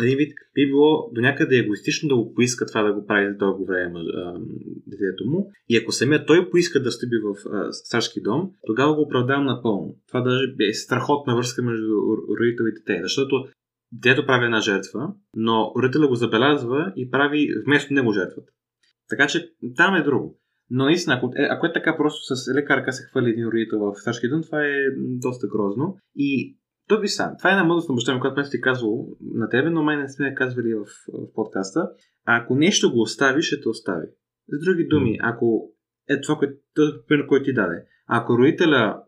един 0.01 0.16
вид 0.16 0.33
би 0.55 0.66
било 0.66 1.11
до 1.12 1.21
някъде 1.21 1.57
егоистично 1.57 2.09
да 2.09 2.16
го 2.16 2.35
поиска 2.35 2.66
това 2.66 2.83
да 2.83 2.93
го 2.93 3.07
прави 3.07 3.33
за 3.33 3.37
дълго 3.37 3.66
време 3.66 4.01
детето 4.87 5.25
му. 5.27 5.51
И 5.68 5.77
ако 5.77 5.93
самия 5.93 6.27
той 6.27 6.51
поиска 6.51 6.83
да 6.83 6.91
стъпи 6.91 7.16
в 7.25 7.35
старски 7.73 8.21
дом, 8.21 8.51
тогава 8.66 8.95
го 8.95 9.03
оправдавам 9.03 9.45
напълно. 9.45 9.97
Това 10.09 10.21
даже 10.21 10.45
е 10.71 10.73
страхотна 10.73 11.37
връзка 11.37 11.62
между 11.62 11.87
родител 12.41 12.64
и 12.64 12.73
дете, 12.73 13.01
защото 13.03 13.45
детето 13.93 14.26
прави 14.26 14.45
една 14.45 14.61
жертва, 14.61 15.12
но 15.34 15.72
родителя 15.76 16.09
го 16.09 16.14
забелязва 16.14 16.93
и 16.97 17.11
прави 17.11 17.49
вместо 17.66 17.95
него 17.95 18.12
жертвата. 18.12 18.53
Така 19.09 19.26
че 19.26 19.53
там 19.76 19.95
е 19.95 20.03
друго. 20.03 20.41
Но 20.70 20.84
наистина, 20.84 21.14
ако, 21.16 21.26
е, 21.36 21.49
ако 21.51 21.66
е 21.66 21.72
така 21.72 21.97
просто 21.97 22.36
с 22.36 22.55
лекарка 22.55 22.93
се 22.93 23.05
хвали 23.11 23.30
един 23.30 23.47
родител 23.47 23.78
в 23.78 24.01
старски 24.01 24.28
дом, 24.28 24.43
това 24.43 24.64
е 24.64 24.76
доста 24.97 25.47
грозно. 25.49 25.97
И 26.16 26.59
то 26.88 27.01
ви 27.01 27.09
сам. 27.09 27.34
Това 27.38 27.51
е 27.51 27.53
една 27.53 27.64
мъдрост 27.64 27.88
на 27.88 27.95
баща 27.95 28.14
ми, 28.14 28.20
която 28.20 28.51
ти 28.51 28.61
казвал 28.61 29.09
на 29.34 29.49
тебе, 29.49 29.70
но 29.70 29.82
мен 29.82 30.01
не 30.01 30.09
сме 30.09 30.34
казвали 30.34 30.74
в, 30.74 30.84
в 31.12 31.34
подкаста. 31.34 31.91
А 32.26 32.43
ако 32.43 32.55
нещо 32.55 32.93
го 32.93 33.01
остави, 33.01 33.43
ще 33.43 33.61
те 33.61 33.68
остави. 33.68 34.07
С 34.49 34.64
други 34.64 34.86
думи, 34.88 35.18
ако 35.22 35.72
е 36.09 36.20
това, 36.20 36.38
което, 36.38 36.55
пример, 37.09 37.26
който 37.26 37.45
ти 37.45 37.53
даде. 37.53 37.84
Ако 38.07 38.38
родителя 38.38 39.03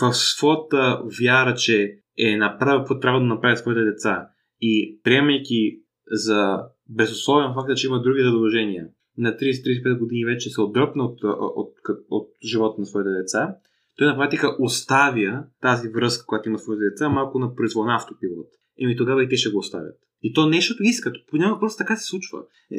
в 0.00 0.14
своята 0.14 1.02
вяра, 1.20 1.54
че 1.54 2.01
е 2.18 2.36
направил 2.36 2.80
какво 2.80 2.98
трябва 2.98 3.20
да 3.20 3.26
направят 3.26 3.58
своите 3.58 3.80
деца 3.80 4.28
и 4.60 5.00
приемайки 5.02 5.80
за 6.10 6.58
безусловен 6.88 7.54
факт, 7.54 7.76
че 7.76 7.86
има 7.86 8.02
други 8.02 8.22
задължения, 8.22 8.88
на 9.18 9.30
30-35 9.36 9.98
години 9.98 10.24
вече 10.24 10.50
се 10.50 10.60
отдръпна 10.60 11.04
от, 11.04 11.18
от, 11.24 11.38
от, 11.56 11.72
от 12.10 12.28
живота 12.44 12.80
на 12.80 12.86
своите 12.86 13.10
деца, 13.10 13.56
той 13.98 14.06
на 14.06 14.16
практика 14.16 14.56
оставя 14.60 15.44
тази 15.60 15.88
връзка, 15.88 16.26
която 16.26 16.48
има 16.48 16.58
своите 16.58 16.84
деца, 16.84 17.08
малко 17.08 17.38
на 17.38 17.54
произвол 17.54 17.84
на 17.84 17.96
автопилот. 17.96 18.48
Еми 18.80 18.96
тогава 18.96 19.24
и 19.24 19.28
те 19.28 19.36
ще 19.36 19.50
го 19.50 19.58
оставят. 19.58 19.96
И 20.22 20.32
то 20.32 20.48
нещото 20.48 20.82
искат. 20.82 21.16
Понякога 21.30 21.60
просто 21.60 21.78
така 21.78 21.96
се 21.96 22.04
случва. 22.04 22.38
Е, 22.72 22.76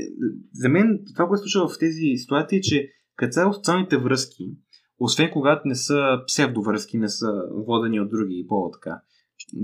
за 0.54 0.70
мен 0.70 1.00
това, 1.16 1.28
което 1.28 1.50
случва 1.50 1.70
в 1.70 1.80
тези 1.80 2.18
ситуации, 2.18 2.58
е, 2.58 2.62
че 2.62 2.90
като 3.16 3.54
социалните 3.54 3.98
връзки, 3.98 4.52
освен 5.00 5.30
когато 5.34 5.68
не 5.68 5.76
са 5.76 6.22
псевдовръзки, 6.28 6.98
не 6.98 7.10
са 7.10 7.32
водени 7.52 8.00
от 8.00 8.10
други 8.10 8.40
и 8.40 8.48
по-така 8.48 9.02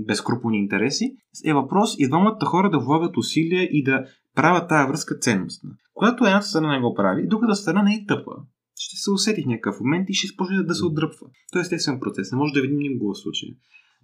безкруполни 0.06 0.58
интереси, 0.58 1.16
е 1.44 1.54
въпрос 1.54 1.94
и 1.98 2.08
двамата 2.08 2.44
хора 2.44 2.70
да 2.70 2.78
влагат 2.78 3.16
усилия 3.16 3.62
и 3.62 3.84
да 3.84 4.04
правят 4.34 4.68
тази 4.68 4.88
връзка 4.88 5.18
ценностна. 5.18 5.70
Когато 5.94 6.24
едната 6.24 6.46
страна 6.46 6.72
не 6.72 6.80
го 6.80 6.94
прави, 6.94 7.28
другата 7.28 7.56
страна 7.56 7.82
не 7.82 7.94
е 7.94 8.06
тъпа 8.06 8.32
ще 8.80 8.96
се 8.96 9.10
усети 9.10 9.42
в 9.42 9.46
някакъв 9.46 9.80
момент 9.80 10.10
и 10.10 10.14
ще 10.14 10.26
започне 10.26 10.62
да 10.62 10.74
се 10.74 10.84
отдръпва. 10.84 11.26
Той 11.52 11.60
е 11.60 11.62
естествен 11.62 12.00
процес, 12.00 12.32
не 12.32 12.38
може 12.38 12.52
да 12.52 12.60
видим 12.60 12.78
никога 12.78 13.14
случая. 13.14 13.54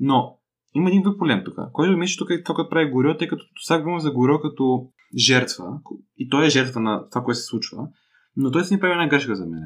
Но 0.00 0.38
има 0.74 0.88
един 0.88 1.02
друг 1.02 1.18
проблем 1.18 1.42
тук, 1.44 1.54
който 1.72 1.96
мисля 1.96 2.18
тук 2.18 2.30
е 2.30 2.42
това, 2.42 2.54
което 2.54 2.70
прави 2.70 2.90
Горио, 2.90 3.16
тъй 3.16 3.28
като 3.28 3.44
сега 3.62 3.78
говорим 3.78 4.00
за 4.00 4.12
Горио 4.12 4.40
като 4.40 4.88
жертва, 5.16 5.64
и 6.16 6.28
той 6.28 6.46
е 6.46 6.50
жертва 6.50 6.80
на 6.80 7.08
това, 7.10 7.24
което 7.24 7.38
се 7.38 7.44
случва, 7.44 7.88
но 8.36 8.50
той 8.50 8.64
си 8.64 8.74
ни 8.74 8.80
прави 8.80 8.92
една 8.92 9.08
грешка 9.08 9.36
за 9.36 9.46
мен. 9.46 9.62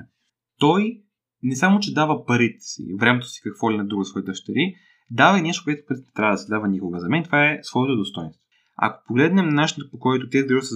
Той 0.58 1.02
не 1.42 1.56
само, 1.56 1.80
че 1.80 1.94
дава 1.94 2.26
парите 2.26 2.60
си, 2.60 2.94
времето 3.00 3.26
си, 3.26 3.40
какво 3.44 3.72
ли 3.72 3.76
на 3.76 3.86
друго 3.86 4.04
своите 4.04 4.26
дъщери, 4.26 4.74
дава 5.10 5.38
и 5.38 5.42
нещо, 5.42 5.64
което 5.64 5.82
трябва 6.14 6.34
да 6.34 6.38
се 6.38 6.48
дава 6.48 6.68
никога. 6.68 7.00
За 7.00 7.08
мен 7.08 7.24
това 7.24 7.44
е 7.44 7.58
своето 7.62 7.96
достоинство. 7.96 8.42
Ако 8.76 9.04
погледнем 9.06 9.48
начинът 9.48 9.90
по 9.90 9.98
който 9.98 10.28
те 10.30 10.42
държат 10.42 10.64
с 10.64 10.74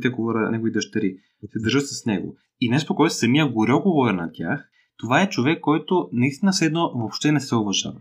те 0.00 0.08
говоря 0.08 0.50
негови 0.50 0.72
дъщери, 0.72 1.16
се 1.52 1.58
държат 1.58 1.86
с 1.86 2.06
него 2.06 2.36
и 2.60 2.68
нещо 2.68 2.86
по 2.86 2.94
който 2.94 3.14
самия 3.14 3.52
горел 3.52 3.80
говоря 3.80 4.12
на 4.12 4.30
тях, 4.32 4.68
това 4.96 5.22
е 5.22 5.28
човек, 5.28 5.60
който 5.60 6.08
наистина 6.12 6.52
се 6.52 6.66
едно 6.66 6.92
въобще 6.94 7.32
не 7.32 7.40
се 7.40 7.54
уважава. 7.56 8.00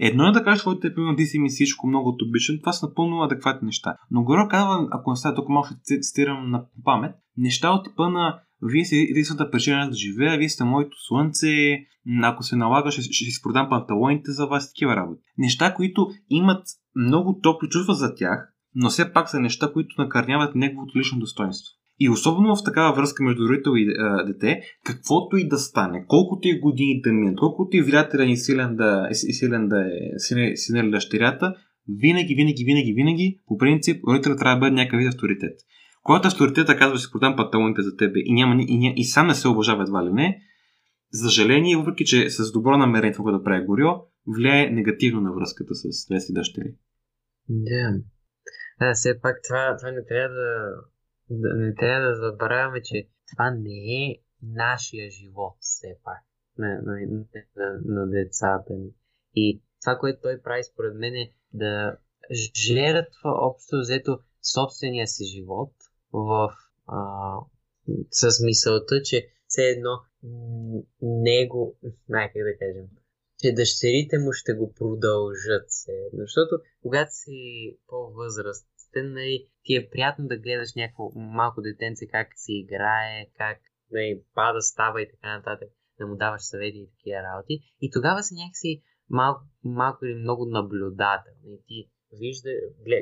Едно 0.00 0.28
е 0.28 0.32
да 0.32 0.44
кажеш 0.44 0.60
своите 0.60 0.94
примерно 0.94 1.16
ти 1.16 1.26
си 1.26 1.38
ми 1.38 1.48
всичко 1.48 1.86
много 1.86 2.08
от 2.08 2.22
обичан, 2.22 2.58
това 2.58 2.72
са 2.72 2.86
напълно 2.86 3.22
адекватни 3.22 3.66
неща. 3.66 3.96
Но 4.10 4.24
Горо 4.24 4.48
казва, 4.48 4.88
ако 4.90 5.10
не 5.10 5.16
става 5.16 5.34
толкова 5.34 5.54
малко 5.54 5.68
ще 5.68 6.00
цитирам 6.00 6.50
на 6.50 6.64
памет, 6.84 7.14
неща 7.36 7.70
от 7.70 7.84
типа 7.84 8.08
на 8.08 8.40
вие 8.62 8.84
сте 8.84 8.96
единствената 8.96 9.50
причина 9.50 9.90
да 9.90 9.96
живея, 9.96 10.38
вие 10.38 10.48
сте 10.48 10.64
моето 10.64 10.96
слънце, 11.06 11.78
ако 12.22 12.42
се 12.42 12.56
налага, 12.56 12.90
ще, 12.90 13.02
ще 13.02 13.30
си 13.30 13.42
продам 13.42 13.68
панталоните 13.68 14.30
за 14.30 14.46
вас, 14.46 14.72
такива 14.72 14.96
работи. 14.96 15.22
Неща, 15.38 15.74
които 15.74 16.08
имат 16.30 16.66
много 16.96 17.38
топли 17.42 17.68
чувства 17.68 17.94
за 17.94 18.14
тях, 18.14 18.52
но 18.74 18.90
все 18.90 19.12
пак 19.12 19.28
са 19.28 19.40
неща, 19.40 19.72
които 19.72 20.02
накърняват 20.02 20.54
неговото 20.54 20.98
лично 20.98 21.18
достоинство. 21.18 21.81
И 21.98 22.10
особено 22.10 22.56
в 22.56 22.64
такава 22.64 22.94
връзка 22.94 23.24
между 23.24 23.48
родител 23.48 23.72
и 23.76 23.94
а, 23.98 24.24
дете, 24.24 24.60
каквото 24.84 25.36
и 25.36 25.48
да 25.48 25.58
стане, 25.58 26.04
колкото 26.08 26.48
и 26.48 26.60
години 26.60 27.00
да 27.04 27.12
минат, 27.12 27.36
колкото 27.36 27.76
и 27.76 27.82
влиятелен 27.82 28.28
и 28.28 28.36
силен 28.36 28.76
да, 28.76 29.08
и 29.10 29.32
силен 29.32 29.68
да 29.68 29.80
е 29.80 30.18
син 30.54 30.76
или 30.76 30.90
дъщерята, 30.90 31.54
винаги, 31.88 32.34
винаги, 32.34 32.64
винаги, 32.64 32.92
винаги, 32.92 33.38
по 33.46 33.58
принцип, 33.58 34.04
родителят 34.08 34.38
трябва 34.38 34.56
да 34.56 34.60
бъде 34.60 34.74
някакъв 34.74 34.98
вид 34.98 35.08
авторитет. 35.08 35.58
Когато 36.02 36.28
авторитета 36.28 36.76
казва, 36.76 36.98
си 36.98 37.08
продам 37.12 37.36
панталоните 37.36 37.82
за 37.82 37.96
тебе 37.96 38.20
и, 38.24 38.32
няма, 38.32 38.62
и, 38.62 38.66
и, 38.68 38.92
и 38.96 39.04
сам 39.04 39.26
не 39.26 39.34
се 39.34 39.48
уважава 39.48 39.82
едва 39.82 40.04
ли 40.04 40.12
не, 40.12 40.40
за 41.12 41.28
съжаление, 41.28 41.76
въпреки 41.76 42.04
че 42.04 42.30
с 42.30 42.52
добро 42.52 42.76
намерение 42.76 43.12
това 43.12 43.32
да 43.32 43.42
прави 43.42 43.66
Горио, 43.66 43.90
влияе 44.36 44.70
негативно 44.70 45.20
на 45.20 45.32
връзката 45.32 45.74
с 45.74 46.06
двете 46.08 46.32
дъщери. 46.32 46.74
Да. 47.48 48.00
Да, 48.80 48.92
все 48.94 49.20
пак 49.22 49.36
това, 49.48 49.76
това 49.78 49.90
не 49.90 50.04
трябва 50.08 50.34
да, 50.34 50.50
не 51.32 51.74
трябва 51.74 52.08
да 52.08 52.16
забравяме, 52.16 52.82
че 52.82 53.08
това 53.32 53.50
не 53.50 54.06
е 54.06 54.16
нашия 54.42 55.10
живот, 55.10 55.56
все 55.60 55.96
пак, 56.04 56.22
на, 56.58 56.82
на, 56.82 57.24
на, 57.56 57.80
на 57.84 58.10
децата 58.10 58.74
ни. 58.74 58.90
И 59.34 59.62
това, 59.80 59.98
което 59.98 60.20
той 60.22 60.42
прави, 60.42 60.64
според 60.64 60.94
мен, 60.94 61.14
е 61.14 61.32
да 61.52 61.96
жертва 62.66 63.30
общо 63.30 63.76
взето 63.80 64.18
собствения 64.54 65.06
си 65.06 65.24
живот 65.24 65.72
в, 66.12 66.50
а, 66.86 67.36
с 68.10 68.44
мисълта, 68.44 69.02
че 69.02 69.28
все 69.46 69.62
едно 69.62 70.00
него, 71.02 71.78
най 72.08 72.26
как 72.26 72.42
да 72.42 72.58
кажем, 72.58 72.88
че 73.38 73.52
дъщерите 73.52 74.18
му 74.18 74.32
ще 74.32 74.52
го 74.52 74.74
продължат 74.74 75.64
се. 75.68 76.08
Защото 76.12 76.58
когато 76.82 77.10
си 77.14 77.76
по-възрастен, 78.92 79.12
нали, 79.12 79.46
ти 79.64 79.76
е 79.76 79.90
приятно 79.90 80.26
да 80.26 80.36
гледаш 80.36 80.74
някакво 80.76 81.10
малко 81.14 81.62
детенце 81.62 82.06
как 82.06 82.28
си 82.36 82.52
играе, 82.52 83.26
как 83.38 83.58
нали, 83.90 84.22
пада, 84.34 84.62
става 84.62 85.02
и 85.02 85.10
така 85.10 85.36
нататък. 85.36 85.68
да 85.98 86.06
му 86.06 86.16
даваш 86.16 86.42
съвети 86.42 86.78
и 86.78 86.90
такива 86.90 87.22
работи. 87.22 87.60
И 87.80 87.90
тогава 87.90 88.22
си 88.22 88.34
някакси 88.34 88.82
малко, 89.10 89.40
малко 89.64 90.04
или 90.04 90.14
много 90.14 90.46
наблюдателни. 90.46 91.58
Ти 91.66 91.88
вижда, 92.20 92.50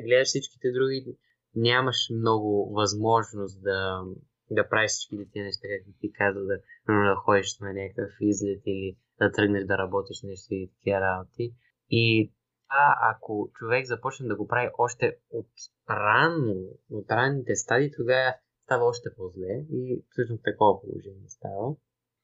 гледаш 0.05 0.27
всичките 0.27 0.71
други, 0.71 1.17
нямаш 1.55 1.97
много 2.19 2.73
възможност 2.73 3.63
да, 3.63 4.03
да 4.51 4.69
правиш 4.69 4.91
всичките 4.91 5.31
тези 5.33 5.43
неща, 5.43 5.67
както 5.71 5.99
ти 6.01 6.11
каза, 6.13 6.39
да, 6.39 6.57
да 6.87 7.15
ходиш 7.15 7.59
на 7.59 7.73
някакъв 7.73 8.11
излет 8.21 8.61
или 8.65 8.97
да 9.19 9.31
тръгнеш 9.31 9.63
да 9.65 9.77
работиш 9.77 10.21
нещо 10.23 10.53
и 10.53 10.71
такива 10.73 10.99
работи. 11.01 11.53
И 11.89 12.31
а 12.71 13.11
ако 13.11 13.49
човек 13.53 13.85
започне 13.85 14.27
да 14.27 14.35
го 14.35 14.47
прави 14.47 14.69
още 14.77 15.17
от 15.31 15.47
рано, 15.89 16.55
от 16.91 17.11
ранните 17.11 17.55
стадии, 17.55 17.91
тогава 17.97 18.33
става 18.63 18.85
още 18.85 19.09
по-зле 19.17 19.65
и 19.71 20.03
всъщност 20.09 20.43
такова 20.43 20.81
положение 20.81 21.29
става. 21.29 21.75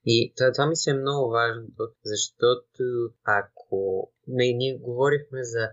И 0.05 0.33
това, 0.37 0.51
това 0.51 0.65
мисля 0.67 0.91
е 0.91 1.01
много 1.01 1.29
важно, 1.29 1.67
защото 2.03 2.83
ако 3.23 4.11
не, 4.27 4.53
ние 4.53 4.77
говорихме 4.77 5.43
за 5.43 5.69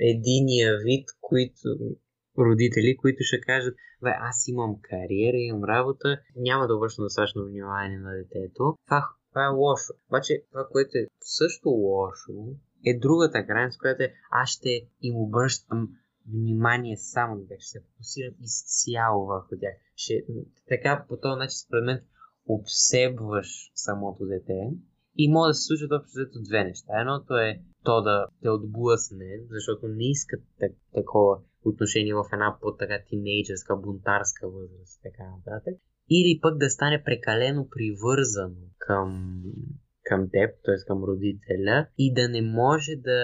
единия 0.00 0.78
вид, 0.78 1.08
които 1.20 1.68
родители, 2.38 2.96
които 2.96 3.22
ще 3.22 3.40
кажат, 3.40 3.74
бе, 4.02 4.10
аз 4.30 4.48
имам 4.48 4.76
кариера, 4.82 5.36
имам 5.36 5.64
работа, 5.64 6.20
няма 6.36 6.66
да 6.66 6.76
обръщам 6.76 7.04
достатъчно 7.04 7.44
внимание 7.44 7.98
на 7.98 8.12
детето. 8.12 8.76
Това, 8.86 9.08
това 9.30 9.44
е 9.44 9.48
лошо. 9.48 9.92
Обаче 10.08 10.44
това, 10.50 10.68
което 10.72 10.98
е 10.98 11.06
също 11.20 11.68
лошо, 11.68 12.32
е 12.86 12.98
другата 12.98 13.42
граница, 13.42 13.78
която 13.78 14.02
е 14.02 14.14
аз 14.30 14.50
ще 14.50 14.88
им 15.00 15.16
обръщам 15.16 15.88
внимание 16.32 16.96
само 16.96 17.34
на 17.34 17.46
тях, 17.48 17.58
ще 17.60 17.68
се 17.68 17.84
фокусирам 17.90 18.34
изцяло 18.40 19.26
върху 19.26 19.54
тях. 19.60 19.74
Ще, 19.96 20.24
така 20.68 21.04
по 21.08 21.16
този 21.16 21.38
начин, 21.38 21.58
според 21.66 21.84
мен, 21.84 22.00
обсебваш 22.46 23.70
самото 23.74 24.26
дете 24.26 24.70
и 25.16 25.32
може 25.32 25.50
да 25.50 25.54
се 25.54 25.66
случат 25.66 25.92
общо 25.92 26.42
две 26.48 26.64
неща. 26.64 27.00
Едното 27.00 27.36
е 27.36 27.60
то 27.84 28.02
да 28.02 28.26
те 28.42 28.48
отблъсне, 28.48 29.40
защото 29.50 29.88
не 29.88 30.10
искат 30.10 30.40
так, 30.60 30.72
такова 30.94 31.38
отношение 31.64 32.14
в 32.14 32.24
една 32.32 32.58
по-така 32.60 32.98
тинейджерска, 33.08 33.76
бунтарска 33.76 34.48
възраст 34.48 34.98
и 34.98 35.02
така 35.02 35.24
нататък. 35.36 35.74
Или 36.10 36.40
пък 36.42 36.58
да 36.58 36.70
стане 36.70 37.02
прекалено 37.04 37.68
привързано 37.68 38.56
към, 38.78 39.40
към 40.10 40.22
теб, 40.34 40.50
т.е. 40.64 40.78
към 40.86 41.04
родителя 41.04 41.86
и 41.98 42.14
да 42.14 42.28
не 42.28 42.42
може 42.42 42.92
да, 42.96 43.18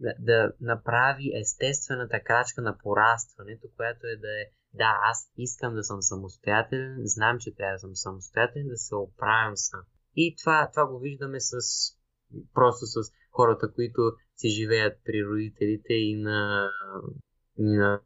да, 0.00 0.14
да 0.18 0.52
направи 0.60 1.26
естествената 1.40 2.20
крачка 2.20 2.62
на 2.62 2.78
порастването, 2.82 3.66
която 3.76 4.06
е 4.06 4.16
да 4.16 4.32
е 4.42 4.44
да, 4.74 4.90
аз 5.10 5.32
искам 5.36 5.74
да 5.74 5.84
съм 5.84 6.02
самостоятелен, 6.02 6.96
знам, 7.04 7.38
че 7.40 7.54
трябва 7.54 7.74
да 7.74 7.78
съм 7.78 7.96
самостоятелен, 7.96 8.68
да 8.68 8.76
се 8.76 8.94
оправям 8.94 9.56
сам. 9.56 9.80
И 10.16 10.36
това, 10.40 10.70
това 10.72 10.86
го 10.86 10.98
виждаме 10.98 11.40
с 11.40 11.56
просто 12.54 12.86
с 12.86 12.96
хората, 13.30 13.72
които 13.74 14.00
си 14.36 14.48
живеят 14.48 14.98
при 15.04 15.24
родителите 15.24 15.94
и 15.94 16.16
на, 16.16 16.70
и 17.58 17.76
на 17.76 18.00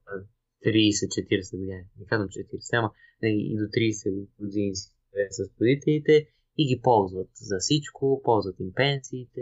30-40 0.67 1.59
години. 1.59 1.85
Не 1.99 2.07
казвам 2.07 2.29
40, 2.29 2.79
ама 2.79 2.91
и 3.23 3.57
до 3.57 3.65
30 3.65 4.29
години 4.39 4.77
си 4.77 4.91
с 5.31 5.61
родителите 5.61 6.29
и 6.59 6.67
ги 6.67 6.81
ползват 6.83 7.31
за 7.35 7.57
всичко, 7.59 8.21
ползват 8.25 8.61
им 8.61 8.73
пенсиите 8.75 9.41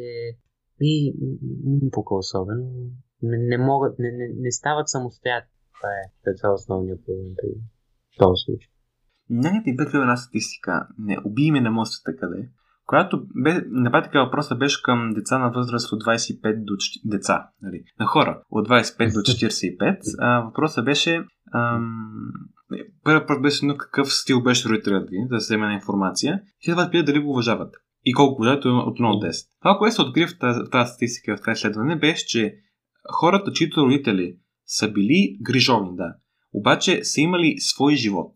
и 0.80 1.14
никога 1.64 2.14
особено. 2.14 2.70
Не, 3.22 3.36
не 3.38 3.58
могат, 3.58 3.98
не, 3.98 4.12
не, 4.12 4.28
не 4.36 4.52
стават 4.52 4.88
самостоятелни. 4.88 5.52
Това 5.80 5.88
е, 5.88 6.34
това 6.36 6.48
е 6.48 6.52
основният 6.52 7.04
проблем 7.04 7.34
при 7.36 7.48
този 8.18 8.40
случай. 8.44 8.68
Ти 9.64 9.76
бъде 9.76 9.98
една 9.98 10.16
статистика. 10.16 10.88
Не, 10.98 11.18
убий 11.24 11.50
на 11.50 11.70
мостата 11.70 12.16
къде 12.16 12.48
която 12.86 13.26
бе, 13.34 13.62
на 13.66 13.90
практика 13.90 14.24
въпросът 14.24 14.58
беше 14.58 14.82
към 14.82 15.12
деца 15.14 15.38
на 15.38 15.50
възраст 15.50 15.92
от 15.92 16.04
25 16.04 16.64
до 16.64 16.74
деца, 17.04 17.48
нали, 17.62 17.84
на 18.00 18.06
хора 18.06 18.42
от 18.50 18.68
25 18.68 19.12
до 19.12 19.20
45. 19.20 19.98
А, 20.18 20.40
въпросът 20.40 20.84
беше 20.84 21.24
ам, 21.54 22.32
първият 23.04 23.22
въпрос 23.22 23.42
беше 23.42 23.66
на 23.66 23.76
какъв 23.76 24.12
стил 24.12 24.42
беше 24.42 24.68
родителят 24.68 25.10
ви, 25.10 25.16
да 25.28 25.40
се 25.40 25.54
вземе 25.54 25.66
на 25.66 25.74
информация. 25.74 26.42
И 26.60 26.64
след 26.64 26.74
това 26.74 26.90
питат 26.90 27.06
дали 27.06 27.18
го 27.18 27.30
уважават. 27.30 27.74
И 28.04 28.12
колко 28.12 28.34
уважават 28.34 28.64
от 28.64 28.98
1 28.98 29.20
до 29.20 29.26
10. 29.26 29.46
Това, 29.62 29.78
което 29.78 29.94
се 29.94 30.02
откри 30.02 30.26
в 30.26 30.38
тази, 30.38 30.60
тази 30.72 30.90
статистика, 30.90 31.36
в 31.36 31.40
това 31.40 31.52
изследване, 31.52 31.96
беше, 31.96 32.26
че 32.26 32.54
хората, 33.12 33.52
чието 33.52 33.86
родители 33.86 34.36
са 34.66 34.88
били 34.88 35.38
грижовни, 35.42 35.96
да, 35.96 36.14
обаче 36.52 37.04
са 37.04 37.20
имали 37.20 37.54
свой 37.58 37.94
живот, 37.94 38.32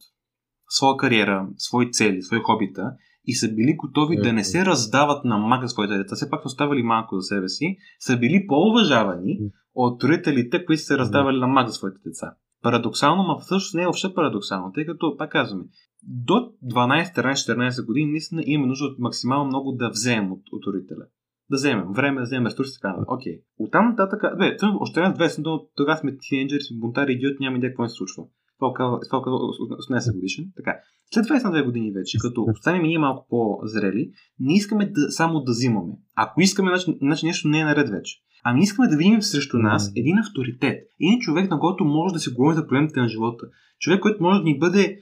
своя 0.68 0.96
кариера, 0.96 1.48
свои 1.56 1.90
цели, 1.90 2.22
свои 2.22 2.38
хобита 2.38 2.92
и 3.24 3.34
са 3.34 3.54
били 3.54 3.76
готови 3.76 4.16
mm-hmm. 4.16 4.22
да 4.22 4.32
не 4.32 4.44
се 4.44 4.64
раздават 4.64 5.24
на 5.24 5.38
мак 5.38 5.62
за 5.62 5.68
своите 5.68 5.98
деца, 5.98 6.16
все 6.16 6.30
пак 6.30 6.42
са 6.42 6.46
оставали 6.46 6.82
малко 6.82 7.20
за 7.20 7.22
себе 7.22 7.48
си, 7.48 7.76
са 7.98 8.16
били 8.16 8.46
по-уважавани 8.46 9.38
от 9.74 10.04
родителите, 10.04 10.64
които 10.64 10.80
са 10.80 10.86
се 10.86 10.98
раздавали 10.98 11.38
на 11.38 11.46
мак 11.46 11.68
за 11.68 11.72
своите 11.72 11.98
деца. 12.06 12.34
Парадоксално, 12.62 13.22
но 13.22 13.38
всъщност 13.38 13.74
не 13.74 13.82
е 13.82 13.84
въобще 13.84 14.14
парадоксално, 14.14 14.72
тъй 14.72 14.86
като, 14.86 15.16
пак 15.16 15.32
казваме, 15.32 15.64
до 16.02 16.34
12, 16.34 17.16
13, 17.16 17.32
14 17.32 17.86
години 17.86 18.10
наистина 18.10 18.42
имаме 18.46 18.68
нужда 18.68 18.84
от 18.84 18.98
максимално 18.98 19.44
много 19.44 19.72
да 19.72 19.88
вземем 19.88 20.32
от, 20.32 20.42
от 20.52 20.66
родителя. 20.66 21.06
Да 21.50 21.56
вземем 21.56 21.92
време, 21.92 22.20
да 22.20 22.24
вземем 22.24 22.46
ресурси, 22.46 22.78
така. 22.82 22.96
Окей. 23.08 23.32
Okay. 23.32 23.42
Оттам 23.58 23.88
нататък, 23.88 24.22
бе, 24.38 24.56
още 24.80 25.00
една 25.00 25.12
две, 25.12 25.28
но 25.38 25.66
тогава 25.76 25.98
сме 25.98 26.16
тинейджери, 26.18 26.60
сме 26.60 26.78
бунтари, 26.78 27.12
идиот, 27.12 27.40
няма 27.40 27.56
идея 27.56 27.70
какво 27.70 27.88
се 27.88 27.94
случва. 27.94 28.24
Това 28.58 28.72
казва 28.72 28.98
18 28.98 30.14
годишен. 30.14 30.44
Така. 30.56 30.76
След 31.14 31.26
22 31.26 31.64
години 31.64 31.92
вече, 31.92 32.18
като 32.18 32.46
станем 32.54 32.82
ние 32.82 32.98
малко 32.98 33.26
по-зрели, 33.30 34.10
не 34.40 34.54
искаме 34.54 34.86
да, 34.86 35.10
само 35.10 35.40
да 35.40 35.52
взимаме. 35.52 35.92
Ако 36.14 36.40
искаме, 36.40 36.70
значи, 36.70 36.98
значи 37.02 37.26
нещо 37.26 37.48
не 37.48 37.60
е 37.60 37.64
наред 37.64 37.88
вече. 37.88 38.16
Ами 38.48 38.62
искаме 38.62 38.88
да 38.88 38.96
видим 38.96 39.22
срещу 39.22 39.58
нас 39.58 39.92
един 39.96 40.18
авторитет. 40.18 40.78
Един 41.00 41.20
човек, 41.20 41.50
на 41.50 41.58
който 41.58 41.84
може 41.84 42.14
да 42.14 42.20
се 42.20 42.32
говори 42.32 42.56
за 42.56 42.66
проблемите 42.66 43.00
на 43.00 43.08
живота. 43.08 43.46
Човек, 43.78 44.00
който 44.00 44.22
може 44.22 44.38
да 44.38 44.44
ни 44.44 44.58
бъде 44.58 44.98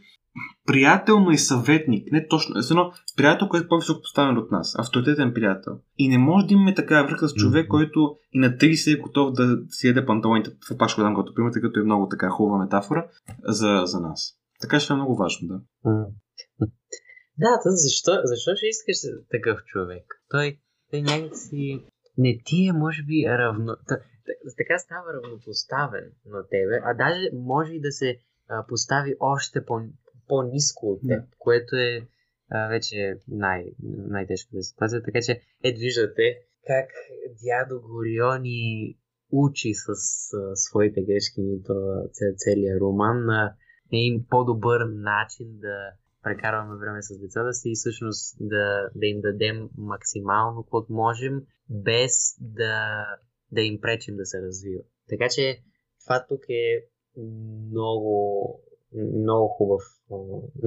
приятел, 0.66 1.20
но 1.20 1.30
и 1.30 1.38
съветник. 1.38 2.12
Не 2.12 2.28
точно. 2.28 2.54
Едно 2.70 2.92
приятел, 3.16 3.48
който 3.48 3.64
е 3.64 3.68
по-високо 3.68 4.02
поставен 4.02 4.38
от 4.38 4.50
нас. 4.50 4.78
Авторитетен 4.78 5.34
приятел. 5.34 5.72
И 5.98 6.08
не 6.08 6.18
може 6.18 6.46
да 6.46 6.54
имаме 6.54 6.74
така 6.74 7.02
връзка 7.02 7.28
с 7.28 7.34
човек, 7.34 7.66
mm-hmm. 7.66 7.70
който 7.70 8.16
и 8.32 8.38
на 8.38 8.48
30 8.48 8.94
е 8.94 9.00
готов 9.00 9.32
да 9.32 9.58
си 9.68 9.88
еде 9.88 10.06
панталоните. 10.06 10.50
Това 10.60 10.78
пак 10.78 10.90
ще 10.90 11.00
дам 11.00 11.16
като 11.16 11.34
пример, 11.34 11.52
тъй 11.52 11.62
като 11.62 11.80
е 11.80 11.84
много 11.84 12.08
така 12.08 12.28
хубава 12.28 12.58
метафора 12.58 13.06
за, 13.44 13.82
за 13.84 14.00
нас. 14.00 14.34
Така 14.60 14.80
ще 14.80 14.92
е 14.92 14.96
много 14.96 15.16
важно, 15.16 15.48
да. 15.48 15.60
Да, 17.38 17.48
защо, 17.64 18.12
защо 18.24 18.50
ще 18.56 18.66
искаш 18.66 18.96
такъв 19.30 19.64
човек? 19.64 20.04
Той, 20.30 20.58
той 20.90 21.02
някакси 21.02 21.84
не 22.18 22.40
ти 22.44 22.66
е, 22.66 22.72
може 22.72 23.02
би, 23.02 23.24
равно... 23.28 23.76
Така 24.56 24.78
става 24.78 25.12
равнопоставен 25.14 26.12
на 26.26 26.48
тебе, 26.48 26.80
а 26.84 26.94
даже 26.94 27.30
може 27.32 27.72
и 27.72 27.80
да 27.80 27.92
се 27.92 28.18
а, 28.48 28.66
постави 28.66 29.14
още 29.20 29.64
по, 29.64 29.80
по-низко 30.28 30.86
от 30.86 31.00
теб, 31.00 31.20
да. 31.20 31.26
което 31.38 31.76
е 31.76 32.06
а, 32.50 32.68
вече 32.68 33.18
най- 33.28 33.72
най-тежката 34.08 34.62
ситуация. 34.62 35.02
Така 35.02 35.18
че, 35.26 35.40
ето 35.64 35.80
виждате 35.80 36.38
как 36.66 36.88
дядо 37.44 37.80
Гориони 37.80 38.96
учи 39.32 39.74
с 39.74 39.88
а, 39.88 40.56
своите 40.56 41.02
грешки 41.02 41.42
то 41.66 42.04
целият 42.36 42.80
роман 42.80 43.24
на 43.24 43.54
един 43.92 44.26
по-добър 44.30 44.80
начин 44.94 45.58
да 45.60 45.90
прекарваме 46.22 46.78
време 46.78 47.02
с 47.02 47.18
децата 47.20 47.52
си 47.52 47.68
и 47.70 47.74
всъщност 47.74 48.36
да, 48.40 48.90
да 48.94 49.06
им 49.06 49.20
дадем 49.20 49.68
максимално 49.78 50.62
каквото 50.62 50.92
можем, 50.92 51.42
без 51.70 52.12
да, 52.40 53.04
да 53.52 53.60
им 53.60 53.80
пречим 53.80 54.16
да 54.16 54.26
се 54.26 54.42
развиват. 54.42 54.86
Така 55.08 55.28
че 55.34 55.62
това 56.04 56.26
тук 56.28 56.40
е 56.48 56.86
много, 57.70 58.14
много 58.94 59.48
хубав, 59.48 59.82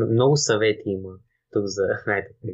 много 0.10 0.38
съвети 0.38 0.84
има 0.86 1.20
тук 1.52 1.64
за, 1.66 1.84
знаете, 2.04 2.36
да 2.44 2.54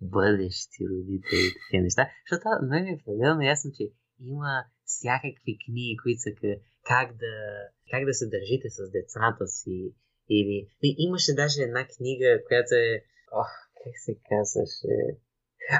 бъдещи 0.00 0.84
родители 0.90 1.46
и 1.46 1.54
такива 1.54 1.82
неща. 1.82 2.08
Защото 2.24 2.66
мен 2.70 2.86
е 2.86 3.02
пределно 3.04 3.42
ясно, 3.42 3.70
че 3.76 3.84
има 4.20 4.64
всякакви 4.84 5.58
книги, 5.64 5.96
които 6.02 6.20
са 6.20 6.30
как 6.90 7.08
да, 7.16 7.34
как 7.90 8.04
да 8.04 8.14
се 8.14 8.26
държите 8.34 8.68
с 8.70 8.90
децата 8.90 9.46
си. 9.46 9.94
Или... 10.30 10.68
Имаше 10.82 11.34
даже 11.34 11.62
една 11.62 11.86
книга, 11.96 12.40
която 12.46 12.74
е... 12.74 13.04
Ох, 13.32 13.52
как 13.84 13.94
се 14.04 14.12
казваше? 14.28 14.94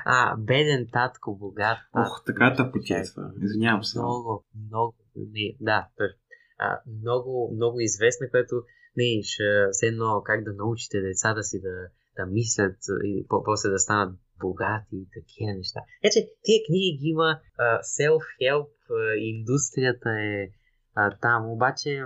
А, 0.05 0.37
беден 0.37 0.89
татко, 0.93 1.37
богат 1.37 1.79
татко. 1.93 2.11
Ох, 2.11 2.25
така 2.27 2.55
да 2.57 2.73
потесва. 2.73 3.23
Извинявам 3.43 3.85
се. 3.85 3.99
Много, 3.99 4.45
много, 4.69 4.97
не, 5.17 5.57
да, 5.61 5.89
точно 5.97 6.19
а, 6.59 6.81
много, 7.01 7.53
много 7.55 7.81
известна, 7.81 8.31
която 8.31 8.63
не, 8.97 9.23
ще, 9.23 9.45
все 9.73 9.87
едно 9.87 10.23
как 10.25 10.45
да 10.45 10.53
научите 10.53 11.01
децата 11.01 11.43
си 11.43 11.61
да, 11.61 11.89
да 12.17 12.31
мислят 12.31 12.77
и 13.05 13.27
после 13.45 13.71
да 13.71 13.79
станат 13.79 14.19
богати 14.39 14.97
и 14.97 15.09
такива 15.13 15.55
неща. 15.55 15.81
Ече, 16.03 16.21
тия 16.43 16.61
книги 16.67 16.99
ги 17.01 17.09
има, 17.09 17.41
uh, 17.61 17.81
self-help, 17.99 18.71
uh, 18.91 19.15
индустрията 19.15 20.11
е 20.11 20.49
uh, 20.97 21.21
там, 21.21 21.51
обаче 21.51 22.03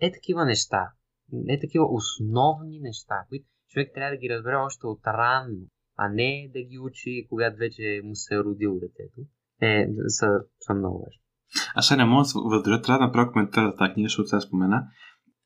е 0.00 0.12
такива 0.12 0.44
неща, 0.44 0.92
е 1.48 1.60
такива 1.60 1.84
основни 1.90 2.80
неща, 2.80 3.24
които 3.28 3.46
човек 3.68 3.90
трябва 3.94 4.10
да 4.10 4.20
ги 4.20 4.30
разбере 4.30 4.56
още 4.56 4.86
от 4.86 5.06
рано. 5.06 5.56
А 6.02 6.08
не 6.08 6.50
да 6.54 6.60
ги 6.62 6.78
учи, 6.78 7.26
когато 7.28 7.56
вече 7.58 8.00
му 8.04 8.14
се 8.14 8.34
е 8.34 8.38
родило 8.38 8.74
детето. 8.74 9.20
Е, 9.62 9.86
са, 10.08 10.26
са 10.60 10.74
много 10.74 10.98
важни. 10.98 11.22
Аз 11.74 11.88
сега 11.88 12.04
не 12.04 12.10
мога 12.10 12.20
да 12.20 12.24
се 12.24 12.38
въздържа, 12.44 12.82
трябва 12.82 12.98
да 12.98 13.06
направя 13.06 13.32
коментар 13.32 13.66
за 13.66 13.76
тази 13.76 13.92
книга, 13.92 14.06
защото 14.06 14.28
сега 14.28 14.40
спомена. 14.40 14.82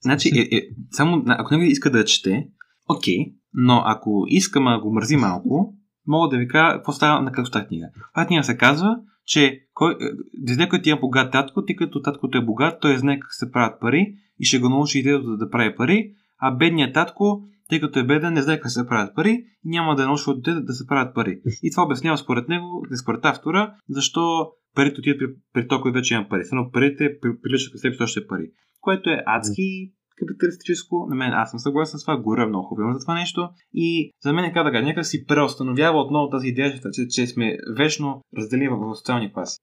Значи, 0.00 0.28
е, 0.28 0.56
е, 0.56 0.68
само, 0.90 1.22
ако 1.26 1.56
не 1.56 1.66
иска 1.66 1.90
да 1.90 2.04
чете, 2.04 2.48
окей, 2.88 3.18
но 3.52 3.82
ако 3.84 4.24
иска, 4.28 4.60
ма 4.60 4.80
го 4.80 4.94
мързи 4.94 5.16
малко, 5.16 5.74
мога 6.06 6.28
да 6.28 6.38
ви 6.38 6.48
кажа 6.48 6.76
какво 6.76 6.92
става 6.92 7.22
на 7.22 7.32
какво 7.32 7.50
тази 7.50 7.66
книга. 7.66 7.86
Това 8.14 8.26
книга 8.26 8.44
се 8.44 8.56
казва, 8.56 8.96
че 9.26 9.60
кой, 9.74 9.96
дете, 10.38 10.68
който 10.68 10.88
има 10.88 11.00
богат 11.00 11.32
татко, 11.32 11.64
тъй 11.64 11.76
като 11.76 12.02
таткото 12.02 12.38
е 12.38 12.44
богат, 12.44 12.80
той 12.80 12.98
знае 12.98 13.18
как 13.20 13.34
се 13.34 13.52
правят 13.52 13.80
пари 13.80 14.14
и 14.38 14.44
ще 14.44 14.58
го 14.58 14.68
научи 14.68 14.98
идеята 14.98 15.24
да, 15.24 15.36
да 15.36 15.50
прави 15.50 15.76
пари, 15.76 16.12
а 16.38 16.50
бедният 16.50 16.94
татко, 16.94 17.42
тъй 17.68 17.80
като 17.80 17.98
е 17.98 18.06
беден, 18.06 18.32
не 18.32 18.42
знае 18.42 18.60
как 18.60 18.70
се 18.70 18.86
правят 18.86 19.14
пари 19.14 19.44
и 19.64 19.68
няма 19.68 19.96
да 19.96 20.06
научи 20.06 20.30
от 20.30 20.42
дете 20.42 20.60
да 20.60 20.72
се 20.72 20.86
правят 20.86 21.14
пари. 21.14 21.40
И 21.62 21.70
това 21.70 21.84
обяснява 21.84 22.18
според 22.18 22.48
него, 22.48 22.86
според 23.02 23.24
автора, 23.24 23.74
защо 23.88 24.48
парите 24.74 25.00
отиват 25.00 25.18
при, 25.18 25.26
при 25.52 25.68
той, 25.68 25.80
който 25.80 25.94
вече 25.94 26.14
има 26.14 26.28
пари. 26.28 26.44
Само 26.44 26.70
парите 26.70 27.18
приличат 27.42 27.72
при 27.72 27.78
себе 27.78 27.96
още 28.00 28.26
пари. 28.26 28.50
Което 28.80 29.10
е 29.10 29.22
адски 29.26 29.92
капиталистическо. 30.18 31.06
На 31.08 31.16
мен 31.16 31.32
аз 31.32 31.50
съм 31.50 31.60
съгласен 31.60 31.98
с 31.98 32.02
това. 32.04 32.16
Горе 32.16 32.46
много 32.46 32.66
хубаво 32.66 32.92
за 32.92 33.00
това 33.00 33.14
нещо. 33.14 33.48
И 33.74 34.10
за 34.22 34.32
мен, 34.32 34.52
как 34.52 34.64
да 34.64 34.72
кажа, 34.72 34.84
някак 34.84 35.06
си 35.06 35.26
преустановява 35.26 36.00
отново 36.00 36.30
тази 36.30 36.48
идея, 36.48 36.72
че, 36.92 37.08
че 37.08 37.26
сме 37.26 37.56
вечно 37.76 38.20
разделени 38.38 38.68
в 38.68 38.96
социални 38.96 39.32
класи. 39.32 39.58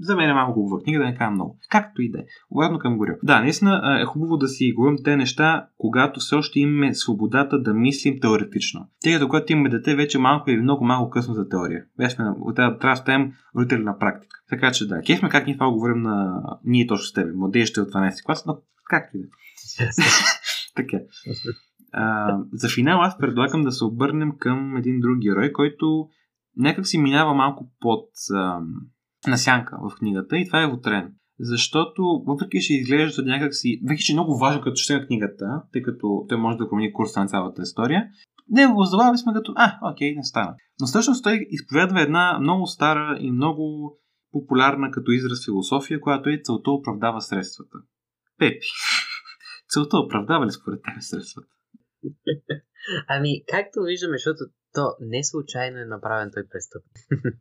За 0.00 0.16
мен 0.16 0.30
е 0.30 0.34
малко 0.34 0.52
хубава 0.52 0.82
книга, 0.82 0.98
да 0.98 1.04
не 1.04 1.16
кажа 1.16 1.30
много. 1.30 1.58
Както 1.70 2.02
и 2.02 2.10
да 2.10 2.18
е. 2.18 2.22
Обратно 2.50 2.78
към 2.78 2.98
Горил. 2.98 3.14
Да, 3.22 3.40
наистина 3.40 3.98
е 4.02 4.04
хубаво 4.04 4.36
да 4.36 4.48
си 4.48 4.72
говорим 4.76 4.96
те 5.04 5.16
неща, 5.16 5.66
когато 5.78 6.20
все 6.20 6.34
още 6.34 6.60
имаме 6.60 6.94
свободата 6.94 7.62
да 7.62 7.74
мислим 7.74 8.20
теоретично. 8.20 8.86
Тъй 9.02 9.12
като 9.12 9.28
когато 9.28 9.52
имаме 9.52 9.68
дете, 9.68 9.96
вече 9.96 10.18
малко 10.18 10.50
или 10.50 10.60
много 10.60 10.84
малко 10.84 11.10
късно 11.10 11.34
за 11.34 11.48
теория. 11.48 11.84
Вече 11.98 12.16
трябва 12.16 12.78
да 12.80 12.96
ставим 12.96 13.32
родители 13.56 13.82
на 13.82 13.98
практика. 13.98 14.36
Така 14.48 14.72
че 14.72 14.88
да, 14.88 15.00
кефме 15.00 15.28
как 15.28 15.46
ние 15.46 15.56
това 15.56 15.70
говорим 15.70 16.02
на 16.02 16.42
ние 16.64 16.86
точно 16.86 17.04
с 17.04 17.12
тебе, 17.12 17.32
младежите 17.32 17.80
от 17.80 17.88
12 17.88 18.24
клас, 18.26 18.46
но 18.46 18.56
както 18.90 19.16
и 19.16 19.20
да. 19.20 19.26
така. 20.76 20.98
А, 21.92 22.36
за 22.52 22.68
финал 22.68 23.00
аз 23.00 23.18
предлагам 23.18 23.62
да 23.62 23.72
се 23.72 23.84
обърнем 23.84 24.32
към 24.38 24.76
един 24.76 25.00
друг 25.00 25.18
герой, 25.18 25.52
който 25.52 26.08
някак 26.56 26.86
си 26.86 26.98
минава 26.98 27.34
малко 27.34 27.70
под 27.80 28.08
а, 28.34 28.60
насянка 29.28 29.78
в 29.82 29.94
книгата 29.98 30.38
и 30.38 30.46
това 30.46 30.62
е 30.62 30.66
Вотрен. 30.66 31.14
Защото, 31.40 32.02
въпреки 32.26 32.60
че 32.60 32.74
изглежда 32.74 33.22
някак 33.22 33.54
си, 33.54 33.80
въпреки 33.82 34.02
че 34.02 34.12
е 34.12 34.14
много 34.14 34.38
важно 34.38 34.62
като 34.62 34.74
чете 34.74 35.06
книгата, 35.06 35.62
тъй 35.72 35.82
като 35.82 36.24
той 36.28 36.38
може 36.38 36.58
да 36.58 36.68
промени 36.68 36.92
курса 36.92 37.20
на 37.20 37.26
цялата 37.26 37.62
история, 37.62 38.04
не 38.48 38.66
го 38.66 38.84
забавяме 38.84 39.18
сме 39.18 39.32
като, 39.32 39.52
а, 39.56 39.92
окей, 39.92 40.14
не 40.16 40.22
стана. 40.22 40.54
Но 40.80 40.86
всъщност 40.86 41.24
той 41.24 41.46
изповядва 41.50 42.02
една 42.02 42.38
много 42.40 42.66
стара 42.66 43.18
и 43.20 43.30
много 43.30 43.96
популярна 44.32 44.90
като 44.90 45.10
израз 45.10 45.44
философия, 45.44 46.00
която 46.00 46.30
е 46.30 46.40
целта 46.44 46.70
оправдава 46.70 47.20
средствата. 47.20 47.78
Пепи. 48.38 48.66
Целта 49.72 49.96
оправдава 49.98 50.46
ли 50.46 50.50
според 50.50 50.80
тебе 50.82 51.00
средствата? 51.00 51.48
Ами, 53.08 53.44
както 53.48 53.82
виждаме, 53.82 54.16
защото 54.16 54.44
то 54.72 54.96
не 55.00 55.24
случайно 55.24 55.78
е 55.78 55.84
направен 55.84 56.30
той 56.34 56.48
престъпник. 56.48 56.96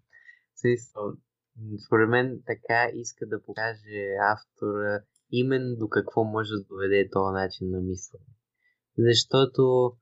Според 1.86 2.10
мен 2.10 2.42
така 2.46 2.92
иска 2.94 3.26
да 3.28 3.44
покаже 3.44 4.16
автора 4.34 5.04
именно 5.32 5.76
до 5.76 5.90
какво 5.90 6.24
може 6.24 6.50
да 6.52 6.64
доведе 6.64 7.10
този 7.12 7.34
начин 7.34 7.70
на 7.70 7.82
мислене. 7.82 8.26
Защото, 8.98 9.94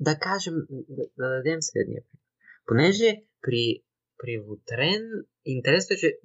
да 0.00 0.18
кажем, 0.18 0.54
да, 0.70 1.04
да 1.18 1.28
дадем 1.28 1.58
следния 1.60 2.02
пример. 2.02 2.20
Понеже 2.66 3.22
при, 3.42 3.82
при 4.18 4.38
Вотрен, 4.38 5.02
интересно 5.44 5.94
е, 5.94 5.96
че 5.96 6.18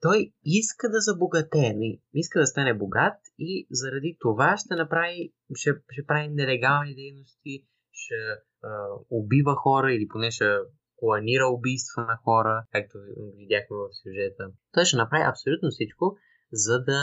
той 0.00 0.32
иска 0.44 0.88
да 0.90 1.00
забогатее, 1.00 2.00
иска 2.14 2.40
да 2.40 2.46
стане 2.46 2.74
богат 2.74 3.18
и 3.38 3.66
заради 3.70 4.16
това 4.20 4.56
ще 4.56 4.74
направи, 4.74 5.32
ще, 5.54 5.70
ще 5.90 6.06
прави 6.06 6.28
нелегални 6.28 6.94
дейности, 6.94 7.66
ще 7.92 8.14
а, 8.62 8.68
убива 9.10 9.54
хора 9.56 9.92
или 9.92 10.08
поне 10.08 10.30
ще 10.30 10.58
планира 10.98 11.46
убийства 11.46 12.02
на 12.02 12.16
хора, 12.24 12.64
както 12.72 12.98
видяхме 13.36 13.76
в 13.76 13.88
сюжета. 14.02 14.44
Той 14.72 14.84
ще 14.84 14.96
направи 14.96 15.24
абсолютно 15.32 15.68
всичко, 15.70 16.16
за 16.52 16.84
да 16.84 17.00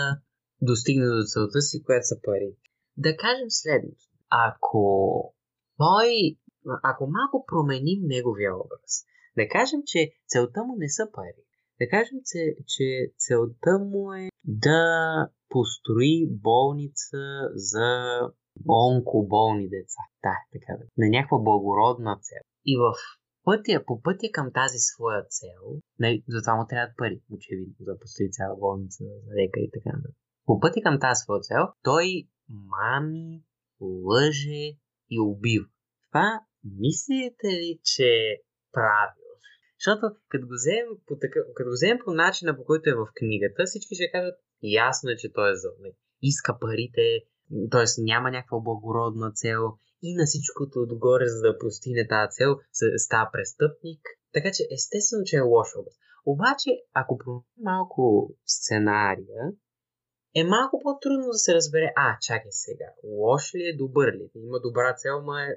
достигне 0.61 1.07
до 1.07 1.23
целта 1.33 1.61
си, 1.61 1.83
която 1.83 2.05
са 2.05 2.17
пари. 2.23 2.49
Да 2.97 3.17
кажем 3.17 3.49
следното. 3.49 4.05
Ако 4.29 4.83
той, 5.77 6.09
ако 6.83 7.03
малко 7.07 7.45
променим 7.47 8.01
неговия 8.03 8.55
образ, 8.55 8.91
да 9.37 9.47
кажем, 9.47 9.81
че 9.85 10.11
целта 10.27 10.63
му 10.63 10.73
не 10.77 10.89
са 10.89 11.03
пари, 11.13 11.43
да 11.79 11.89
кажем, 11.89 12.19
че, 12.29 12.55
че 12.67 12.87
целта 13.17 13.79
му 13.79 14.13
е 14.13 14.29
да 14.43 14.81
построи 15.49 16.27
болница 16.29 17.21
за 17.53 17.89
онкоболни 18.69 19.69
деца. 19.69 20.01
Да, 20.23 20.35
така 20.53 20.71
да. 20.79 20.85
На 20.97 21.09
някаква 21.09 21.37
благородна 21.37 22.19
цел. 22.21 22.43
И 22.65 22.77
в 22.77 22.93
пътя, 23.43 23.83
по 23.87 24.01
пътя 24.01 24.27
към 24.33 24.47
тази 24.53 24.77
своя 24.77 25.23
цел, 25.37 25.61
не, 25.99 26.23
за 26.27 26.41
това 26.41 26.55
му 26.55 26.65
трябват 26.69 26.97
пари, 26.97 27.21
очевидно, 27.31 27.75
за 27.79 27.85
да 27.85 27.99
построи 27.99 28.31
цяла 28.31 28.55
болница, 28.55 29.03
за 29.03 29.31
река 29.39 29.59
и 29.59 29.69
така 29.73 29.95
нататък. 29.95 30.15
По 30.45 30.59
пътя 30.59 30.81
към 30.83 30.99
тази 30.99 31.19
своя 31.23 31.41
цел, 31.41 31.63
той 31.83 32.07
мами, 32.49 33.43
лъже 33.81 34.63
и 35.09 35.19
убива. 35.19 35.67
Това 36.07 36.39
мислите 36.63 37.47
ли, 37.47 37.79
че 37.83 38.11
правилно? 38.71 39.24
Защото 39.85 40.15
като 40.29 40.47
го 40.47 40.53
вземем 40.53 40.89
по, 41.07 41.13
такъв, 41.23 41.43
като 41.55 41.69
го 41.69 41.73
вземем 41.73 41.99
по 42.05 42.11
начина, 42.11 42.57
по 42.57 42.63
който 42.65 42.89
е 42.89 42.99
в 43.01 43.07
книгата, 43.15 43.63
всички 43.65 43.95
ще 43.95 44.11
кажат, 44.11 44.35
ясно 44.63 45.09
е, 45.09 45.15
че 45.15 45.33
той 45.33 45.51
е 45.51 45.55
за 45.55 45.69
иска 46.21 46.59
парите, 46.59 47.05
т.е. 47.71 47.85
няма 47.97 48.31
някаква 48.31 48.59
благородна 48.59 49.31
цел 49.31 49.61
и 50.03 50.15
на 50.15 50.25
всичкото 50.25 50.79
отгоре, 50.79 51.25
за 51.27 51.41
да 51.41 51.57
постигне 51.57 52.07
тази 52.07 52.31
цел, 52.37 52.51
става 52.97 53.29
престъпник. 53.33 54.01
Така 54.33 54.49
че 54.55 54.63
естествено, 54.71 55.23
че 55.25 55.35
е 55.37 55.49
лош 55.53 55.67
образ. 55.79 55.95
Обаче, 56.25 56.69
ако 56.93 57.17
променим 57.17 57.43
малко 57.61 58.01
сценария, 58.45 59.43
е 60.35 60.43
малко 60.43 60.81
по-трудно 60.83 61.27
да 61.27 61.39
се 61.45 61.53
разбере, 61.53 61.93
а, 61.95 62.17
чакай 62.21 62.51
сега, 62.51 62.89
лош 63.03 63.55
ли 63.55 63.63
е, 63.69 63.77
добър 63.77 64.07
ли? 64.13 64.23
е? 64.35 64.39
Има 64.39 64.59
добра 64.59 64.95
цел, 64.95 65.21
ма 65.21 65.41
е 65.43 65.49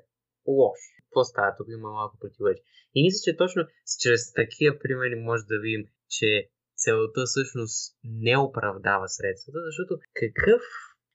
лош 0.47 0.79
какво 1.09 1.25
става? 1.25 1.55
Тук 1.57 1.67
има 1.71 1.91
малко 1.91 2.19
противоречие. 2.21 2.65
И 2.95 3.03
мисля, 3.03 3.21
че 3.25 3.37
точно 3.37 3.63
чрез 4.03 4.33
такива 4.33 4.79
примери 4.83 5.15
може 5.29 5.45
да 5.53 5.61
видим, 5.61 5.85
че 6.09 6.51
целта 6.77 7.23
всъщност 7.27 7.97
не 8.05 8.39
оправдава 8.39 9.09
средствата, 9.09 9.59
защото 9.69 9.93
какъв 10.15 10.63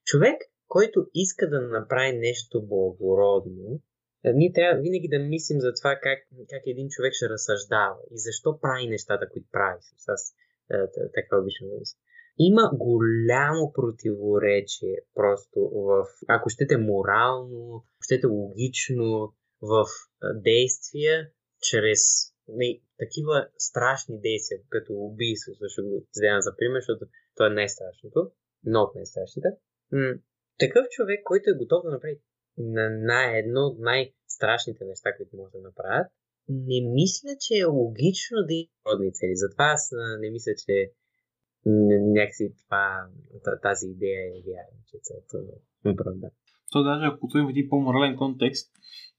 човек, 0.05 0.37
който 0.67 1.07
иска 1.13 1.49
да 1.49 1.61
направи 1.61 2.11
нещо 2.17 2.67
благородно, 2.67 3.81
ние 4.25 4.53
трябва 4.53 4.81
винаги 4.81 5.07
да 5.07 5.19
мислим 5.19 5.59
за 5.59 5.73
това 5.73 5.99
как, 6.01 6.19
как 6.49 6.63
един 6.65 6.87
човек 6.89 7.13
ще 7.13 7.29
разсъждава 7.29 7.97
и 8.11 8.17
защо 8.17 8.59
прави 8.59 8.87
нещата, 8.87 9.29
които 9.29 9.47
прави. 9.51 9.79
Аз 10.07 10.35
така 11.13 11.39
обичам 11.41 11.67
да 11.69 11.75
мисля. 11.79 11.97
Има 12.39 12.71
голямо 12.73 13.71
противоречие 13.73 14.95
просто 15.13 15.59
в, 15.59 16.05
ако 16.27 16.49
щете 16.49 16.77
морално, 16.77 17.85
щете 18.01 18.27
логично, 18.27 19.33
в 19.71 19.85
действия, 20.35 21.15
чрез 21.69 22.01
не, 22.47 22.81
такива 22.99 23.47
страшни 23.57 24.21
действия, 24.21 24.59
като 24.69 24.93
убийство, 24.93 25.55
също 25.55 25.83
го 25.83 26.07
вземам 26.15 26.41
за 26.41 26.55
пример, 26.57 26.79
защото 26.79 27.05
то 27.35 27.45
е 27.45 27.49
най-страшното, 27.59 28.31
но 28.63 28.79
от 28.81 28.95
най-страшните. 28.95 29.49
М- 29.91 30.15
такъв 30.59 30.85
човек, 30.89 31.19
който 31.23 31.49
е 31.49 31.59
готов 31.61 31.83
да 31.83 31.91
направи 31.91 32.17
на, 32.57 32.89
на 32.89 33.37
едно 33.37 33.61
от 33.61 33.79
най-страшните 33.79 34.85
неща, 34.85 35.15
които 35.17 35.37
може 35.37 35.51
да 35.51 35.61
направят, 35.61 36.07
не 36.49 36.79
мисля, 36.99 37.31
че 37.39 37.53
е 37.57 37.73
логично 37.81 38.37
да 38.47 38.53
има 38.53 38.69
родни 38.91 39.13
цели. 39.13 39.35
Затова 39.35 39.65
аз 39.65 39.91
не 40.19 40.29
мисля, 40.29 40.51
че 40.65 40.91
някакси 42.15 42.55
това, 42.65 43.07
тази 43.61 43.87
идея 43.87 44.21
е 44.27 44.43
вярна, 44.47 44.79
че 44.89 44.97
целта 45.01 45.37
е 45.85 45.95
правда. 45.95 46.29
То 46.71 46.83
даже 46.83 47.05
ако 47.05 47.27
той 47.27 47.41
в 47.45 47.49
един 47.49 47.69
по-морален 47.69 48.17
контекст, 48.17 48.71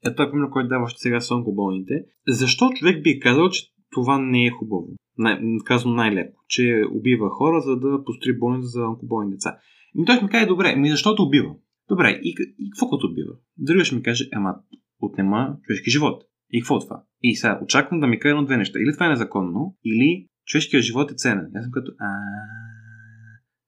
е 0.07 0.31
пример, 0.31 0.51
който 0.51 0.69
даваш 0.69 0.95
сега 0.97 1.21
с 1.21 1.31
онкоболните. 1.31 2.05
Защо 2.29 2.71
човек 2.71 3.03
би 3.03 3.21
казал, 3.21 3.51
че 3.51 3.67
това 3.91 4.19
не 4.19 4.47
е 4.47 4.51
хубаво? 4.51 4.89
Най- 5.19 5.41
казано 5.65 5.95
най-леко, 5.95 6.41
че 6.49 6.83
убива 6.93 7.31
хора, 7.31 7.61
за 7.61 7.77
да 7.77 8.05
построи 8.05 8.39
болница 8.39 8.69
за 8.69 8.87
онкоболни 8.87 9.31
деца. 9.31 9.57
И 9.99 10.05
той 10.05 10.17
ще 10.17 10.25
ми 10.25 10.31
каже, 10.31 10.47
добре, 10.47 10.77
ми 10.77 10.91
защото 10.91 11.23
убива? 11.23 11.55
Добре, 11.89 12.21
и, 12.23 12.35
и 12.59 12.71
какво 12.71 12.91
като 12.91 13.07
убива? 13.07 13.33
Другия 13.59 13.85
ще 13.85 13.97
ми 13.97 14.03
каже, 14.03 14.29
ама 14.33 14.55
отнема 15.01 15.57
човешки 15.63 15.91
живот. 15.91 16.23
И 16.51 16.61
какво 16.61 16.77
е 16.77 16.81
това? 16.81 17.03
И 17.23 17.37
сега 17.37 17.61
очаквам 17.63 18.01
да 18.01 18.07
ми 18.07 18.19
каже 18.19 18.31
едно 18.31 18.45
две 18.45 18.57
неща. 18.57 18.79
Или 18.79 18.93
това 18.93 19.07
е 19.07 19.09
незаконно, 19.09 19.77
или 19.85 20.27
човешкият 20.47 20.85
живот 20.85 21.11
е 21.11 21.15
ценен. 21.15 21.51
Аз 21.55 21.65
съм 21.65 21.73
като, 21.73 21.93
а, 21.99 22.09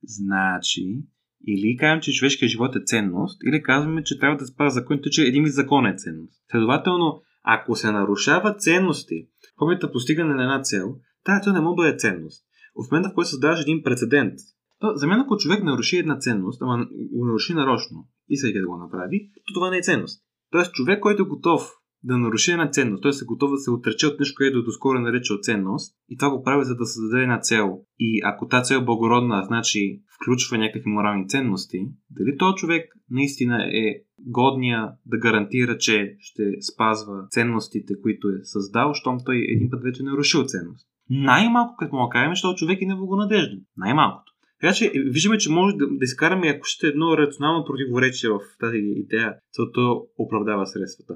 значи, 0.03 1.03
или 1.47 1.77
казвам, 1.77 2.01
че 2.01 2.13
човешкият 2.13 2.51
живот 2.51 2.77
е 2.77 2.85
ценност, 2.85 3.39
или 3.49 3.63
казваме, 3.63 4.05
че 4.05 4.19
трябва 4.19 4.37
да 4.37 4.47
спазва 4.47 4.71
законите, 4.71 5.11
че 5.11 5.23
един 5.23 5.45
вид 5.45 5.53
закон 5.53 5.87
е 5.87 5.95
ценност. 5.97 6.33
Следователно, 6.51 7.23
Ако 7.49 7.77
се 7.77 7.93
нарушава 7.93 8.55
ценности 8.55 9.29
в 9.59 9.63
опита 9.63 9.93
постигане 9.93 10.35
на 10.35 10.43
една 10.43 10.63
цел, 10.63 10.95
тази 11.25 11.43
цел 11.43 11.53
не 11.53 11.61
може 11.61 11.77
да 11.77 11.83
бъде 11.83 11.97
ценност. 11.97 12.45
В 12.75 12.91
момента, 12.91 13.11
в 13.11 13.15
който 13.15 13.31
създаваш 13.31 13.61
един 13.61 13.83
прецедент, 13.83 14.35
то, 14.79 14.93
за 14.95 15.07
мен, 15.07 15.21
ако 15.21 15.37
човек 15.37 15.63
наруши 15.63 15.97
една 15.97 16.19
ценност, 16.19 16.63
ама 16.63 16.87
го 17.13 17.27
наруши 17.27 17.55
нарочно, 17.55 18.09
искайки 18.29 18.61
да 18.61 18.67
го 18.67 18.77
направи, 18.77 19.31
то 19.47 19.55
това 19.55 19.71
не 19.71 19.77
е 19.77 19.83
ценност. 19.83 20.23
Тоест, 20.51 20.73
човек, 20.73 21.01
който 21.01 21.23
е 21.23 21.27
готов 21.27 21.71
да 22.07 22.19
наруши 22.19 22.51
една 22.53 22.71
ценност, 22.71 23.03
т.е. 23.03 23.11
е 23.23 23.27
готов 23.27 23.51
да 23.51 23.57
се 23.57 23.71
отрече 23.71 24.07
от 24.07 24.21
нещо, 24.21 24.35
което 24.37 24.63
доскоро 24.63 24.99
нарича 24.99 25.35
от 25.35 25.45
ценност, 25.45 25.97
и 26.09 26.17
това 26.17 26.31
го 26.31 26.43
прави 26.43 26.65
за 26.65 26.77
да 26.77 26.87
създаде 26.87 27.23
една 27.23 27.41
цел. 27.41 27.79
И 27.99 28.21
ако 28.25 28.49
тази 28.49 28.69
цел 28.69 28.79
е 28.79 28.85
благородна, 28.85 29.45
значи 29.47 30.03
включва 30.17 30.59
някакви 30.59 30.91
морални 30.91 31.29
ценности, 31.29 31.79
дали 32.11 32.39
този 32.39 32.55
човек 32.57 32.85
наистина 33.11 33.57
е 33.63 34.03
годния 34.19 34.89
да 35.07 35.19
гарантира, 35.19 35.79
че 35.79 36.17
ще 36.19 36.43
спазва 36.73 37.27
ценностите, 37.31 37.95
които 38.03 38.29
е 38.29 38.39
създал, 38.43 38.95
щом 38.95 39.19
той 39.25 39.37
един 39.49 39.71
път 39.71 39.83
вече 39.83 40.03
нарушил 40.03 40.45
ценност. 40.45 40.87
Най-малко, 41.11 41.75
като 41.79 41.97
му 41.97 42.09
кажем, 42.09 42.33
защото 42.33 42.59
човек 42.59 42.83
е 42.83 42.87
неблагонадежден. 42.87 43.61
Най-малкото. 43.77 44.33
Така 44.61 44.75
че 44.75 44.93
виждаме, 44.95 45.39
че 45.39 45.51
може 45.51 45.77
да, 45.77 45.87
да 45.87 46.05
изкараме, 46.05 46.49
ако 46.49 46.65
ще 46.65 46.87
едно 46.87 47.19
рационално 47.19 47.65
противоречие 47.65 48.31
в 48.31 48.41
тази 48.61 48.79
идея, 48.79 49.35
целта 49.53 49.81
оправдава 50.19 50.67
средствата. 50.67 51.15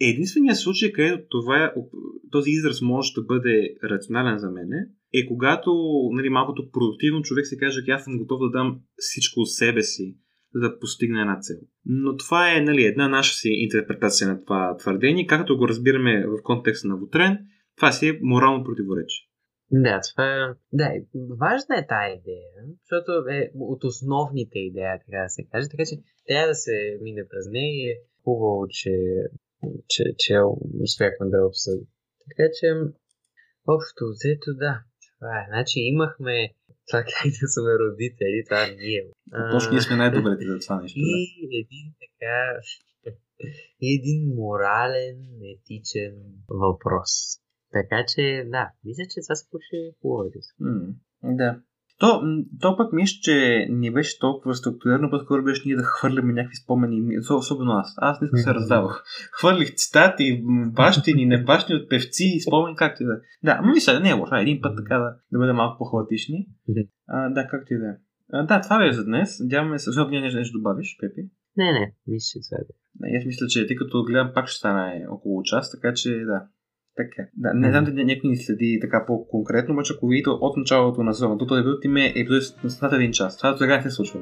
Единственият 0.00 0.58
случай, 0.58 0.92
където 0.92 1.26
това, 1.30 1.64
е, 1.64 1.72
този 2.30 2.50
израз 2.50 2.80
може 2.80 3.12
да 3.14 3.22
бъде 3.22 3.74
рационален 3.84 4.38
за 4.38 4.50
мене, 4.50 4.76
е 5.14 5.26
когато 5.26 5.70
нали, 6.12 6.28
малкото 6.28 6.70
продуктивно 6.70 7.22
човек 7.22 7.46
се 7.46 7.56
каже, 7.56 7.80
аз 7.88 8.04
съм 8.04 8.18
готов 8.18 8.40
да 8.40 8.50
дам 8.50 8.80
всичко 8.96 9.40
от 9.40 9.50
себе 9.50 9.82
си, 9.82 10.16
за 10.54 10.60
да 10.60 10.78
постигне 10.78 11.20
една 11.20 11.40
цел. 11.40 11.56
Но 11.84 12.16
това 12.16 12.56
е 12.56 12.60
нали, 12.60 12.84
една 12.84 13.08
наша 13.08 13.34
си 13.34 13.48
интерпретация 13.48 14.28
на 14.28 14.44
това 14.44 14.76
твърдение, 14.76 15.26
както 15.26 15.58
го 15.58 15.68
разбираме 15.68 16.26
в 16.26 16.42
контекста 16.42 16.88
на 16.88 16.96
Вотрен, 16.96 17.38
това 17.76 17.92
си 17.92 18.08
е 18.08 18.18
морално 18.22 18.64
противоречие. 18.64 19.26
Да, 19.72 20.00
това 20.10 20.24
е... 20.24 20.38
Да, 20.72 20.88
важна 21.40 21.74
е 21.78 21.86
тази 21.86 22.18
идея, 22.18 22.50
защото 22.82 23.10
е 23.30 23.50
от 23.54 23.84
основните 23.84 24.58
идеи, 24.58 24.98
така 25.06 25.22
да 25.22 25.28
се 25.28 25.46
каже, 25.52 25.68
така 25.70 25.84
че 25.84 25.96
трябва 26.26 26.48
да 26.48 26.54
се 26.54 26.98
мине 27.02 27.22
през 27.30 27.46
нея 27.50 27.72
и 27.74 27.90
е 27.90 27.96
хубаво, 28.24 28.66
че 28.70 28.92
че, 29.88 30.04
че 30.18 30.34
успяхме 30.82 31.26
да 31.34 31.46
обсъдим. 31.46 31.86
Така 32.28 32.48
че, 32.56 32.66
общо 33.74 34.02
взето, 34.14 34.50
да. 34.54 34.74
Това 35.18 35.32
е. 35.40 35.46
Значи 35.50 35.78
имахме 35.80 36.54
това 36.86 37.02
как 37.02 37.24
да 37.40 37.46
сме 37.54 37.72
родители, 37.82 38.44
това 38.48 38.66
ние. 38.66 39.02
Точно 39.52 39.72
ние 39.72 39.80
сме 39.80 39.96
най-добрите 39.96 40.44
за 40.46 40.58
това 40.58 40.80
нещо. 40.80 40.98
И 40.98 41.48
да. 41.50 41.56
един 41.62 41.86
така 42.02 42.36
и 43.84 43.86
един 43.98 44.34
морален, 44.34 45.18
етичен 45.54 46.14
въпрос. 46.48 47.10
Така 47.72 48.04
че, 48.08 48.44
да, 48.46 48.70
мисля, 48.84 49.04
че 49.10 49.20
това 49.26 49.34
се 49.34 49.48
получи 49.50 49.96
хубаво. 50.02 50.30
Да. 51.22 51.62
То, 52.00 52.22
то 52.60 52.76
пък 52.76 52.92
мисля, 52.92 53.18
че 53.22 53.66
не 53.70 53.90
беше 53.90 54.18
толкова 54.18 54.54
структурирано, 54.54 55.10
по-скоро 55.10 55.44
беше 55.44 55.62
ние 55.66 55.76
да 55.76 55.82
хвърляме 55.82 56.32
някакви 56.32 56.56
спомени, 56.56 57.18
особено 57.30 57.72
аз. 57.72 57.94
Аз 57.96 58.20
не 58.20 58.42
се 58.42 58.54
раздавах. 58.54 59.04
Хвърлих 59.32 59.74
цитати, 59.74 60.42
бащини, 60.66 61.26
не 61.26 61.42
бащини 61.42 61.78
от 61.78 61.88
певци, 61.88 62.40
спомени, 62.48 62.76
както 62.76 63.02
и 63.02 63.06
да 63.06 63.12
е. 63.12 63.16
Да, 63.42 63.60
но 63.64 63.72
мисля, 63.72 64.00
не 64.00 64.10
е 64.10 64.12
лошо. 64.12 64.34
Един 64.34 64.60
път 64.60 64.76
така 64.76 64.98
да, 64.98 65.14
да 65.32 65.38
бъде 65.38 65.52
малко 65.52 65.78
по-хаотични. 65.78 66.46
А, 67.08 67.28
да, 67.28 67.46
както 67.50 67.74
и 67.74 67.78
да 67.78 67.86
е. 67.86 67.96
Да, 68.46 68.60
това 68.60 68.78
беше 68.78 68.92
за 68.92 69.04
днес. 69.04 69.40
Надяваме 69.40 69.78
се, 69.78 69.90
защото 69.90 70.10
нещо, 70.10 70.38
нещо 70.38 70.58
добавиш, 70.58 70.96
Пепи. 71.00 71.22
Не, 71.56 71.72
не, 71.72 71.94
мисля, 72.06 72.40
че 72.40 72.48
това 72.48 72.58
е. 72.58 73.16
Аз 73.18 73.24
мисля, 73.24 73.46
че 73.46 73.66
тъй 73.66 73.76
като 73.76 74.02
гледам 74.02 74.30
пак 74.34 74.48
ще 74.48 74.58
стане 74.58 75.06
около 75.10 75.42
час, 75.42 75.70
така 75.70 75.94
че 75.94 76.10
да, 76.10 76.42
така. 77.02 77.28
Да, 77.36 77.54
не 77.54 77.70
знам 77.70 77.84
дали 77.84 78.04
някой 78.04 78.30
ни 78.30 78.36
следи 78.36 78.78
така 78.80 79.04
по-конкретно, 79.06 79.74
обаче 79.74 79.92
ако 79.96 80.08
видите 80.08 80.30
от 80.30 80.56
началото 80.56 81.02
на 81.02 81.14
сезона, 81.14 81.38
този 81.38 81.60
епизод 81.60 81.84
им 81.84 81.96
е 81.96 82.12
епизод 82.16 82.70
с 82.70 82.80
над 82.80 82.92
един 82.92 83.12
час. 83.12 83.38
Това 83.38 83.56
сега 83.56 83.76
не 83.76 83.82
се 83.82 83.90
случва. 83.90 84.20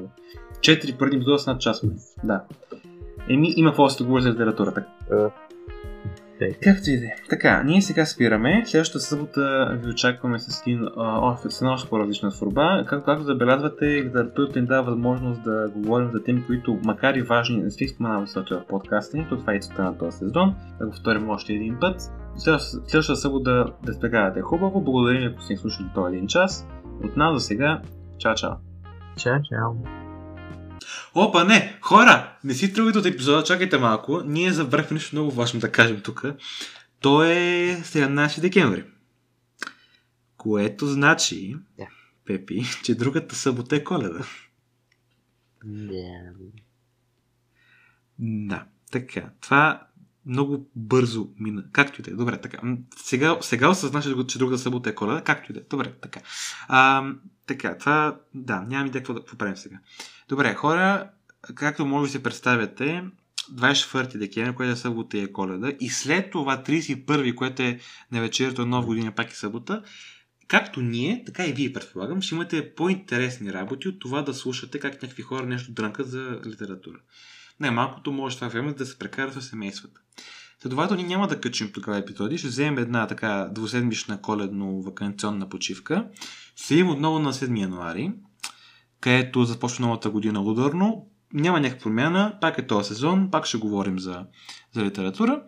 Четири 0.61 0.93
преди 0.99 1.15
епизода 1.15 1.39
с 1.39 1.47
над 1.47 1.61
час. 1.61 1.81
Да. 2.23 2.43
Еми, 3.29 3.53
има 3.55 3.69
какво 3.69 3.83
да 3.83 3.89
се 3.89 4.03
говори 4.03 4.21
за 4.21 4.29
литературата. 4.29 4.85
Както 6.63 6.89
и 6.89 6.99
да 6.99 7.05
е. 7.05 7.15
Така, 7.29 7.63
ние 7.63 7.81
сега 7.81 8.05
спираме. 8.05 8.63
Следващата 8.65 8.99
събота 8.99 9.71
ви 9.83 9.89
очакваме 9.89 10.39
с 10.39 10.61
един 10.61 10.85
с 11.45 11.61
една 11.61 11.73
още 11.73 11.89
по-различна 11.89 12.31
сворба. 12.31 12.83
Както, 12.87 13.05
както 13.05 13.23
забелязвате, 13.23 13.85
литературата 13.85 14.61
ни 14.61 14.67
дава 14.67 14.83
възможност 14.83 15.43
да 15.43 15.71
говорим 15.75 16.09
за 16.13 16.23
теми, 16.23 16.45
които 16.45 16.79
макар 16.85 17.15
и 17.15 17.21
важни, 17.21 17.57
не 17.63 17.69
сте 17.69 17.87
споменавали 17.87 18.27
в 18.51 18.67
подкаста 18.67 19.25
то 19.29 19.37
това 19.37 19.53
е 19.53 19.59
целта 19.59 19.83
на 19.83 19.97
този 19.97 20.17
сезон. 20.17 20.55
Да 20.79 20.85
го 20.85 20.91
повторим 20.91 21.29
още 21.29 21.53
един 21.53 21.77
път. 21.79 22.01
Следващата 22.35 23.15
събота 23.15 23.65
да 23.85 23.93
спекавате 23.93 24.41
хубаво. 24.41 24.81
Благодарим 24.81 25.21
ви, 25.21 25.27
ако 25.27 25.41
сте 25.41 25.55
слушали 25.55 25.87
този 25.95 26.15
един 26.15 26.27
час. 26.27 26.67
От 27.03 27.17
нас 27.17 27.33
за 27.33 27.39
сега. 27.39 27.81
Чао, 28.17 28.35
чао. 28.35 28.51
Чао, 29.17 29.33
чао. 29.33 30.08
Опа, 31.15 31.43
не! 31.43 31.77
Хора! 31.81 32.37
Не 32.43 32.53
си 32.53 32.73
тръгвайте 32.73 32.99
от 32.99 33.05
епизода, 33.05 33.43
чакайте 33.43 33.77
малко. 33.77 34.21
Ние 34.25 34.53
забрахме 34.53 34.93
нещо 34.95 35.15
много 35.15 35.31
важно 35.31 35.59
да 35.59 35.71
кажем 35.71 36.01
тук. 36.01 36.25
То 36.99 37.23
е 37.23 37.77
17 37.83 38.41
декември. 38.41 38.85
Което 40.37 40.87
значи, 40.87 41.57
yeah. 41.79 41.87
Пепи, 42.25 42.63
че 42.83 42.95
другата 42.95 43.35
събота 43.35 43.75
е 43.75 43.83
коледа. 43.83 44.25
Yeah. 45.65 46.31
Да, 48.19 48.65
така. 48.91 49.29
Това 49.41 49.87
много 50.29 50.69
бързо 50.75 51.29
мина. 51.39 51.63
Както 51.71 52.01
и 52.01 52.03
да 52.03 52.11
е. 52.11 52.13
Добре, 52.13 52.41
така. 52.41 52.57
Сега, 52.97 53.37
сега 53.41 53.69
осъзнаш, 53.69 54.05
че 54.27 54.37
другата 54.37 54.61
събота 54.61 54.89
е 54.89 54.95
коледа. 54.95 55.21
Както 55.21 55.51
и 55.51 55.53
да 55.53 55.59
е. 55.59 55.63
Добре, 55.69 55.93
така. 56.01 56.19
А, 56.67 57.05
така, 57.45 57.77
това, 57.77 58.19
да, 58.33 58.61
нямам 58.61 58.87
идея 58.87 59.01
какво 59.01 59.13
да 59.13 59.25
поправим 59.25 59.57
сега. 59.57 59.79
Добре, 60.29 60.53
хора, 60.53 61.09
както 61.55 61.85
може 61.85 62.07
да 62.07 62.11
се 62.11 62.23
представяте, 62.23 63.03
24 63.53 64.17
декември, 64.17 64.55
което 64.55 64.71
е 64.71 64.75
събота 64.75 65.17
и 65.17 65.21
е 65.21 65.31
коледа, 65.31 65.73
и 65.79 65.89
след 65.89 66.31
това 66.31 66.63
31, 66.63 67.35
което 67.35 67.61
е 67.61 67.79
на 68.11 68.21
вечерята 68.21 68.65
нова 68.65 68.85
година, 68.85 69.11
пак 69.11 69.31
е 69.31 69.35
събота, 69.35 69.83
както 70.47 70.81
ние, 70.81 71.23
така 71.25 71.45
и 71.45 71.53
вие 71.53 71.73
предполагам, 71.73 72.21
ще 72.21 72.35
имате 72.35 72.75
по-интересни 72.75 73.53
работи 73.53 73.87
от 73.87 73.99
това 73.99 74.21
да 74.21 74.33
слушате 74.33 74.79
как 74.79 74.93
някакви 74.93 75.23
хора 75.23 75.45
нещо 75.45 75.71
дрънкат 75.71 76.09
за 76.09 76.41
литература. 76.45 76.97
Най-малкото 77.59 78.11
може 78.11 78.35
това 78.35 78.47
време 78.47 78.73
да 78.73 78.85
се 78.85 78.99
прекара 78.99 79.31
с 79.31 79.41
семействата. 79.41 80.01
Следователно, 80.61 81.01
ние 81.01 81.15
няма 81.15 81.27
да 81.27 81.41
качим 81.41 81.71
тогава 81.73 81.97
епизоди, 81.97 82.37
ще 82.37 82.47
вземем 82.47 82.77
една 82.77 83.07
така 83.07 83.49
двуседмична 83.51 84.21
коледно-вакансионна 84.21 85.49
почивка. 85.49 86.07
Следим 86.55 86.89
отново 86.89 87.19
на 87.19 87.33
7 87.33 87.59
януари, 87.59 88.11
където 89.01 89.43
започва 89.43 89.85
новата 89.85 90.09
година 90.09 90.41
ударно. 90.41 91.07
Няма 91.33 91.59
някаква 91.59 91.83
промяна, 91.83 92.37
пак 92.41 92.57
е 92.57 92.67
този 92.67 92.87
сезон, 92.87 93.31
пак 93.31 93.45
ще 93.45 93.57
говорим 93.57 93.99
за, 93.99 94.25
за 94.73 94.83
литература. 94.83 95.43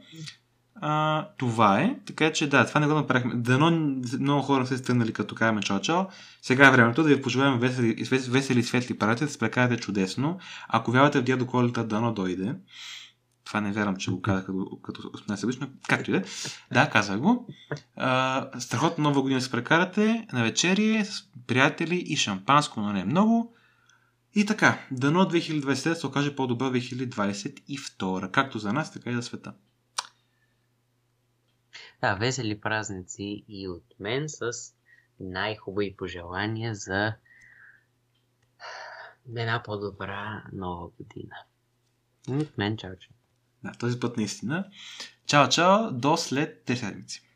А, 0.84 1.28
това 1.38 1.82
е, 1.82 1.96
така 2.06 2.34
че 2.34 2.50
да, 2.50 2.66
това 2.66 2.80
не 2.80 2.88
го 2.88 2.94
направихме. 2.94 3.36
Дано 3.36 3.72
много 4.20 4.42
хора 4.42 4.68
се 4.68 4.78
стъгнали 4.78 5.14
като 5.14 5.36
казваме 5.36 5.62
чао-чао. 5.62 6.06
Сега 6.42 6.68
е 6.68 6.72
времето 6.72 7.04
да 7.04 7.10
ви 7.10 7.22
пожелаем 7.22 7.60
весели, 7.60 8.04
весели 8.30 8.64
светли 8.64 8.98
пратят, 8.98 9.28
да 9.28 9.32
се 9.32 9.40
прекарате 9.40 9.82
чудесно. 9.82 10.40
Ако 10.70 10.92
вярвате 10.92 11.20
в 11.20 11.24
дядо 11.24 11.48
Колета, 11.48 11.84
дано 11.84 12.14
дойде. 12.14 12.56
Това 13.46 13.62
не 13.62 13.72
вярвам, 13.72 13.96
че 13.96 14.12
го 14.12 14.22
казах 14.22 14.46
като, 14.46 14.80
като 14.84 15.12
най-събично. 15.28 15.68
Както 15.88 16.12
и 16.12 16.14
да. 16.14 16.24
Да, 16.74 16.90
казах 16.90 17.20
го. 17.20 17.48
А, 17.96 18.60
страхотна 18.60 19.04
нова 19.04 19.22
година 19.22 19.42
се 19.42 19.52
прекарате 19.52 20.28
на 20.34 20.44
вечерие 20.44 21.06
с 21.06 21.24
приятели 21.48 21.96
и 21.96 22.18
шампанско, 22.18 22.82
но 22.82 22.94
не 22.94 23.06
много. 23.06 23.54
И 24.36 24.46
така, 24.46 24.78
дано 24.92 25.20
2020 25.26 25.94
се 25.94 26.08
окаже 26.08 26.36
по-добра 26.36 26.66
2022, 26.66 28.32
както 28.32 28.60
за 28.60 28.74
нас, 28.74 28.94
така 28.94 29.12
и 29.12 29.16
за 29.16 29.24
света. 29.24 29.54
Да, 32.02 32.16
весели 32.16 32.62
празници 32.62 33.46
и 33.48 33.68
от 33.68 33.86
мен 34.00 34.30
с 34.30 34.52
най-хубави 35.20 35.96
пожелания 35.98 36.76
за 36.76 37.14
една 39.36 39.64
по-добра 39.64 40.44
нова 40.54 40.88
година. 40.88 41.36
От 42.30 42.58
мен, 42.58 42.78
чао, 42.78 42.96
чао. 42.96 43.14
Да, 43.64 43.72
този 43.80 44.00
път 44.00 44.18
наистина. 44.18 44.70
Чао, 45.26 45.50
чао, 45.50 45.92
до 45.92 46.18
след 46.18 46.68
3 46.68 46.76
седмици. 46.76 47.31